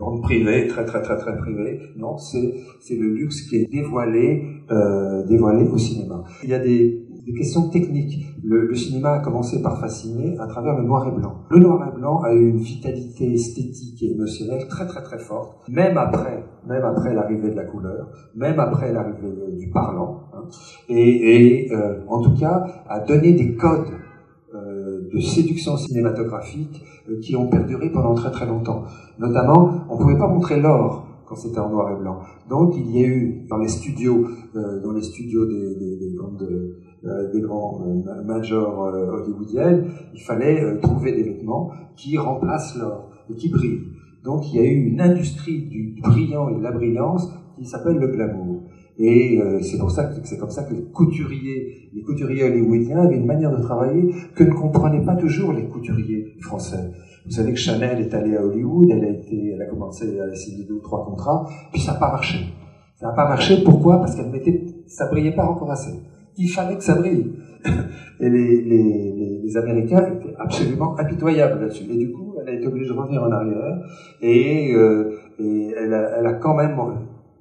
bandes 0.00 0.22
privées, 0.22 0.66
très 0.66 0.84
très 0.84 1.02
très 1.02 1.16
très 1.16 1.36
privées. 1.36 1.80
Non, 1.96 2.16
c'est 2.18 2.54
c'est 2.80 2.96
le 2.96 3.08
luxe 3.08 3.42
qui 3.42 3.56
est 3.56 3.70
dévoilé 3.70 4.42
euh, 4.70 5.24
dévoilé 5.26 5.68
au 5.68 5.78
cinéma. 5.78 6.24
Il 6.42 6.48
y 6.48 6.54
a 6.54 6.58
des 6.58 7.06
questions 7.32 7.68
techniques. 7.68 8.26
Le, 8.42 8.74
cinéma 8.74 9.12
a 9.12 9.18
commencé 9.20 9.62
par 9.62 9.78
fasciner 9.78 10.38
à 10.38 10.46
travers 10.46 10.76
le 10.76 10.84
noir 10.84 11.06
et 11.06 11.10
blanc. 11.10 11.44
Le 11.50 11.58
noir 11.58 11.88
et 11.88 11.98
blanc 11.98 12.20
a 12.22 12.32
eu 12.32 12.48
une 12.48 12.58
vitalité 12.58 13.32
esthétique 13.32 14.02
et 14.02 14.12
émotionnelle 14.12 14.66
très 14.68 14.86
très 14.86 15.02
très 15.02 15.18
forte, 15.18 15.68
même 15.68 15.98
après, 15.98 16.44
même 16.66 16.84
après 16.84 17.14
l'arrivée 17.14 17.50
de 17.50 17.56
la 17.56 17.64
couleur, 17.64 18.08
même 18.34 18.58
après 18.58 18.92
l'arrivée 18.92 19.56
du 19.58 19.70
parlant, 19.70 20.22
hein, 20.32 20.44
et, 20.88 21.66
et 21.66 21.72
euh, 21.72 22.00
en 22.08 22.22
tout 22.22 22.34
cas 22.38 22.66
a 22.88 23.00
donné 23.00 23.34
des 23.34 23.54
codes 23.54 23.90
de 25.12 25.20
séduction 25.20 25.76
cinématographique 25.76 26.82
euh, 27.08 27.20
qui 27.20 27.36
ont 27.36 27.48
perduré 27.48 27.90
pendant 27.90 28.14
très 28.14 28.30
très 28.30 28.46
longtemps. 28.46 28.84
Notamment, 29.18 29.84
on 29.90 29.96
pouvait 29.96 30.18
pas 30.18 30.28
montrer 30.28 30.60
l'or 30.60 31.06
quand 31.26 31.36
c'était 31.36 31.60
en 31.60 31.70
noir 31.70 31.92
et 31.92 32.00
blanc. 32.00 32.20
Donc 32.48 32.74
il 32.76 32.90
y 32.90 33.04
a 33.04 33.06
eu 33.06 33.46
dans 33.48 33.58
les 33.58 33.68
studios, 33.68 34.26
euh, 34.56 34.82
euh, 37.04 37.32
des 37.32 37.40
grands 37.40 37.80
majors 38.26 38.78
hollywoodiennes, 38.78 39.86
il 40.12 40.20
fallait 40.20 40.78
trouver 40.80 41.12
des 41.12 41.22
vêtements 41.22 41.70
qui 41.96 42.18
remplacent 42.18 42.76
l'or 42.76 43.10
et 43.30 43.34
qui 43.34 43.48
brillent. 43.48 43.84
Donc 44.24 44.52
il 44.52 44.60
y 44.60 44.60
a 44.60 44.64
eu 44.64 44.86
une 44.86 45.00
industrie 45.00 45.62
du 45.68 45.94
brillant 46.02 46.48
et 46.48 46.56
de 46.56 46.62
la 46.62 46.72
brillance 46.72 47.28
qui 47.56 47.64
s'appelle 47.64 47.96
le 47.96 48.08
glamour. 48.08 48.59
Et 49.02 49.40
euh, 49.40 49.60
c'est 49.62 49.78
pour 49.78 49.90
ça 49.90 50.04
que 50.04 50.14
c'est 50.24 50.38
comme 50.38 50.50
ça 50.50 50.64
que 50.64 50.74
les 50.74 50.84
couturiers, 50.92 51.90
les 51.94 52.02
couturiers 52.02 52.44
hollywoodiens 52.44 52.98
avaient 52.98 53.16
une 53.16 53.26
manière 53.26 53.50
de 53.50 53.62
travailler 53.62 54.14
que 54.34 54.44
ne 54.44 54.52
comprenaient 54.52 55.04
pas 55.04 55.16
toujours 55.16 55.52
les 55.52 55.64
couturiers 55.64 56.34
français. 56.40 56.92
Vous 57.24 57.32
savez 57.32 57.52
que 57.52 57.58
Chanel 57.58 57.98
est 58.00 58.12
allée 58.14 58.36
à 58.36 58.44
Hollywood, 58.44 58.90
elle 58.90 59.04
a 59.04 59.08
été, 59.08 59.52
elle 59.54 59.62
a 59.62 59.66
commencé 59.66 60.20
à 60.20 60.34
signer 60.34 60.64
deux 60.64 60.74
ou 60.74 60.80
trois 60.80 61.04
contrats, 61.04 61.46
puis 61.72 61.80
ça 61.80 61.92
n'a 61.92 61.98
pas 61.98 62.12
marché. 62.12 62.38
Ça 62.96 63.06
n'a 63.06 63.12
pas 63.14 63.26
marché, 63.26 63.62
pourquoi? 63.64 63.98
Parce 63.98 64.14
qu'elle 64.14 64.30
mettait, 64.30 64.66
ça 64.86 65.06
brillait 65.06 65.34
pas 65.34 65.46
encore 65.46 65.70
assez 65.70 65.92
il 66.40 66.48
fallait 66.48 66.76
que 66.76 66.82
ça 66.82 66.94
brille. 66.94 67.32
Et 68.20 68.28
les, 68.28 68.62
les, 68.62 69.40
les, 69.42 69.56
Américains 69.56 70.14
étaient 70.14 70.34
absolument 70.38 70.98
impitoyables 70.98 71.60
là-dessus. 71.60 71.84
Et 71.90 71.96
du 71.96 72.12
coup, 72.12 72.34
elle 72.40 72.48
a 72.48 72.52
été 72.52 72.66
obligée 72.66 72.88
de 72.88 72.92
revenir 72.92 73.22
en 73.22 73.30
arrière. 73.30 73.78
Et, 74.20 74.74
euh, 74.74 75.18
et 75.38 75.72
elle, 75.76 75.92
a, 75.92 76.18
elle, 76.18 76.26
a, 76.26 76.34
quand 76.34 76.54
même 76.54 76.76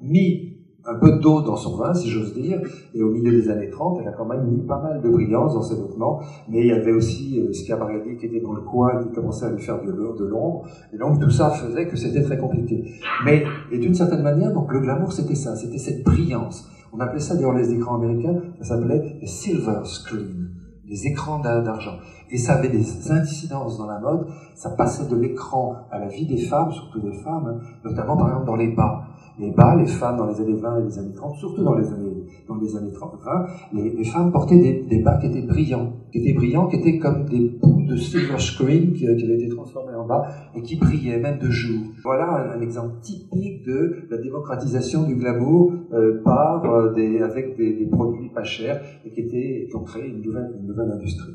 mis 0.01 0.48
un 0.89 0.95
peu 0.95 1.19
d'eau 1.19 1.41
dans 1.41 1.55
son 1.55 1.77
vin, 1.77 1.93
si 1.93 2.09
j'ose 2.09 2.33
dire. 2.33 2.61
Et 2.93 3.03
au 3.03 3.09
milieu 3.09 3.31
des 3.31 3.49
années 3.49 3.69
30, 3.69 3.99
elle 4.01 4.07
a 4.07 4.11
quand 4.11 4.25
même 4.25 4.45
mis 4.47 4.61
pas 4.61 4.81
mal 4.81 5.01
de 5.01 5.09
brillance 5.09 5.53
dans 5.53 5.61
ses 5.61 5.75
vêtements. 5.75 6.19
Mais 6.49 6.61
il 6.61 6.67
y 6.67 6.71
avait 6.71 6.91
aussi 6.91 7.39
euh, 7.39 7.53
Schiaparelli 7.53 8.17
qui 8.17 8.25
était 8.25 8.41
dans 8.41 8.53
le 8.53 8.61
coin, 8.61 9.03
qui 9.03 9.11
commençait 9.11 9.45
à 9.45 9.51
lui 9.51 9.61
faire 9.61 9.81
de 9.81 10.25
l'ombre. 10.25 10.67
Et 10.93 10.97
donc 10.97 11.19
tout 11.19 11.29
ça 11.29 11.49
faisait 11.51 11.87
que 11.87 11.95
c'était 11.95 12.23
très 12.23 12.37
compliqué. 12.37 12.83
Mais, 13.25 13.43
et 13.71 13.77
d'une 13.77 13.93
certaine 13.93 14.23
manière, 14.23 14.53
donc 14.53 14.71
le 14.71 14.79
glamour, 14.79 15.13
c'était 15.13 15.35
ça. 15.35 15.55
C'était 15.55 15.77
cette 15.77 16.03
brillance. 16.03 16.67
On 16.91 16.99
appelait 16.99 17.19
ça 17.19 17.35
dans 17.35 17.51
les 17.51 17.71
écrans 17.71 17.95
américains, 17.95 18.41
ça 18.59 18.75
s'appelait 18.75 19.19
silver 19.23 19.81
screen, 19.83 20.49
les 20.85 21.05
écrans 21.05 21.39
d'argent. 21.39 21.97
Et 22.31 22.37
ça 22.37 22.55
avait 22.55 22.69
des 22.69 23.11
incidences 23.11 23.77
dans 23.77 23.87
la 23.87 23.99
mode, 23.99 24.27
ça 24.55 24.71
passait 24.71 25.07
de 25.07 25.15
l'écran 25.15 25.75
à 25.91 25.99
la 25.99 26.07
vie 26.07 26.27
des 26.27 26.37
femmes, 26.37 26.71
surtout 26.71 26.99
des 26.99 27.13
femmes, 27.13 27.61
notamment 27.83 28.17
par 28.17 28.27
exemple 28.29 28.45
dans 28.45 28.55
les 28.55 28.73
bas 28.75 29.09
les 29.39 29.51
bas, 29.51 29.75
les 29.75 29.85
femmes 29.85 30.17
dans 30.17 30.27
les 30.27 30.41
années 30.41 30.59
20 30.59 30.79
et 30.79 30.83
les 30.83 30.99
années 30.99 31.13
30, 31.13 31.35
surtout 31.37 31.63
dans 31.63 31.75
les 31.75 31.87
années, 31.87 32.25
dans 32.47 32.55
les 32.55 32.75
années 32.75 32.91
30, 32.91 33.13
20, 33.23 33.45
les, 33.73 34.03
femmes 34.03 34.31
portaient 34.31 34.57
des, 34.57 34.83
des, 34.83 35.01
bas 35.01 35.17
qui 35.17 35.27
étaient 35.27 35.41
brillants, 35.41 35.93
qui 36.11 36.19
étaient 36.19 36.33
brillants, 36.33 36.67
qui 36.67 36.75
étaient 36.75 36.99
comme 36.99 37.25
des 37.25 37.57
bouts 37.61 37.85
de 37.87 37.95
silver 37.95 38.37
screen 38.37 38.91
qui, 38.91 38.99
qui 38.99 39.07
avaient 39.07 39.35
été 39.35 39.47
transformés 39.47 39.95
en 39.95 40.05
bas 40.05 40.27
et 40.55 40.61
qui 40.61 40.75
brillaient 40.75 41.19
même 41.19 41.39
de 41.39 41.49
jour. 41.49 41.85
Voilà 42.03 42.29
un, 42.29 42.57
un 42.57 42.61
exemple 42.61 42.95
typique 43.01 43.65
de 43.65 44.07
la 44.09 44.17
démocratisation 44.17 45.03
du 45.03 45.15
glamour 45.15 45.73
euh, 45.93 46.21
par 46.23 46.65
euh, 46.65 46.93
des, 46.93 47.21
avec 47.21 47.55
des, 47.55 47.73
des, 47.73 47.85
produits 47.85 48.29
pas 48.29 48.43
chers 48.43 48.81
et 49.05 49.11
qui 49.11 49.21
étaient, 49.21 49.67
qui 49.69 49.75
ont 49.75 49.83
créé 49.83 50.07
une 50.07 50.21
nouvelle, 50.21 50.51
une 50.59 50.67
nouvelle 50.67 50.91
industrie. 50.91 51.33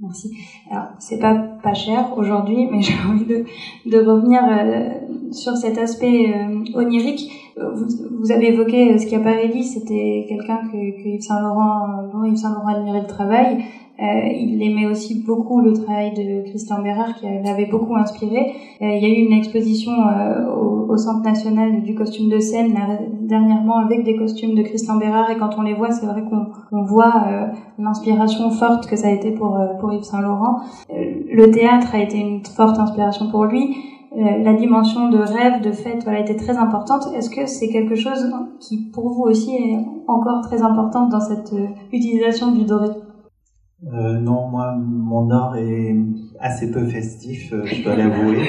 Merci. 0.00 0.36
Alors, 0.70 0.88
c'est 0.98 1.18
pas 1.18 1.34
pas 1.62 1.74
cher 1.74 2.14
aujourd'hui, 2.16 2.68
mais 2.70 2.82
j'ai 2.82 2.94
envie 3.08 3.24
de, 3.24 3.44
de 3.86 3.98
revenir 3.98 4.42
euh, 4.44 5.32
sur 5.32 5.56
cet 5.56 5.78
aspect 5.78 6.32
euh, 6.34 6.64
onirique. 6.74 7.30
Vous, 7.56 7.86
vous, 8.18 8.32
avez 8.32 8.48
évoqué 8.48 8.92
euh, 8.92 8.98
Schiaparelli, 8.98 9.62
c'était 9.62 10.26
quelqu'un 10.28 10.58
que, 10.72 11.02
que 11.02 11.08
Yves 11.08 11.22
Saint 11.22 11.40
Laurent, 11.40 12.08
dont 12.12 12.24
Yves 12.24 12.36
Saint 12.36 12.52
Laurent 12.52 12.74
admirait 12.74 13.02
le 13.02 13.06
travail. 13.06 13.64
Euh, 14.02 14.28
il 14.36 14.60
aimait 14.60 14.86
aussi 14.86 15.22
beaucoup 15.24 15.60
le 15.60 15.72
travail 15.72 16.12
de 16.14 16.48
Christian 16.48 16.82
Bérard 16.82 17.14
qui 17.14 17.26
l'avait 17.26 17.66
beaucoup 17.66 17.94
inspiré. 17.94 18.52
Euh, 18.82 18.88
il 18.88 19.00
y 19.00 19.06
a 19.06 19.08
eu 19.08 19.24
une 19.24 19.32
exposition 19.32 19.92
euh, 19.92 20.52
au, 20.52 20.96
Centre 20.96 21.22
national 21.22 21.82
du 21.82 21.96
costume 21.96 22.28
de 22.28 22.38
scène 22.38 22.72
dernièrement 23.22 23.78
avec 23.78 24.04
des 24.04 24.16
costumes 24.16 24.54
de 24.54 24.62
Christian 24.62 24.96
Bérard 24.96 25.28
et 25.28 25.36
quand 25.36 25.58
on 25.58 25.62
les 25.62 25.74
voit, 25.74 25.90
c'est 25.90 26.06
vrai 26.06 26.22
qu'on 26.22 26.46
on 26.70 26.84
voit 26.84 27.26
l'inspiration 27.80 28.50
forte 28.50 28.86
que 28.86 28.94
ça 28.94 29.08
a 29.08 29.10
été 29.10 29.32
pour, 29.32 29.58
Yves 29.92 30.04
Saint 30.04 30.20
Laurent. 30.20 30.60
le 30.88 31.50
théâtre 31.50 31.96
a 31.96 31.98
été 31.98 32.18
une 32.18 32.44
forte 32.44 32.78
inspiration 32.78 33.28
pour 33.28 33.46
lui 33.46 33.74
la 34.14 34.52
dimension 34.52 35.08
de 35.08 35.18
rêve, 35.18 35.60
de 35.62 35.72
fête, 35.72 36.04
voilà, 36.04 36.20
était 36.20 36.36
très 36.36 36.56
importante. 36.56 37.08
Est-ce 37.16 37.28
que 37.28 37.46
c'est 37.46 37.68
quelque 37.68 37.96
chose 37.96 38.32
qui, 38.60 38.88
pour 38.92 39.08
vous 39.08 39.24
aussi, 39.24 39.56
est 39.56 39.84
encore 40.06 40.42
très 40.42 40.62
importante 40.62 41.10
dans 41.10 41.18
cette 41.18 41.52
utilisation 41.92 42.52
du 42.52 42.64
doré? 42.64 42.90
Euh, 43.92 44.18
non, 44.18 44.48
moi, 44.48 44.74
mon 44.76 45.30
or 45.30 45.56
est 45.56 45.94
assez 46.40 46.70
peu 46.70 46.86
festif, 46.86 47.52
euh, 47.52 47.64
je 47.64 47.82
dois 47.82 47.96
l'avouer. 47.96 48.46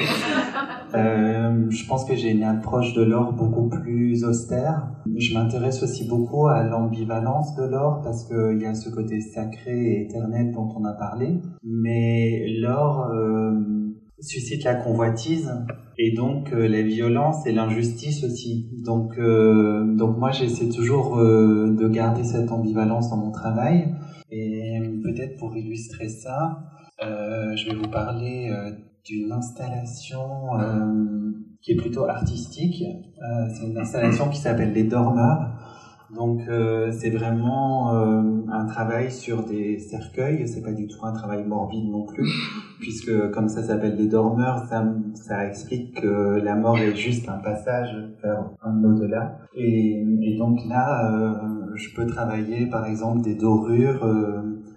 Euh, 0.94 1.68
je 1.68 1.86
pense 1.86 2.04
que 2.04 2.14
j'ai 2.14 2.30
une 2.30 2.44
approche 2.44 2.94
de 2.94 3.02
l'or 3.02 3.32
beaucoup 3.32 3.68
plus 3.68 4.24
austère. 4.24 4.88
Je 5.16 5.34
m'intéresse 5.34 5.82
aussi 5.82 6.06
beaucoup 6.06 6.46
à 6.46 6.62
l'ambivalence 6.62 7.54
de 7.56 7.64
l'or 7.64 8.00
parce 8.02 8.24
qu'il 8.24 8.62
y 8.62 8.64
a 8.64 8.74
ce 8.74 8.88
côté 8.88 9.20
sacré 9.20 9.76
et 9.76 10.02
éternel 10.02 10.52
dont 10.52 10.68
on 10.76 10.84
a 10.84 10.92
parlé. 10.92 11.40
Mais 11.62 12.46
l'or 12.60 13.10
euh, 13.10 13.52
suscite 14.20 14.64
la 14.64 14.76
convoitise 14.76 15.52
et 15.98 16.14
donc 16.14 16.52
euh, 16.52 16.68
la 16.68 16.82
violence 16.82 17.44
et 17.46 17.52
l'injustice 17.52 18.24
aussi. 18.24 18.70
Donc, 18.84 19.18
donc 19.18 20.18
moi, 20.18 20.30
j'essaie 20.30 20.68
toujours 20.68 21.16
de 21.16 21.88
garder 21.88 22.24
cette 22.24 22.50
ambivalence 22.52 23.10
dans 23.10 23.18
mon 23.18 23.32
travail. 23.32 23.92
Peut-être 25.16 25.38
pour 25.38 25.56
illustrer 25.56 26.10
ça, 26.10 26.58
euh, 27.02 27.56
je 27.56 27.70
vais 27.70 27.76
vous 27.76 27.88
parler 27.90 28.50
euh, 28.50 28.70
d'une 29.06 29.32
installation 29.32 30.60
euh, 30.60 31.32
qui 31.62 31.72
est 31.72 31.76
plutôt 31.76 32.06
artistique. 32.06 32.84
C'est 33.54 33.66
une 33.66 33.78
installation 33.78 34.28
qui 34.28 34.38
s'appelle 34.38 34.74
Les 34.74 34.84
Dormeurs. 34.84 35.52
Donc 36.14 36.42
c'est 36.92 37.10
vraiment 37.10 37.90
un 38.48 38.64
travail 38.66 39.10
sur 39.10 39.44
des 39.44 39.78
cercueils. 39.78 40.46
C'est 40.46 40.62
pas 40.62 40.72
du 40.72 40.86
tout 40.86 41.04
un 41.04 41.12
travail 41.12 41.44
morbide 41.44 41.90
non 41.90 42.04
plus, 42.04 42.30
puisque 42.78 43.30
comme 43.30 43.48
ça 43.48 43.62
s'appelle 43.62 43.96
Les 43.96 44.06
Dormeurs, 44.06 44.66
ça, 44.66 45.46
explique 45.46 46.00
que 46.00 46.40
la 46.44 46.54
mort 46.54 46.78
est 46.78 46.94
juste 46.94 47.28
un 47.28 47.38
passage 47.38 47.96
vers 48.22 48.50
un 48.62 48.84
au-delà. 48.84 49.38
Et, 49.56 50.04
donc 50.38 50.60
là 50.68 51.40
je 51.74 51.94
peux 51.94 52.06
travailler 52.06 52.66
par 52.66 52.86
exemple 52.86 53.22
des 53.22 53.34
dorures 53.34 54.04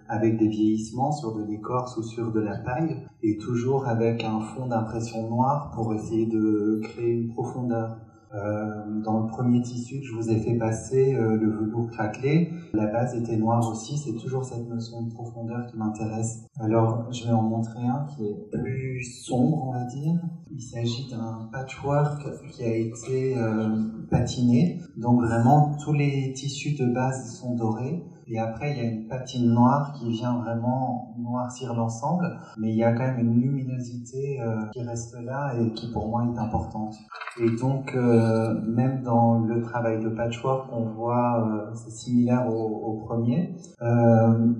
avec 0.10 0.38
des 0.38 0.48
vieillissements 0.48 1.12
sur 1.12 1.36
de 1.36 1.44
l'écorce 1.44 1.96
ou 1.98 2.04
sur 2.04 2.32
de 2.32 2.40
la 2.40 2.58
paille 2.58 2.98
et 3.22 3.38
toujours 3.38 3.88
avec 3.88 4.24
un 4.24 4.40
fond 4.42 4.68
d'impression 4.68 5.30
noire 5.30 5.72
pour 5.74 5.94
essayer 5.94 6.26
de 6.26 6.82
créer 6.84 7.12
une 7.12 7.30
profondeur. 7.30 7.98
Euh, 8.32 9.02
dans 9.04 9.22
le 9.22 9.28
premier 9.28 9.60
tissu 9.64 10.02
que 10.02 10.06
je 10.06 10.14
vous 10.14 10.30
ai 10.30 10.38
fait 10.38 10.54
passer, 10.54 11.16
euh, 11.16 11.36
le 11.36 11.50
velours 11.50 11.90
craquelé, 11.90 12.52
la 12.74 12.86
base 12.86 13.16
était 13.16 13.38
noire 13.38 13.68
aussi, 13.68 13.98
c'est 13.98 14.14
toujours 14.14 14.46
cette 14.46 14.70
notion 14.70 15.02
de 15.02 15.12
profondeur 15.12 15.66
qui 15.66 15.78
m'intéresse. 15.78 16.46
Alors 16.60 17.12
je 17.12 17.26
vais 17.26 17.32
en 17.32 17.42
montrer 17.42 17.80
un 17.80 18.06
qui 18.16 18.28
est 18.28 18.50
plus 18.52 19.02
sombre, 19.04 19.70
on 19.70 19.72
va 19.72 19.84
dire. 19.86 20.14
Il 20.52 20.62
s'agit 20.62 21.10
d'un 21.10 21.50
patchwork 21.52 22.24
qui 22.52 22.64
a 22.64 22.76
été 22.76 23.36
euh, 23.36 23.68
patiné, 24.12 24.80
donc 24.96 25.22
vraiment 25.22 25.76
tous 25.84 25.94
les 25.94 26.32
tissus 26.34 26.78
de 26.78 26.86
base 26.86 27.36
sont 27.36 27.56
dorés 27.56 28.04
Et 28.32 28.38
après, 28.38 28.72
il 28.72 28.78
y 28.78 28.82
a 28.82 28.84
une 28.84 29.08
patine 29.08 29.52
noire 29.52 29.94
qui 29.98 30.12
vient 30.12 30.40
vraiment 30.40 31.16
noircir 31.18 31.74
l'ensemble, 31.74 32.40
mais 32.60 32.70
il 32.70 32.76
y 32.76 32.84
a 32.84 32.94
quand 32.94 33.04
même 33.04 33.20
une 33.20 33.42
luminosité 33.42 34.40
euh, 34.40 34.68
qui 34.72 34.84
reste 34.84 35.16
là 35.24 35.54
et 35.60 35.74
qui 35.74 35.92
pour 35.92 36.08
moi 36.08 36.24
est 36.24 36.38
importante. 36.38 36.96
Et 37.42 37.50
donc, 37.60 37.96
euh, 37.96 38.54
même 38.68 39.02
dans 39.02 39.40
le 39.40 39.62
travail 39.62 40.04
de 40.04 40.10
patchwork, 40.10 40.70
on 40.72 40.86
voit, 40.86 41.48
euh, 41.48 41.74
c'est 41.74 41.90
similaire 41.90 42.48
au, 42.48 42.98
premier, 43.06 43.56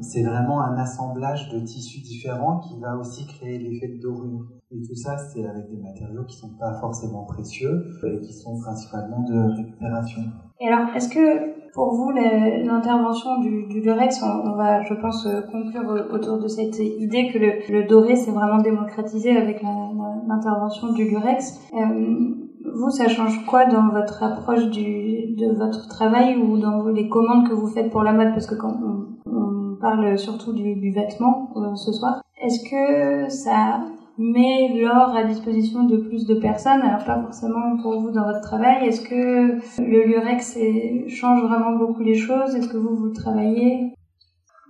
c'est 0.02 0.24
vraiment 0.24 0.62
un 0.62 0.76
assemblage 0.78 1.50
de 1.50 1.60
tissus 1.60 2.02
différents 2.02 2.60
qui 2.60 2.80
va 2.80 2.98
aussi 2.98 3.28
créer 3.28 3.60
l'effet 3.60 3.90
de 3.90 4.02
dorure. 4.02 4.48
Et 4.72 4.82
tout 4.82 4.96
ça, 4.96 5.18
c'est 5.18 5.46
avec 5.46 5.70
des 5.70 5.78
matériaux 5.78 6.24
qui 6.24 6.38
sont 6.38 6.56
pas 6.60 6.80
forcément 6.80 7.26
précieux 7.26 7.86
et 8.04 8.20
qui 8.22 8.34
sont 8.34 8.60
principalement 8.60 9.22
de 9.24 9.56
récupération. 9.56 10.22
Et 10.60 10.68
alors, 10.68 10.96
est-ce 10.96 11.10
que 11.10 11.59
pour 11.74 11.94
vous, 11.94 12.12
l'intervention 12.12 13.40
du, 13.40 13.68
du 13.68 13.82
Lurex, 13.82 14.22
on, 14.24 14.56
va, 14.56 14.84
je 14.84 14.94
pense, 14.96 15.26
euh, 15.26 15.42
conclure 15.52 16.08
autour 16.12 16.40
de 16.40 16.48
cette 16.48 16.80
idée 16.80 17.32
que 17.32 17.38
le, 17.38 17.52
le 17.70 17.88
doré 17.88 18.16
s'est 18.16 18.32
vraiment 18.32 18.62
démocratisé 18.62 19.36
avec 19.36 19.62
l'intervention 20.28 20.94
du 20.94 21.06
Lurex. 21.10 21.60
Euh, 21.74 22.36
vous, 22.76 22.90
ça 22.90 23.08
change 23.08 23.46
quoi 23.46 23.66
dans 23.66 23.90
votre 23.90 24.22
approche 24.24 24.70
du, 24.70 25.36
de 25.36 25.56
votre 25.58 25.88
travail 25.88 26.36
ou 26.38 26.58
dans 26.58 26.88
les 26.88 27.08
commandes 27.08 27.48
que 27.48 27.54
vous 27.54 27.68
faites 27.68 27.90
pour 27.90 28.04
la 28.04 28.14
mode? 28.14 28.30
Parce 28.30 28.48
que 28.48 28.56
quand 28.56 28.76
on, 28.84 29.32
on 29.32 29.76
parle 29.80 30.18
surtout 30.18 30.54
du, 30.54 30.76
du 30.76 30.92
vêtement 30.92 31.52
euh, 31.56 31.76
ce 31.76 31.92
soir, 31.92 32.22
est-ce 32.42 32.70
que 32.70 33.30
ça 33.30 33.82
met 34.20 34.80
l'or 34.80 35.16
à 35.16 35.24
disposition 35.24 35.86
de 35.86 35.98
plus 35.98 36.28
de 36.28 36.36
personnes. 36.36 36.82
Alors 36.82 37.06
pas 37.06 37.22
forcément 37.22 37.78
pour 37.82 38.00
vous 38.00 38.12
dans 38.12 38.26
votre 38.26 38.42
travail. 38.42 38.86
Est-ce 38.86 39.02
que 39.02 39.82
le 39.82 40.06
lurex 40.06 40.58
change 41.08 41.42
vraiment 41.44 41.78
beaucoup 41.78 42.04
les 42.04 42.16
choses? 42.16 42.54
Est-ce 42.54 42.68
que 42.68 42.78
vous 42.78 42.96
vous 42.96 43.14
travaillez? 43.14 43.94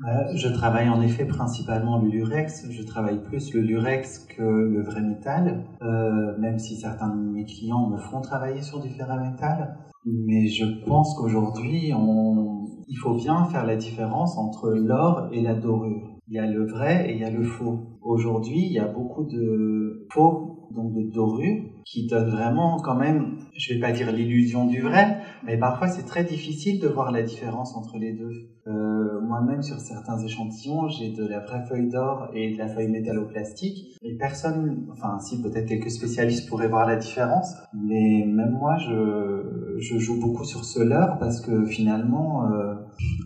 Euh, 0.08 0.34
je 0.34 0.47
travaille 0.47 0.88
en 0.88 1.02
effet 1.02 1.26
principalement 1.26 1.97
le 1.97 2.10
lurex. 2.10 2.68
Je 2.70 2.84
travaille 2.84 3.22
plus 3.22 3.54
le 3.54 3.62
lurex 3.62 4.20
que 4.20 4.43
le 4.43 4.82
vrai 4.84 5.02
métal, 5.02 5.66
euh, 5.82 6.38
même 6.39 6.58
si 6.58 6.78
certains 6.78 7.10
de 7.10 7.20
mes 7.20 7.43
clients 7.43 7.89
me 7.89 7.97
font 7.97 8.22
travailler 8.22 8.62
sur 8.62 8.80
du 8.80 8.89
ferramétal. 8.89 9.78
Mais 10.06 10.47
je 10.47 10.66
pense 10.86 11.16
qu'aujourd'hui, 11.16 11.91
on... 11.93 12.66
il 12.88 12.95
faut 12.95 13.16
bien 13.16 13.43
faire 13.45 13.66
la 13.66 13.76
différence 13.76 14.38
entre 14.38 14.70
l'or 14.70 15.28
et 15.34 15.41
la 15.41 15.56
dorure. 15.56 16.16
Il 16.30 16.36
y 16.36 16.39
a 16.39 16.45
le 16.45 16.66
vrai 16.66 17.10
et 17.10 17.16
il 17.16 17.20
y 17.20 17.26
a 17.26 17.32
le 17.32 17.43
faux. 17.43 17.99
Aujourd'hui, 18.02 18.60
il 18.66 18.72
y 18.72 18.80
a 18.80 18.88
beaucoup 18.88 19.24
de 19.26 20.06
faux, 20.12 20.68
donc 20.72 20.93
de 20.93 21.04
dorures, 21.12 21.58
qui 21.86 22.06
donnent 22.08 22.30
vraiment 22.30 22.78
quand 22.78 22.95
même, 22.95 23.38
je 23.58 23.74
vais 23.74 23.80
pas 23.80 23.91
dire 23.91 24.12
l'illusion 24.12 24.66
du 24.66 24.82
vrai, 24.82 25.18
mais 25.43 25.58
parfois 25.58 25.88
c'est 25.88 26.06
très 26.06 26.24
difficile 26.24 26.80
de 26.80 26.88
voir 26.88 27.12
la 27.12 27.24
différence 27.24 27.76
entre 27.76 27.97
les 27.97 28.14
deux. 28.14 28.32
Euh, 28.68 29.20
Moi-même, 29.22 29.64
sur 29.64 29.80
certains 29.80 30.18
échantillons, 30.20 30.88
j'ai 30.89 31.10
de 31.10 31.26
la 31.26 31.39
vraie 31.39 31.64
feuille 31.68 31.88
d'or 31.89 32.28
et 32.34 32.54
de 32.54 32.58
la 32.58 32.68
feuille 32.68 32.88
métalloplastique, 32.89 33.97
et 34.02 34.14
personne, 34.16 34.86
enfin 34.91 35.20
si 35.20 35.41
peut-être 35.41 35.66
quelques 35.68 35.91
spécialistes 35.91 36.47
pourraient 36.47 36.68
voir 36.68 36.86
la 36.86 36.95
différence, 36.95 37.56
mais 37.74 38.24
même 38.26 38.52
moi, 38.52 38.78
je, 38.78 39.76
je 39.80 39.97
joue 39.97 40.20
beaucoup 40.20 40.43
sur 40.45 40.64
ce 40.64 40.80
leurre 40.80 41.18
parce 41.20 41.41
que 41.41 41.66
finalement, 41.66 42.45
euh, 42.52 42.76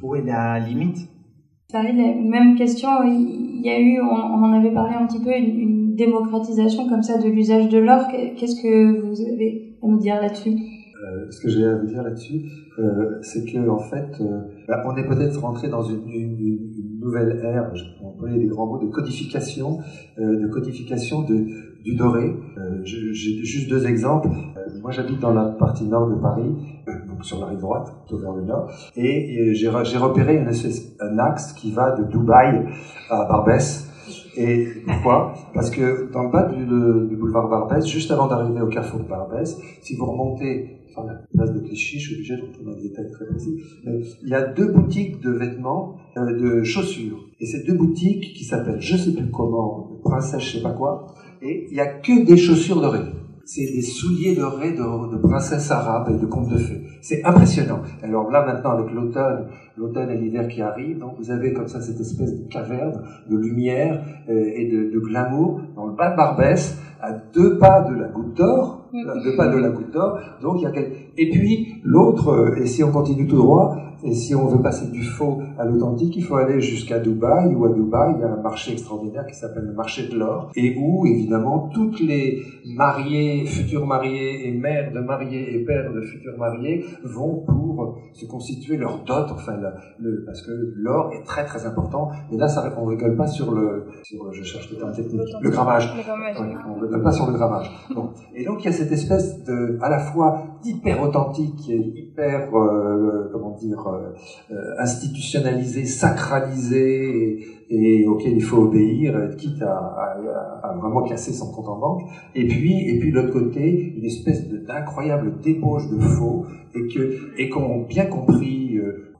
où 0.02 0.16
est 0.16 0.22
la 0.24 0.60
limite? 0.60 1.10
Même 1.82 2.56
question. 2.56 2.90
Il 3.04 3.62
y 3.66 3.70
a 3.70 3.80
eu, 3.80 4.00
on, 4.00 4.06
en 4.06 4.54
avait 4.54 4.72
parlé 4.72 4.96
un 4.96 5.08
petit 5.08 5.20
peu, 5.20 5.32
une, 5.36 5.96
démocratisation 5.96 6.90
comme 6.90 7.04
ça 7.04 7.20
de 7.20 7.30
l'usage 7.30 7.70
de 7.70 7.78
l'or. 7.78 8.08
Qu'est-ce 8.36 8.62
que 8.62 9.00
vous 9.00 9.22
avez 9.22 9.76
à 9.82 9.88
nous 9.88 10.00
dire 10.00 10.20
là-dessus? 10.20 10.50
Euh, 10.52 11.30
Ce 11.30 11.40
que 11.40 11.50
j'ai 11.50 11.66
à 11.66 11.76
vous 11.76 11.86
dire 11.86 12.02
là-dessus, 12.02 12.42
euh, 12.80 13.20
c'est 13.22 13.46
que 13.46 13.70
en 13.70 13.78
fait, 13.78 14.10
euh, 14.22 14.42
bah, 14.68 14.84
on 14.88 14.98
est 14.98 15.08
peut-être 15.08 15.40
rentré 15.40 15.68
dans 15.70 15.84
une 15.84 16.02
nouvelle 17.04 17.40
ère. 17.44 17.72
On 18.02 18.12
connaît 18.12 18.38
des 18.38 18.48
grands 18.48 18.66
mots 18.66 18.80
de 18.80 18.88
codification, 18.88 19.80
euh, 20.18 20.42
de 20.42 20.48
codification 20.48 21.22
de, 21.22 21.46
du 21.84 21.96
doré. 21.96 22.36
Euh, 22.58 22.82
j'ai 22.84 23.14
juste 23.14 23.70
deux 23.70 23.86
exemples. 23.86 24.30
Euh, 24.30 24.80
moi, 24.82 24.92
j'habite 24.92 25.20
dans 25.20 25.34
la 25.34 25.46
partie 25.46 25.86
nord 25.86 26.10
de 26.10 26.16
Paris, 26.16 26.56
donc 27.08 27.24
sur 27.24 27.40
la 27.40 27.48
rive 27.48 27.60
droite, 27.60 27.94
plutôt 28.06 28.22
vers 28.22 28.34
le 28.34 28.44
nord, 28.44 28.72
et, 28.96 29.54
j'ai 29.54 29.70
repéré 29.70 30.40
un 30.40 31.20
axe 31.20 31.54
qui 31.54 31.72
va 31.72 31.92
de 31.92 32.04
Dubaï 32.04 32.66
à 33.10 33.26
Barbès. 33.26 33.90
Et 34.36 34.68
pourquoi? 34.88 35.34
Parce 35.54 35.70
que 35.70 36.12
dans 36.12 36.24
le 36.24 36.32
bas 36.32 36.50
du, 36.50 36.66
du 36.66 37.16
boulevard 37.16 37.50
Barbès, 37.50 37.86
juste 37.86 38.10
avant 38.10 38.28
d'arriver 38.28 38.62
au 38.62 38.68
carrefour 38.68 39.00
de 39.00 39.08
Barbès, 39.08 39.56
si 39.82 39.96
vous 39.96 40.06
remontez 40.06 40.83
il 44.22 44.30
y 44.30 44.34
a 44.34 44.42
deux 44.42 44.72
boutiques 44.72 45.22
de 45.22 45.32
vêtements, 45.32 45.96
euh, 46.18 46.60
de 46.60 46.64
chaussures. 46.64 47.26
Et 47.40 47.46
ces 47.46 47.64
deux 47.64 47.74
boutiques 47.74 48.34
qui 48.34 48.44
s'appellent, 48.44 48.82
je 48.82 48.98
sais 48.98 49.14
plus 49.14 49.30
comment, 49.32 50.00
Princesse, 50.04 50.42
je 50.42 50.58
sais 50.58 50.64
pas 50.64 50.72
quoi, 50.72 51.08
et 51.42 51.68
il 51.70 51.76
y 51.76 51.80
a 51.80 51.88
que 51.88 52.26
des 52.26 52.38
chaussures 52.38 52.82
dorées. 52.82 53.06
C'est 53.46 53.66
des 53.66 53.82
souliers 53.82 54.36
dorés 54.36 54.72
de, 54.72 55.12
de 55.12 55.18
princesses 55.18 55.70
arabes 55.70 56.10
et 56.16 56.18
de 56.18 56.26
contes 56.26 56.50
de 56.50 56.58
fées. 56.58 56.82
C'est 57.02 57.26
impressionnant. 57.26 57.82
Alors 58.02 58.32
là, 58.32 58.46
maintenant, 58.46 58.72
avec 58.72 58.94
l'automne, 58.94 59.48
l'automne 59.76 60.10
et 60.12 60.18
l'hiver 60.18 60.48
qui 60.48 60.62
arrivent, 60.62 61.00
donc 61.00 61.16
vous 61.18 61.30
avez 61.30 61.52
comme 61.52 61.68
ça 61.68 61.82
cette 61.82 62.00
espèce 62.00 62.40
de 62.40 62.48
caverne 62.48 63.04
de 63.30 63.36
lumière 63.36 64.02
euh, 64.30 64.52
et 64.56 64.72
de, 64.72 64.90
de, 64.94 65.00
glamour 65.00 65.62
dans 65.76 65.88
le 65.88 65.94
bas 65.94 66.12
de 66.12 66.16
Barbès, 66.16 66.78
à 67.02 67.12
deux 67.12 67.58
pas 67.58 67.82
de 67.82 67.96
la 67.96 68.08
goutte 68.08 68.38
d'or, 68.38 68.83
deux 68.94 69.36
pas 69.36 69.48
de 69.48 69.58
la 69.58 69.70
goutte 69.70 69.92
d'or. 69.92 70.20
Donc 70.42 70.58
il 70.60 70.64
y 70.64 70.66
a. 70.66 70.72
Et 71.18 71.30
puis 71.30 71.82
l'autre, 71.84 72.30
euh, 72.30 72.56
et 72.56 72.66
si 72.66 72.84
on 72.84 72.92
continue 72.92 73.28
tout 73.28 73.38
droit, 73.38 73.76
et 74.04 74.14
si 74.14 74.36
on 74.36 74.48
veut 74.48 74.62
passer 74.62 74.92
du 74.92 75.04
faux 75.04 75.42
à 75.58 75.66
l'authentique, 75.66 76.16
il 76.18 76.24
faut 76.24 76.36
aller 76.36 76.60
jusqu'à 76.60 77.00
Dubaï, 77.00 77.56
où 77.56 77.66
à 77.66 77.70
Dubaï, 77.70 78.16
il 78.18 78.22
y 78.22 78.24
a 78.24 78.34
un 78.34 78.42
marché 78.42 78.74
extraordinaire 78.74 79.26
qui 79.26 79.36
s'appelle 79.36 79.64
le 79.64 79.74
marché 79.74 80.10
de 80.10 80.18
l'or, 80.18 80.52
et 80.56 80.76
où, 80.78 81.06
évidemment, 81.06 81.70
toutes 81.74 82.02
les 82.02 82.42
mariées, 82.76 83.46
futures 83.46 83.86
mariées 83.86 84.48
et 84.48 84.52
mères 84.52 84.92
de 84.92 85.00
mariés 85.00 85.56
et 85.56 85.64
pères 85.64 85.94
de 85.94 86.02
futurs 86.02 86.38
mariés 86.38 86.84
vont 87.04 87.46
pour 87.46 87.98
se 88.12 88.26
constituer 88.26 88.76
leur 88.76 89.04
dot, 89.06 89.28
enfin, 89.32 89.58
le, 90.00 90.24
parce 90.26 90.42
que 90.42 90.52
l'or 90.76 91.14
est 91.14 91.24
très 91.24 91.46
très 91.46 91.66
important, 91.66 92.10
et 92.32 92.38
là, 92.38 92.48
ça, 92.50 92.74
on 92.78 92.86
rigole 92.86 93.16
pas 93.16 93.28
sur 93.28 93.54
le, 93.54 93.86
sur, 94.04 94.34
je 94.34 94.44
cherche 94.44 94.70
le 94.70 94.78
terme 94.78 94.92
technique, 94.92 95.30
le 95.42 95.50
grammage. 95.50 95.96
Le 95.96 96.04
grammage. 96.04 96.40
Ouais, 96.42 96.56
on 96.70 96.82
rigole 96.82 97.04
pas 97.04 97.12
sur 97.12 97.28
le 97.28 97.34
grammage. 97.34 97.72
Bon. 97.96 98.10
Et 98.36 98.44
donc, 98.44 98.60
il 98.62 98.66
y 98.66 98.70
a 98.70 98.74
cette 98.84 98.92
espèce 98.92 99.44
de, 99.44 99.80
à 99.82 99.90
la 99.90 100.00
fois 100.00 100.60
hyper 100.66 101.02
authentique 101.02 101.70
et 101.70 101.78
hyper, 101.78 102.54
euh, 102.54 103.30
comment 103.32 103.56
dire, 103.56 103.88
euh, 103.88 104.56
institutionnalisé, 104.78 105.86
sacralisé 105.86 107.40
et, 107.70 108.06
auquel 108.06 108.34
il 108.34 108.44
faut 108.44 108.64
obéir, 108.64 109.36
quitte 109.38 109.62
à, 109.62 110.76
vraiment 110.82 111.04
casser 111.04 111.32
son 111.32 111.52
compte 111.52 111.70
en 111.70 111.80
banque. 111.80 112.02
Et 112.36 112.46
puis, 112.46 112.90
et 112.90 113.00
puis 113.00 113.12
de 113.12 113.16
l'autre 113.16 113.32
côté, 113.32 113.94
une 113.96 114.06
espèce 114.06 114.50
d'incroyable 114.50 115.40
débauche 115.42 115.90
de 115.90 116.00
faux 116.00 116.46
et 116.76 116.88
que 116.88 117.40
et 117.40 117.50
bien 117.88 118.06
compris 118.06 118.73
euh, 118.73 118.73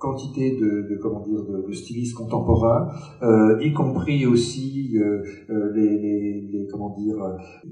quantité 0.04 0.58
de, 0.58 0.86
de, 0.90 1.00
comment 1.02 1.22
dire 1.22 1.40
de, 1.46 1.66
de 1.66 1.72
stylistes 1.72 2.14
contemporains, 2.14 2.90
euh, 3.22 3.58
y 3.62 3.72
compris 3.72 4.26
aussi 4.26 4.92
euh, 4.96 5.24
euh 5.50 5.72
les, 5.74 5.98
les, 5.98 6.42
les, 6.52 6.68
comment 6.70 6.90
dire 6.90 7.16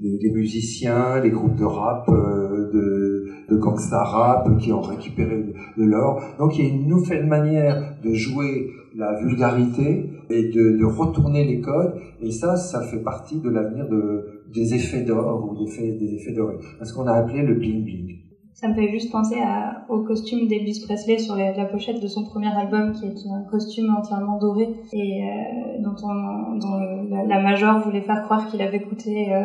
les, 0.00 0.16
les, 0.18 0.30
musiciens, 0.30 1.20
les 1.20 1.30
groupes 1.30 1.56
de 1.56 1.64
rap, 1.64 2.08
euh, 2.08 2.70
de, 2.72 3.26
de 3.50 3.56
gangsta 3.56 4.02
rap 4.02 4.58
qui 4.58 4.72
ont 4.72 4.80
récupéré 4.80 5.44
de, 5.76 5.84
l'or. 5.84 6.22
Donc 6.38 6.58
il 6.58 6.64
y 6.64 6.70
a 6.70 6.72
une 6.72 6.88
nouvelle 6.88 7.26
manière 7.26 7.96
de 8.02 8.14
jouer 8.14 8.70
la 8.96 9.20
vulgarité 9.20 10.08
et 10.30 10.44
de, 10.48 10.78
de 10.78 10.84
retourner 10.86 11.44
les 11.44 11.60
codes. 11.60 11.94
Et 12.22 12.30
ça, 12.30 12.56
ça 12.56 12.80
fait 12.80 13.02
partie 13.02 13.40
de 13.40 13.50
l'avenir 13.50 13.86
de, 13.90 14.44
des 14.54 14.72
effets 14.72 15.02
d'or 15.02 15.50
ou 15.50 15.58
des 15.58 15.70
effets, 15.70 15.92
des 15.92 16.14
effets 16.14 16.32
dorés. 16.32 16.56
Ce 16.82 16.94
qu'on 16.94 17.06
a 17.06 17.12
appelé 17.12 17.42
le 17.42 17.54
bling 17.56 17.84
bling. 17.84 18.21
Ça 18.54 18.68
me 18.68 18.74
fait 18.74 18.90
juste 18.90 19.10
penser 19.10 19.40
à, 19.40 19.84
au 19.88 20.00
costume 20.00 20.46
d'Elvis 20.46 20.82
Presley 20.84 21.18
sur 21.18 21.34
la, 21.36 21.52
la, 21.52 21.64
pochette 21.64 22.02
de 22.02 22.06
son 22.06 22.24
premier 22.24 22.54
album, 22.54 22.92
qui 22.92 23.06
est 23.06 23.28
un 23.30 23.42
costume 23.50 23.94
entièrement 23.96 24.38
doré 24.38 24.68
et 24.92 25.24
euh, 25.24 25.78
dont, 25.80 25.96
on, 26.04 26.58
dont 26.58 26.78
la, 27.10 27.24
la, 27.24 27.40
major 27.40 27.80
voulait 27.80 28.02
faire 28.02 28.22
croire 28.22 28.46
qu'il 28.46 28.60
avait 28.60 28.82
coûté 28.82 29.34
euh, 29.34 29.42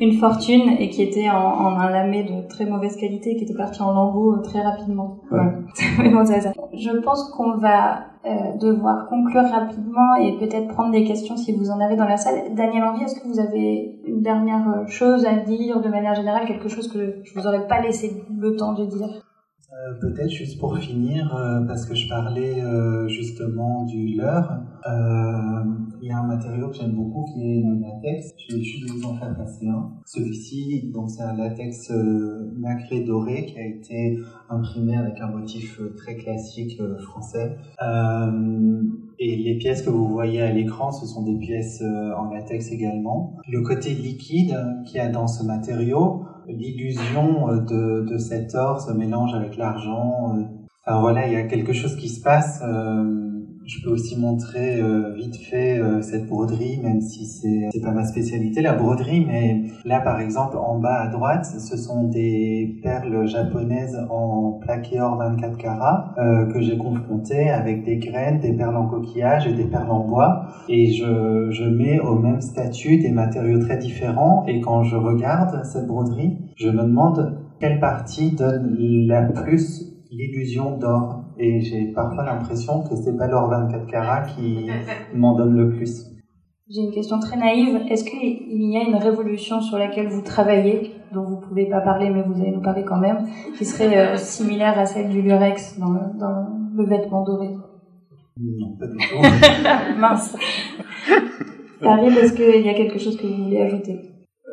une 0.00 0.14
fortune 0.18 0.70
et 0.78 0.88
qui 0.88 1.02
était 1.02 1.28
en, 1.28 1.36
en, 1.36 1.78
un 1.78 1.90
lamé 1.90 2.22
de 2.22 2.46
très 2.48 2.64
mauvaise 2.64 2.96
qualité 2.96 3.36
qui 3.36 3.44
était 3.44 3.54
parti 3.54 3.82
en 3.82 3.92
lambeaux 3.92 4.34
euh, 4.34 4.42
très 4.42 4.62
rapidement. 4.62 5.18
Ouais. 5.30 5.40
Ouais. 5.40 6.26
ça. 6.40 6.52
Je 6.78 6.90
pense 6.98 7.30
qu'on 7.30 7.56
va 7.56 8.04
euh, 8.24 8.56
devoir 8.60 9.08
conclure 9.08 9.48
rapidement 9.50 10.14
et 10.16 10.38
peut-être 10.38 10.68
prendre 10.68 10.92
des 10.92 11.04
questions 11.04 11.36
si 11.36 11.52
vous 11.52 11.70
en 11.70 11.80
avez 11.80 11.96
dans 11.96 12.04
la 12.04 12.16
salle. 12.16 12.54
Daniel 12.54 12.84
Henry, 12.84 13.04
est-ce 13.04 13.20
que 13.20 13.26
vous 13.26 13.40
avez 13.40 14.00
une 14.04 14.22
dernière 14.22 14.84
chose 14.86 15.26
à 15.26 15.34
dire 15.34 15.80
de 15.80 15.88
manière 15.88 16.14
générale, 16.14 16.46
quelque 16.46 16.68
chose 16.68 16.88
que 16.92 17.16
je 17.24 17.34
vous 17.34 17.46
aurais 17.46 17.66
pas 17.66 17.80
laissé 17.80 18.22
le 18.38 18.56
temps 18.56 18.74
de 18.74 18.84
dire? 18.86 19.27
Euh, 19.70 19.94
Peut-être 20.00 20.30
juste 20.30 20.58
pour 20.58 20.78
finir, 20.78 21.36
euh, 21.36 21.60
parce 21.66 21.84
que 21.84 21.94
je 21.94 22.08
parlais 22.08 22.62
euh, 22.62 23.06
justement 23.06 23.84
du 23.84 24.16
leurre, 24.16 24.62
il 26.00 26.08
y 26.08 26.10
a 26.10 26.18
un 26.18 26.26
matériau 26.26 26.68
que 26.70 26.76
j'aime 26.76 26.92
beaucoup 26.92 27.26
qui 27.26 27.40
est 27.40 27.62
le 27.62 27.80
latex. 27.80 28.32
Je 28.38 28.56
vais 28.56 28.62
juste 28.62 28.88
vous 28.88 29.04
en 29.04 29.14
faire 29.16 29.36
passer 29.36 29.66
un. 29.68 29.90
Celui-ci, 30.06 30.90
donc 30.94 31.10
c'est 31.10 31.22
un 31.22 31.36
latex 31.36 31.90
nacré 32.56 33.00
doré 33.00 33.44
qui 33.44 33.58
a 33.58 33.66
été 33.66 34.18
imprimé 34.48 34.96
avec 34.96 35.20
un 35.20 35.26
motif 35.26 35.80
très 35.96 36.14
classique 36.14 36.80
français. 37.00 37.58
et 39.18 39.36
les 39.36 39.58
pièces 39.58 39.82
que 39.82 39.90
vous 39.90 40.08
voyez 40.08 40.40
à 40.40 40.52
l'écran, 40.52 40.92
ce 40.92 41.04
sont 41.06 41.24
des 41.24 41.36
pièces 41.36 41.82
en 41.82 42.30
latex 42.30 42.70
également. 42.70 43.36
Le 43.48 43.60
côté 43.62 43.90
liquide 43.90 44.56
qu'il 44.86 44.96
y 44.96 45.00
a 45.00 45.08
dans 45.08 45.26
ce 45.26 45.44
matériau, 45.44 46.24
l'illusion 46.48 47.50
euh, 47.50 47.60
de, 47.60 48.06
de 48.10 48.18
cet 48.18 48.54
or 48.54 48.80
se 48.80 48.92
mélange 48.92 49.34
avec 49.34 49.56
l'argent. 49.56 50.34
Euh. 50.36 50.42
Enfin 50.86 51.00
voilà, 51.00 51.26
il 51.26 51.32
y 51.34 51.36
a 51.36 51.44
quelque 51.44 51.72
chose 51.72 51.96
qui 51.96 52.08
se 52.08 52.22
passe. 52.22 52.62
Euh, 52.62 53.37
je 53.68 53.82
peux 53.82 53.90
aussi 53.90 54.18
montrer 54.18 54.80
euh, 54.80 55.12
vite 55.12 55.36
fait 55.36 55.78
euh, 55.78 56.00
cette 56.00 56.26
broderie, 56.26 56.80
même 56.82 57.02
si 57.02 57.26
c'est 57.26 57.68
c'est 57.70 57.82
pas 57.82 57.90
ma 57.90 58.04
spécialité 58.04 58.62
la 58.62 58.72
broderie, 58.72 59.22
mais 59.26 59.64
là 59.84 60.00
par 60.00 60.20
exemple 60.20 60.56
en 60.56 60.78
bas 60.78 61.02
à 61.02 61.08
droite, 61.08 61.44
ce 61.44 61.76
sont 61.76 62.04
des 62.04 62.80
perles 62.82 63.26
japonaises 63.26 63.98
en 64.08 64.52
plaqué 64.52 65.00
or 65.00 65.18
24 65.18 65.58
carats 65.58 66.14
euh, 66.16 66.46
que 66.46 66.62
j'ai 66.62 66.78
confrontées 66.78 67.50
avec 67.50 67.84
des 67.84 67.98
graines, 67.98 68.40
des 68.40 68.54
perles 68.54 68.76
en 68.76 68.86
coquillage 68.86 69.46
et 69.46 69.52
des 69.52 69.66
perles 69.66 69.90
en 69.90 70.06
bois, 70.06 70.46
et 70.70 70.90
je 70.90 71.50
je 71.50 71.64
mets 71.64 72.00
au 72.00 72.18
même 72.18 72.40
statut 72.40 72.96
des 72.96 73.10
matériaux 73.10 73.58
très 73.58 73.76
différents. 73.76 74.44
Et 74.46 74.62
quand 74.62 74.82
je 74.82 74.96
regarde 74.96 75.62
cette 75.64 75.86
broderie, 75.86 76.38
je 76.56 76.70
me 76.70 76.82
demande 76.82 77.38
quelle 77.60 77.80
partie 77.80 78.32
donne 78.32 78.74
la 78.78 79.22
plus 79.22 79.92
l'illusion 80.10 80.78
d'or 80.78 81.17
et 81.38 81.60
j'ai 81.60 81.92
parfois 81.92 82.24
l'impression 82.24 82.82
que 82.82 82.96
c'est 82.96 83.16
pas 83.16 83.26
l'or 83.26 83.48
24 83.48 83.86
carats 83.86 84.22
qui 84.22 84.68
m'en 85.14 85.36
donne 85.36 85.56
le 85.56 85.70
plus. 85.76 86.04
J'ai 86.70 86.82
une 86.82 86.92
question 86.92 87.18
très 87.18 87.36
naïve. 87.36 87.80
Est-ce 87.88 88.04
qu'il 88.04 88.70
y 88.70 88.76
a 88.76 88.82
une 88.82 88.96
révolution 88.96 89.60
sur 89.62 89.78
laquelle 89.78 90.08
vous 90.08 90.20
travaillez, 90.20 90.92
dont 91.14 91.24
vous 91.24 91.40
pouvez 91.40 91.66
pas 91.66 91.80
parler, 91.80 92.10
mais 92.10 92.22
vous 92.22 92.38
allez 92.40 92.50
nous 92.50 92.60
parler 92.60 92.84
quand 92.84 92.98
même, 92.98 93.26
qui 93.56 93.64
serait 93.64 93.96
euh, 93.96 94.16
similaire 94.18 94.78
à 94.78 94.84
celle 94.84 95.08
du 95.08 95.22
lurex 95.22 95.78
dans 95.78 95.92
le, 95.92 96.00
dans 96.18 96.46
le 96.74 96.84
vêtement 96.84 97.24
doré? 97.24 97.48
Non, 98.38 98.76
pas 98.78 98.86
du 98.86 98.96
tout. 98.98 99.98
Mince. 99.98 100.36
Paris, 101.80 102.08
est-ce 102.08 102.34
qu'il 102.34 102.66
y 102.66 102.68
a 102.68 102.74
quelque 102.74 102.98
chose 102.98 103.16
que 103.16 103.26
vous 103.26 103.44
voulez 103.44 103.62
ajouter? 103.62 104.00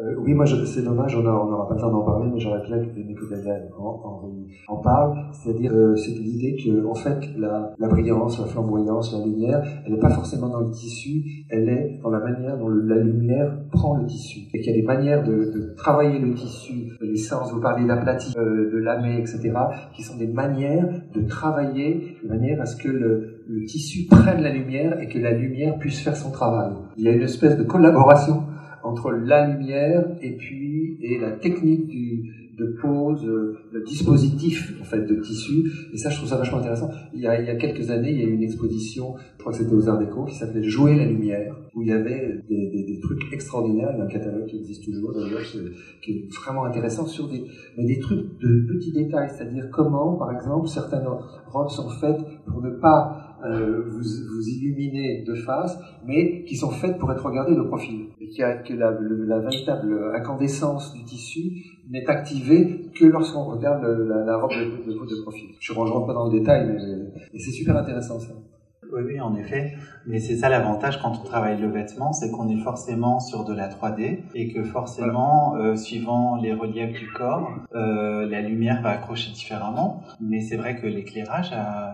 Euh, 0.01 0.13
oui, 0.17 0.33
moi, 0.33 0.45
c'est 0.45 0.83
dommage, 0.83 1.15
on 1.15 1.23
n'aura 1.23 1.67
pas 1.69 1.75
le 1.75 1.79
temps 1.79 1.91
d'en 1.91 2.03
parler, 2.03 2.29
mais 2.33 2.39
j'aurais 2.39 2.61
bien 2.67 2.79
que 2.79 2.99
Nicolas 2.99 3.37
en, 3.79 3.83
en, 3.83 4.31
en 4.67 4.77
parle. 4.81 5.15
C'est-à-dire, 5.31 5.71
euh, 5.73 5.95
c'est 5.95 6.11
l'idée 6.11 6.57
que, 6.61 6.85
en 6.85 6.93
fait, 6.93 7.29
la, 7.37 7.73
la, 7.79 7.87
brillance, 7.87 8.39
la 8.39 8.45
flamboyance, 8.45 9.13
la 9.17 9.25
lumière, 9.25 9.63
elle 9.85 9.93
n'est 9.93 9.99
pas 9.99 10.09
forcément 10.09 10.49
dans 10.49 10.59
le 10.59 10.71
tissu, 10.71 11.45
elle 11.49 11.69
est 11.69 11.99
dans 12.03 12.09
la 12.09 12.19
manière 12.19 12.57
dont 12.57 12.67
la 12.67 12.97
lumière 12.97 13.57
prend 13.71 13.95
le 13.95 14.05
tissu. 14.05 14.41
Et 14.53 14.59
qu'il 14.59 14.75
y 14.75 14.77
a 14.77 14.81
des 14.81 14.85
manières 14.85 15.23
de, 15.23 15.31
de 15.31 15.73
travailler 15.77 16.19
le 16.19 16.33
tissu, 16.33 16.91
l'essence, 16.99 17.53
vous 17.53 17.61
parlez 17.61 17.87
d'aplati, 17.87 18.33
euh, 18.37 18.71
de 18.73 18.77
lamé, 18.77 19.19
etc., 19.19 19.53
qui 19.93 20.03
sont 20.03 20.17
des 20.17 20.27
manières 20.27 20.89
de 21.13 21.21
travailler 21.21 22.17
de 22.21 22.27
manière 22.27 22.61
à 22.61 22.65
ce 22.65 22.75
que 22.75 22.89
le, 22.89 23.43
le 23.47 23.65
tissu 23.65 24.07
prenne 24.07 24.41
la 24.41 24.51
lumière 24.51 24.99
et 24.99 25.07
que 25.07 25.19
la 25.19 25.31
lumière 25.31 25.77
puisse 25.77 26.01
faire 26.01 26.17
son 26.17 26.31
travail. 26.31 26.73
Il 26.97 27.05
y 27.05 27.07
a 27.07 27.11
une 27.13 27.21
espèce 27.21 27.57
de 27.57 27.63
collaboration 27.63 28.43
entre 28.85 29.11
la 29.11 29.47
lumière 29.47 30.05
et 30.21 30.35
puis 30.37 30.97
et 31.01 31.19
la 31.19 31.31
technique 31.31 31.87
du, 31.87 32.45
de 32.57 32.77
pose, 32.81 33.25
le 33.25 33.83
dispositif 33.83 34.73
en 34.81 34.83
fait 34.83 35.05
de 35.05 35.15
tissu. 35.15 35.69
Et 35.93 35.97
ça, 35.97 36.09
je 36.09 36.17
trouve 36.17 36.29
ça 36.29 36.37
vachement 36.37 36.59
intéressant. 36.59 36.89
Il 37.13 37.21
y 37.21 37.27
a, 37.27 37.39
il 37.39 37.47
y 37.47 37.49
a 37.49 37.55
quelques 37.55 37.89
années, 37.91 38.11
il 38.11 38.19
y 38.19 38.23
a 38.23 38.25
eu 38.25 38.33
une 38.33 38.43
exposition, 38.43 39.15
je 39.35 39.39
crois 39.39 39.51
que 39.51 39.59
c'était 39.59 39.73
aux 39.73 39.89
Arts 39.89 39.99
Déco, 39.99 40.25
qui 40.25 40.35
s'appelait 40.35 40.63
Jouer 40.63 40.95
la 40.95 41.05
lumière, 41.05 41.55
où 41.75 41.81
il 41.81 41.89
y 41.89 41.91
avait 41.91 42.41
des, 42.49 42.69
des, 42.69 42.83
des 42.83 42.99
trucs 42.99 43.31
extraordinaires. 43.31 43.89
Il 43.93 43.99
y 43.99 44.01
a 44.01 44.05
un 44.05 44.07
catalogue 44.07 44.45
qui 44.45 44.57
existe 44.57 44.83
toujours 44.83 45.13
qui 46.01 46.11
est 46.11 46.35
vraiment 46.35 46.65
intéressant 46.65 47.05
sur 47.05 47.27
des, 47.27 47.43
mais 47.77 47.85
des 47.85 47.99
trucs 47.99 48.39
de 48.39 48.67
petits 48.67 48.91
détails, 48.91 49.29
c'est-à-dire 49.29 49.69
comment, 49.71 50.15
par 50.15 50.31
exemple, 50.33 50.67
certaines 50.67 51.05
robes 51.47 51.69
sont 51.69 51.89
faites 51.89 52.19
pour 52.47 52.61
ne 52.61 52.71
pas 52.71 53.37
euh, 53.45 53.83
vous, 53.87 53.99
vous 53.99 54.49
illuminer 54.49 55.23
de 55.23 55.35
face, 55.35 55.77
mais 56.05 56.43
qui 56.45 56.55
sont 56.55 56.71
faites 56.71 56.97
pour 56.97 57.11
être 57.11 57.25
regardées 57.25 57.55
de 57.55 57.61
profil. 57.61 58.07
Et 58.25 58.29
qui 58.29 58.41
a, 58.43 58.57
que 58.57 58.73
la, 58.73 58.91
la 58.91 59.39
véritable 59.39 60.15
incandescence 60.15 60.93
du 60.93 61.03
tissu 61.03 61.63
n'est 61.89 62.07
activée 62.07 62.91
que 62.97 63.05
lorsqu'on 63.05 63.45
regarde 63.45 63.83
la, 63.83 64.23
la, 64.25 64.37
robe 64.37 64.51
de, 64.51 64.91
de, 64.91 64.93
de, 64.93 65.21
profil. 65.21 65.49
Je 65.59 65.73
ne 65.73 65.77
rentre 65.77 66.07
pas 66.07 66.13
dans 66.13 66.29
le 66.29 66.39
détail, 66.39 66.67
mais, 66.67 66.79
mais 67.33 67.39
c'est 67.39 67.51
super 67.51 67.77
intéressant 67.77 68.19
ça. 68.19 68.33
Oui, 68.91 69.01
oui, 69.05 69.19
en 69.19 69.35
effet. 69.35 69.73
Mais 70.05 70.19
c'est 70.19 70.35
ça 70.35 70.49
l'avantage 70.49 71.01
quand 71.01 71.11
on 71.19 71.23
travaille 71.23 71.59
le 71.59 71.69
vêtement, 71.69 72.13
c'est 72.13 72.31
qu'on 72.31 72.47
est 72.49 72.61
forcément 72.61 73.19
sur 73.19 73.43
de 73.43 73.53
la 73.53 73.67
3D 73.67 74.19
et 74.33 74.53
que 74.53 74.63
forcément, 74.63 75.55
euh, 75.57 75.75
suivant 75.75 76.37
les 76.37 76.53
reliefs 76.53 76.93
du 76.93 77.11
corps, 77.11 77.49
euh, 77.73 78.27
la 78.29 78.41
lumière 78.41 78.81
va 78.81 78.91
accrocher 78.91 79.31
différemment. 79.31 80.03
Mais 80.21 80.41
c'est 80.41 80.57
vrai 80.57 80.75
que 80.75 80.87
l'éclairage 80.87 81.51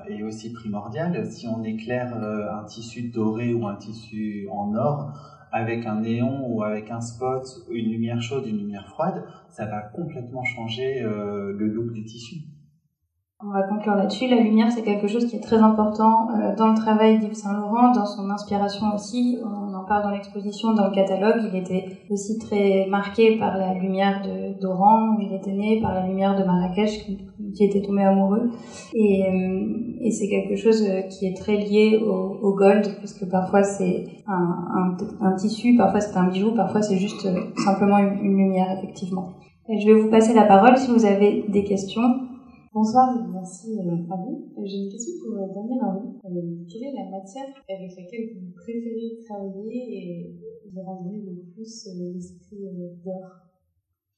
est 0.08 0.24
aussi 0.24 0.52
primordial. 0.52 1.26
Si 1.26 1.48
on 1.48 1.64
éclaire 1.64 2.14
euh, 2.22 2.54
un 2.54 2.66
tissu 2.66 3.10
doré 3.10 3.54
ou 3.54 3.68
un 3.68 3.76
tissu 3.76 4.48
en 4.52 4.76
or, 4.76 5.14
avec 5.52 5.86
un 5.86 6.02
néon 6.02 6.48
ou 6.48 6.64
avec 6.64 6.90
un 6.92 7.02
spot, 7.02 7.44
une 7.70 7.92
lumière 7.92 8.22
chaude, 8.22 8.46
une 8.48 8.58
lumière 8.58 8.88
froide, 8.88 9.24
ça 9.50 9.66
va 9.66 9.82
complètement 9.82 10.44
changer 10.44 11.02
euh, 11.02 11.54
le 11.58 11.68
look 11.68 11.92
du 11.94 12.06
tissu. 12.06 12.38
On 13.44 13.50
va 13.50 13.64
conclure 13.64 13.96
là-dessus. 13.96 14.28
La 14.28 14.40
lumière, 14.40 14.72
c'est 14.72 14.84
quelque 14.84 15.08
chose 15.08 15.26
qui 15.26 15.36
est 15.36 15.42
très 15.42 15.58
important 15.58 16.30
euh, 16.30 16.56
dans 16.56 16.68
le 16.68 16.76
travail 16.76 17.20
d'Yves 17.20 17.34
Saint 17.34 17.54
Laurent, 17.54 17.92
dans 17.92 18.06
son 18.06 18.30
inspiration 18.30 18.94
aussi. 18.94 19.40
Dans 20.00 20.12
l'exposition, 20.12 20.74
dans 20.74 20.88
le 20.88 20.96
catalogue. 20.96 21.42
Il 21.52 21.60
était 21.60 21.86
aussi 22.10 22.38
très 22.40 22.88
marqué 22.90 23.38
par 23.38 23.58
la 23.58 23.74
lumière 23.74 24.22
d'Oran, 24.62 25.16
où 25.16 25.22
il 25.22 25.34
était 25.34 25.52
né, 25.52 25.82
par 25.82 25.94
la 25.94 26.08
lumière 26.08 26.40
de 26.40 26.44
Marrakech, 26.46 27.06
qui 27.56 27.64
était 27.64 27.82
tombé 27.82 28.04
amoureux. 28.04 28.50
Et, 28.94 29.26
euh, 29.26 30.10
c'est 30.10 30.30
quelque 30.30 30.56
chose 30.56 30.84
euh, 30.88 31.02
qui 31.02 31.28
est 31.28 31.36
très 31.36 31.58
lié 31.58 32.00
au, 32.02 32.56
gold, 32.56 32.88
parce 33.00 33.14
que 33.14 33.26
parfois 33.26 33.64
c'est 33.64 34.06
un, 34.28 34.96
un, 35.22 35.36
tissu, 35.36 35.76
parfois 35.78 36.02
c'est 36.02 36.18
un 36.18 36.28
bijou, 36.28 36.54
parfois 36.54 36.82
c'est 36.82 36.98
juste 36.98 37.28
simplement 37.64 37.98
une, 37.98 38.38
lumière, 38.38 38.68
effectivement. 38.78 39.34
Je 39.70 39.86
vais 39.86 39.94
vous 39.94 40.10
passer 40.10 40.34
la 40.34 40.44
parole 40.44 40.78
si 40.78 40.92
vous 40.92 41.06
avez 41.06 41.46
des 41.48 41.64
questions. 41.64 42.02
Bonsoir 42.74 43.10
et 43.18 43.28
merci 43.34 43.78
euh, 43.78 44.14
à 44.14 44.16
vous. 44.16 44.48
Euh, 44.58 44.62
j'ai 44.64 44.78
une 44.78 44.90
question 44.90 45.12
pour 45.22 45.38
euh, 45.38 45.48
Daniel 45.54 45.84
Henry. 45.84 46.08
quelle 46.72 46.84
est 46.84 46.94
la 46.96 47.12
matière 47.12 47.44
avec 47.68 47.92
laquelle 47.98 48.30
vous 48.34 48.54
préférez 48.56 49.20
travailler 49.28 49.84
et 49.92 50.36
qui 50.64 50.80
rendrait 50.80 51.20
le 51.20 51.52
plus 51.54 51.90
l'esprit 52.00 52.64
d'or? 53.04 53.28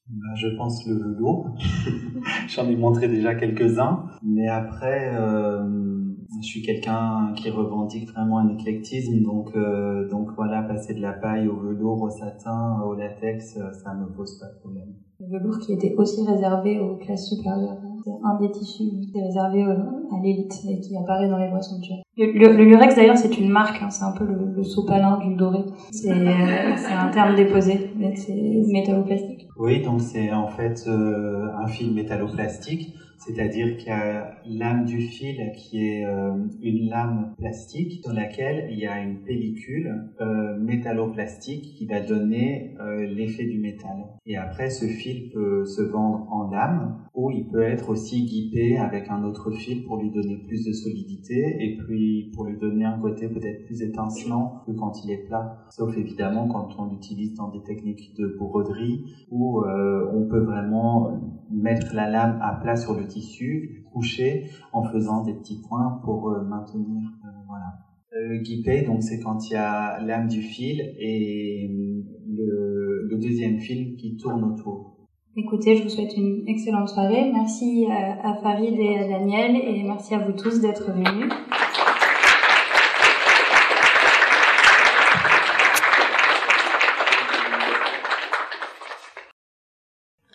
Bah, 0.07 0.35
je 0.35 0.49
pense 0.55 0.85
le 0.85 0.99
velours. 0.99 1.49
J'en 2.47 2.69
ai 2.69 2.75
montré 2.75 3.07
déjà 3.07 3.33
quelques-uns, 3.33 4.05
mais 4.21 4.47
après, 4.47 5.15
euh, 5.15 6.13
je 6.39 6.45
suis 6.45 6.61
quelqu'un 6.61 7.33
qui 7.35 7.49
revendique 7.49 8.07
vraiment 8.11 8.37
un 8.37 8.49
éclectisme, 8.49 9.23
donc 9.23 9.49
euh, 9.55 10.07
donc 10.09 10.29
voilà, 10.35 10.61
passer 10.61 10.93
de 10.93 11.01
la 11.01 11.13
paille 11.13 11.47
au 11.47 11.55
velours, 11.55 12.03
au 12.03 12.11
satin, 12.11 12.79
au 12.85 12.93
latex, 12.93 13.57
ça 13.83 13.95
me 13.95 14.13
pose 14.15 14.39
pas 14.39 14.45
de 14.53 14.59
problème. 14.59 14.93
Le 15.19 15.39
velours 15.39 15.57
qui 15.57 15.73
était 15.73 15.95
aussi 15.95 16.23
réservé 16.23 16.79
aux 16.79 16.97
classes 16.97 17.29
supérieures 17.29 17.81
un 18.23 18.39
des 18.39 18.51
tissus 18.51 18.83
qui 18.83 19.17
est 19.17 19.23
réservé 19.23 19.63
euh, 19.63 19.75
à 20.11 20.21
l'élite 20.21 20.53
et 20.69 20.79
qui 20.79 20.95
apparaît 20.97 21.29
dans 21.29 21.37
les 21.37 21.49
boissons 21.49 21.79
de 21.79 21.85
Le, 22.17 22.53
le, 22.55 22.63
lurex 22.65 22.95
d'ailleurs 22.95 23.17
c'est 23.17 23.37
une 23.37 23.49
marque, 23.49 23.81
hein, 23.81 23.89
c'est 23.89 24.03
un 24.03 24.11
peu 24.11 24.25
le, 24.25 24.53
le 24.55 24.63
sopalin 24.63 25.17
du 25.19 25.35
doré. 25.35 25.59
C'est 25.91 26.11
euh, 26.11 26.75
un 26.91 27.09
terme 27.09 27.35
déposé, 27.35 27.91
c'est 28.15 28.63
métalloplastique. 28.67 29.47
Oui, 29.57 29.81
donc 29.81 30.01
c'est 30.01 30.31
en 30.31 30.47
fait 30.47 30.83
euh, 30.87 31.47
un 31.57 31.67
fil 31.67 31.93
métalloplastique 31.93 32.93
c'est-à-dire 33.17 33.77
qu'il 33.77 33.87
y 33.87 33.91
a 33.91 34.37
l'âme 34.45 34.85
du 34.85 35.01
fil 35.01 35.51
qui 35.55 35.87
est 35.87 36.05
euh, 36.05 36.33
une 36.61 36.89
lame 36.89 37.33
plastique 37.37 38.01
sur 38.03 38.13
laquelle 38.13 38.67
il 38.71 38.79
y 38.79 38.87
a 38.87 39.01
une 39.01 39.23
pellicule 39.23 40.11
euh, 40.21 40.57
métalloplastique 40.59 41.75
qui 41.75 41.85
va 41.85 42.01
donner 42.01 42.75
euh, 42.79 43.05
l'effet 43.05 43.45
du 43.45 43.59
métal. 43.59 44.05
Et 44.25 44.37
après, 44.37 44.69
ce 44.69 44.85
fil 44.85 45.29
peut 45.31 45.65
se 45.65 45.81
vendre 45.81 46.27
en 46.31 46.49
lame 46.49 46.97
ou 47.13 47.29
il 47.31 47.47
peut 47.47 47.61
être 47.61 47.89
aussi 47.89 48.25
guipé 48.25 48.77
avec 48.77 49.09
un 49.09 49.23
autre 49.23 49.51
fil 49.51 49.83
pour 49.83 49.97
lui 50.01 50.09
donner 50.09 50.37
plus 50.47 50.65
de 50.65 50.73
solidité 50.73 51.57
et 51.59 51.77
puis 51.77 52.31
pour 52.33 52.45
lui 52.45 52.57
donner 52.57 52.85
un 52.85 52.99
côté 52.99 53.27
peut-être 53.27 53.65
plus 53.65 53.81
étincelant 53.81 54.63
que 54.65 54.71
quand 54.71 55.03
il 55.03 55.11
est 55.11 55.27
plat. 55.27 55.65
Sauf 55.69 55.95
évidemment 55.97 56.47
quand 56.47 56.69
on 56.79 56.89
l'utilise 56.89 57.35
dans 57.35 57.49
des 57.49 57.61
techniques 57.61 58.15
de 58.17 58.27
broderie 58.27 59.05
où 59.29 59.61
euh, 59.61 60.09
on 60.13 60.27
peut 60.27 60.43
vraiment 60.43 61.21
mettre 61.51 61.93
la 61.93 62.09
lame 62.09 62.39
à 62.41 62.53
plat 62.53 62.75
sur 62.75 62.93
le 62.95 63.02
tissu, 63.07 63.83
coucher 63.91 64.49
en 64.71 64.83
faisant 64.83 65.23
des 65.23 65.33
petits 65.33 65.61
points 65.67 65.99
pour 66.03 66.29
euh, 66.29 66.43
maintenir. 66.43 67.01
Euh, 67.23 67.27
voilà. 67.47 67.73
Euh, 68.15 68.37
guipé, 68.41 68.83
donc 68.83 69.01
c'est 69.01 69.19
quand 69.19 69.49
il 69.49 69.53
y 69.53 69.55
a 69.55 69.99
l'âme 69.99 70.27
du 70.27 70.43
fil 70.43 70.79
et 70.99 71.67
le, 72.27 73.07
le, 73.09 73.17
deuxième 73.17 73.57
fil 73.59 73.95
qui 73.95 74.17
tourne 74.17 74.43
autour. 74.43 75.07
Écoutez, 75.35 75.77
je 75.77 75.83
vous 75.83 75.89
souhaite 75.89 76.15
une 76.15 76.43
excellente 76.47 76.89
soirée. 76.89 77.31
Merci 77.33 77.87
à 77.89 78.35
Farid 78.43 78.75
et 78.77 78.97
à 78.97 79.07
Daniel 79.07 79.55
et 79.55 79.81
merci 79.81 80.13
à 80.13 80.19
vous 80.19 80.33
tous 80.33 80.61
d'être 80.61 80.91
venus. 80.91 81.33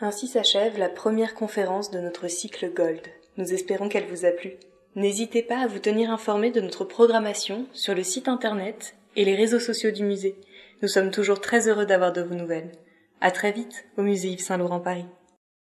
Ainsi 0.08 0.26
s'achève 0.26 0.78
la 0.78 0.88
première 0.88 1.34
conférence 1.34 1.90
de 1.90 2.00
notre 2.00 2.28
cycle 2.28 2.72
Gold. 2.72 3.02
Nous 3.36 3.52
espérons 3.52 3.90
qu'elle 3.90 4.06
vous 4.06 4.24
a 4.24 4.30
plu. 4.30 4.54
N'hésitez 4.96 5.42
pas 5.42 5.58
à 5.58 5.66
vous 5.66 5.80
tenir 5.80 6.10
informé 6.10 6.50
de 6.50 6.62
notre 6.62 6.86
programmation 6.86 7.66
sur 7.74 7.94
le 7.94 8.02
site 8.02 8.26
internet 8.26 8.94
et 9.16 9.26
les 9.26 9.34
réseaux 9.34 9.60
sociaux 9.60 9.90
du 9.90 10.04
musée. 10.04 10.34
Nous 10.80 10.88
sommes 10.88 11.10
toujours 11.10 11.42
très 11.42 11.68
heureux 11.68 11.84
d'avoir 11.84 12.14
de 12.14 12.22
vos 12.22 12.34
nouvelles. 12.34 12.72
À 13.20 13.30
très 13.30 13.52
vite 13.52 13.84
au 13.98 14.02
musée 14.02 14.28
Yves 14.28 14.40
Saint 14.40 14.56
Laurent 14.56 14.80
Paris. 14.80 15.04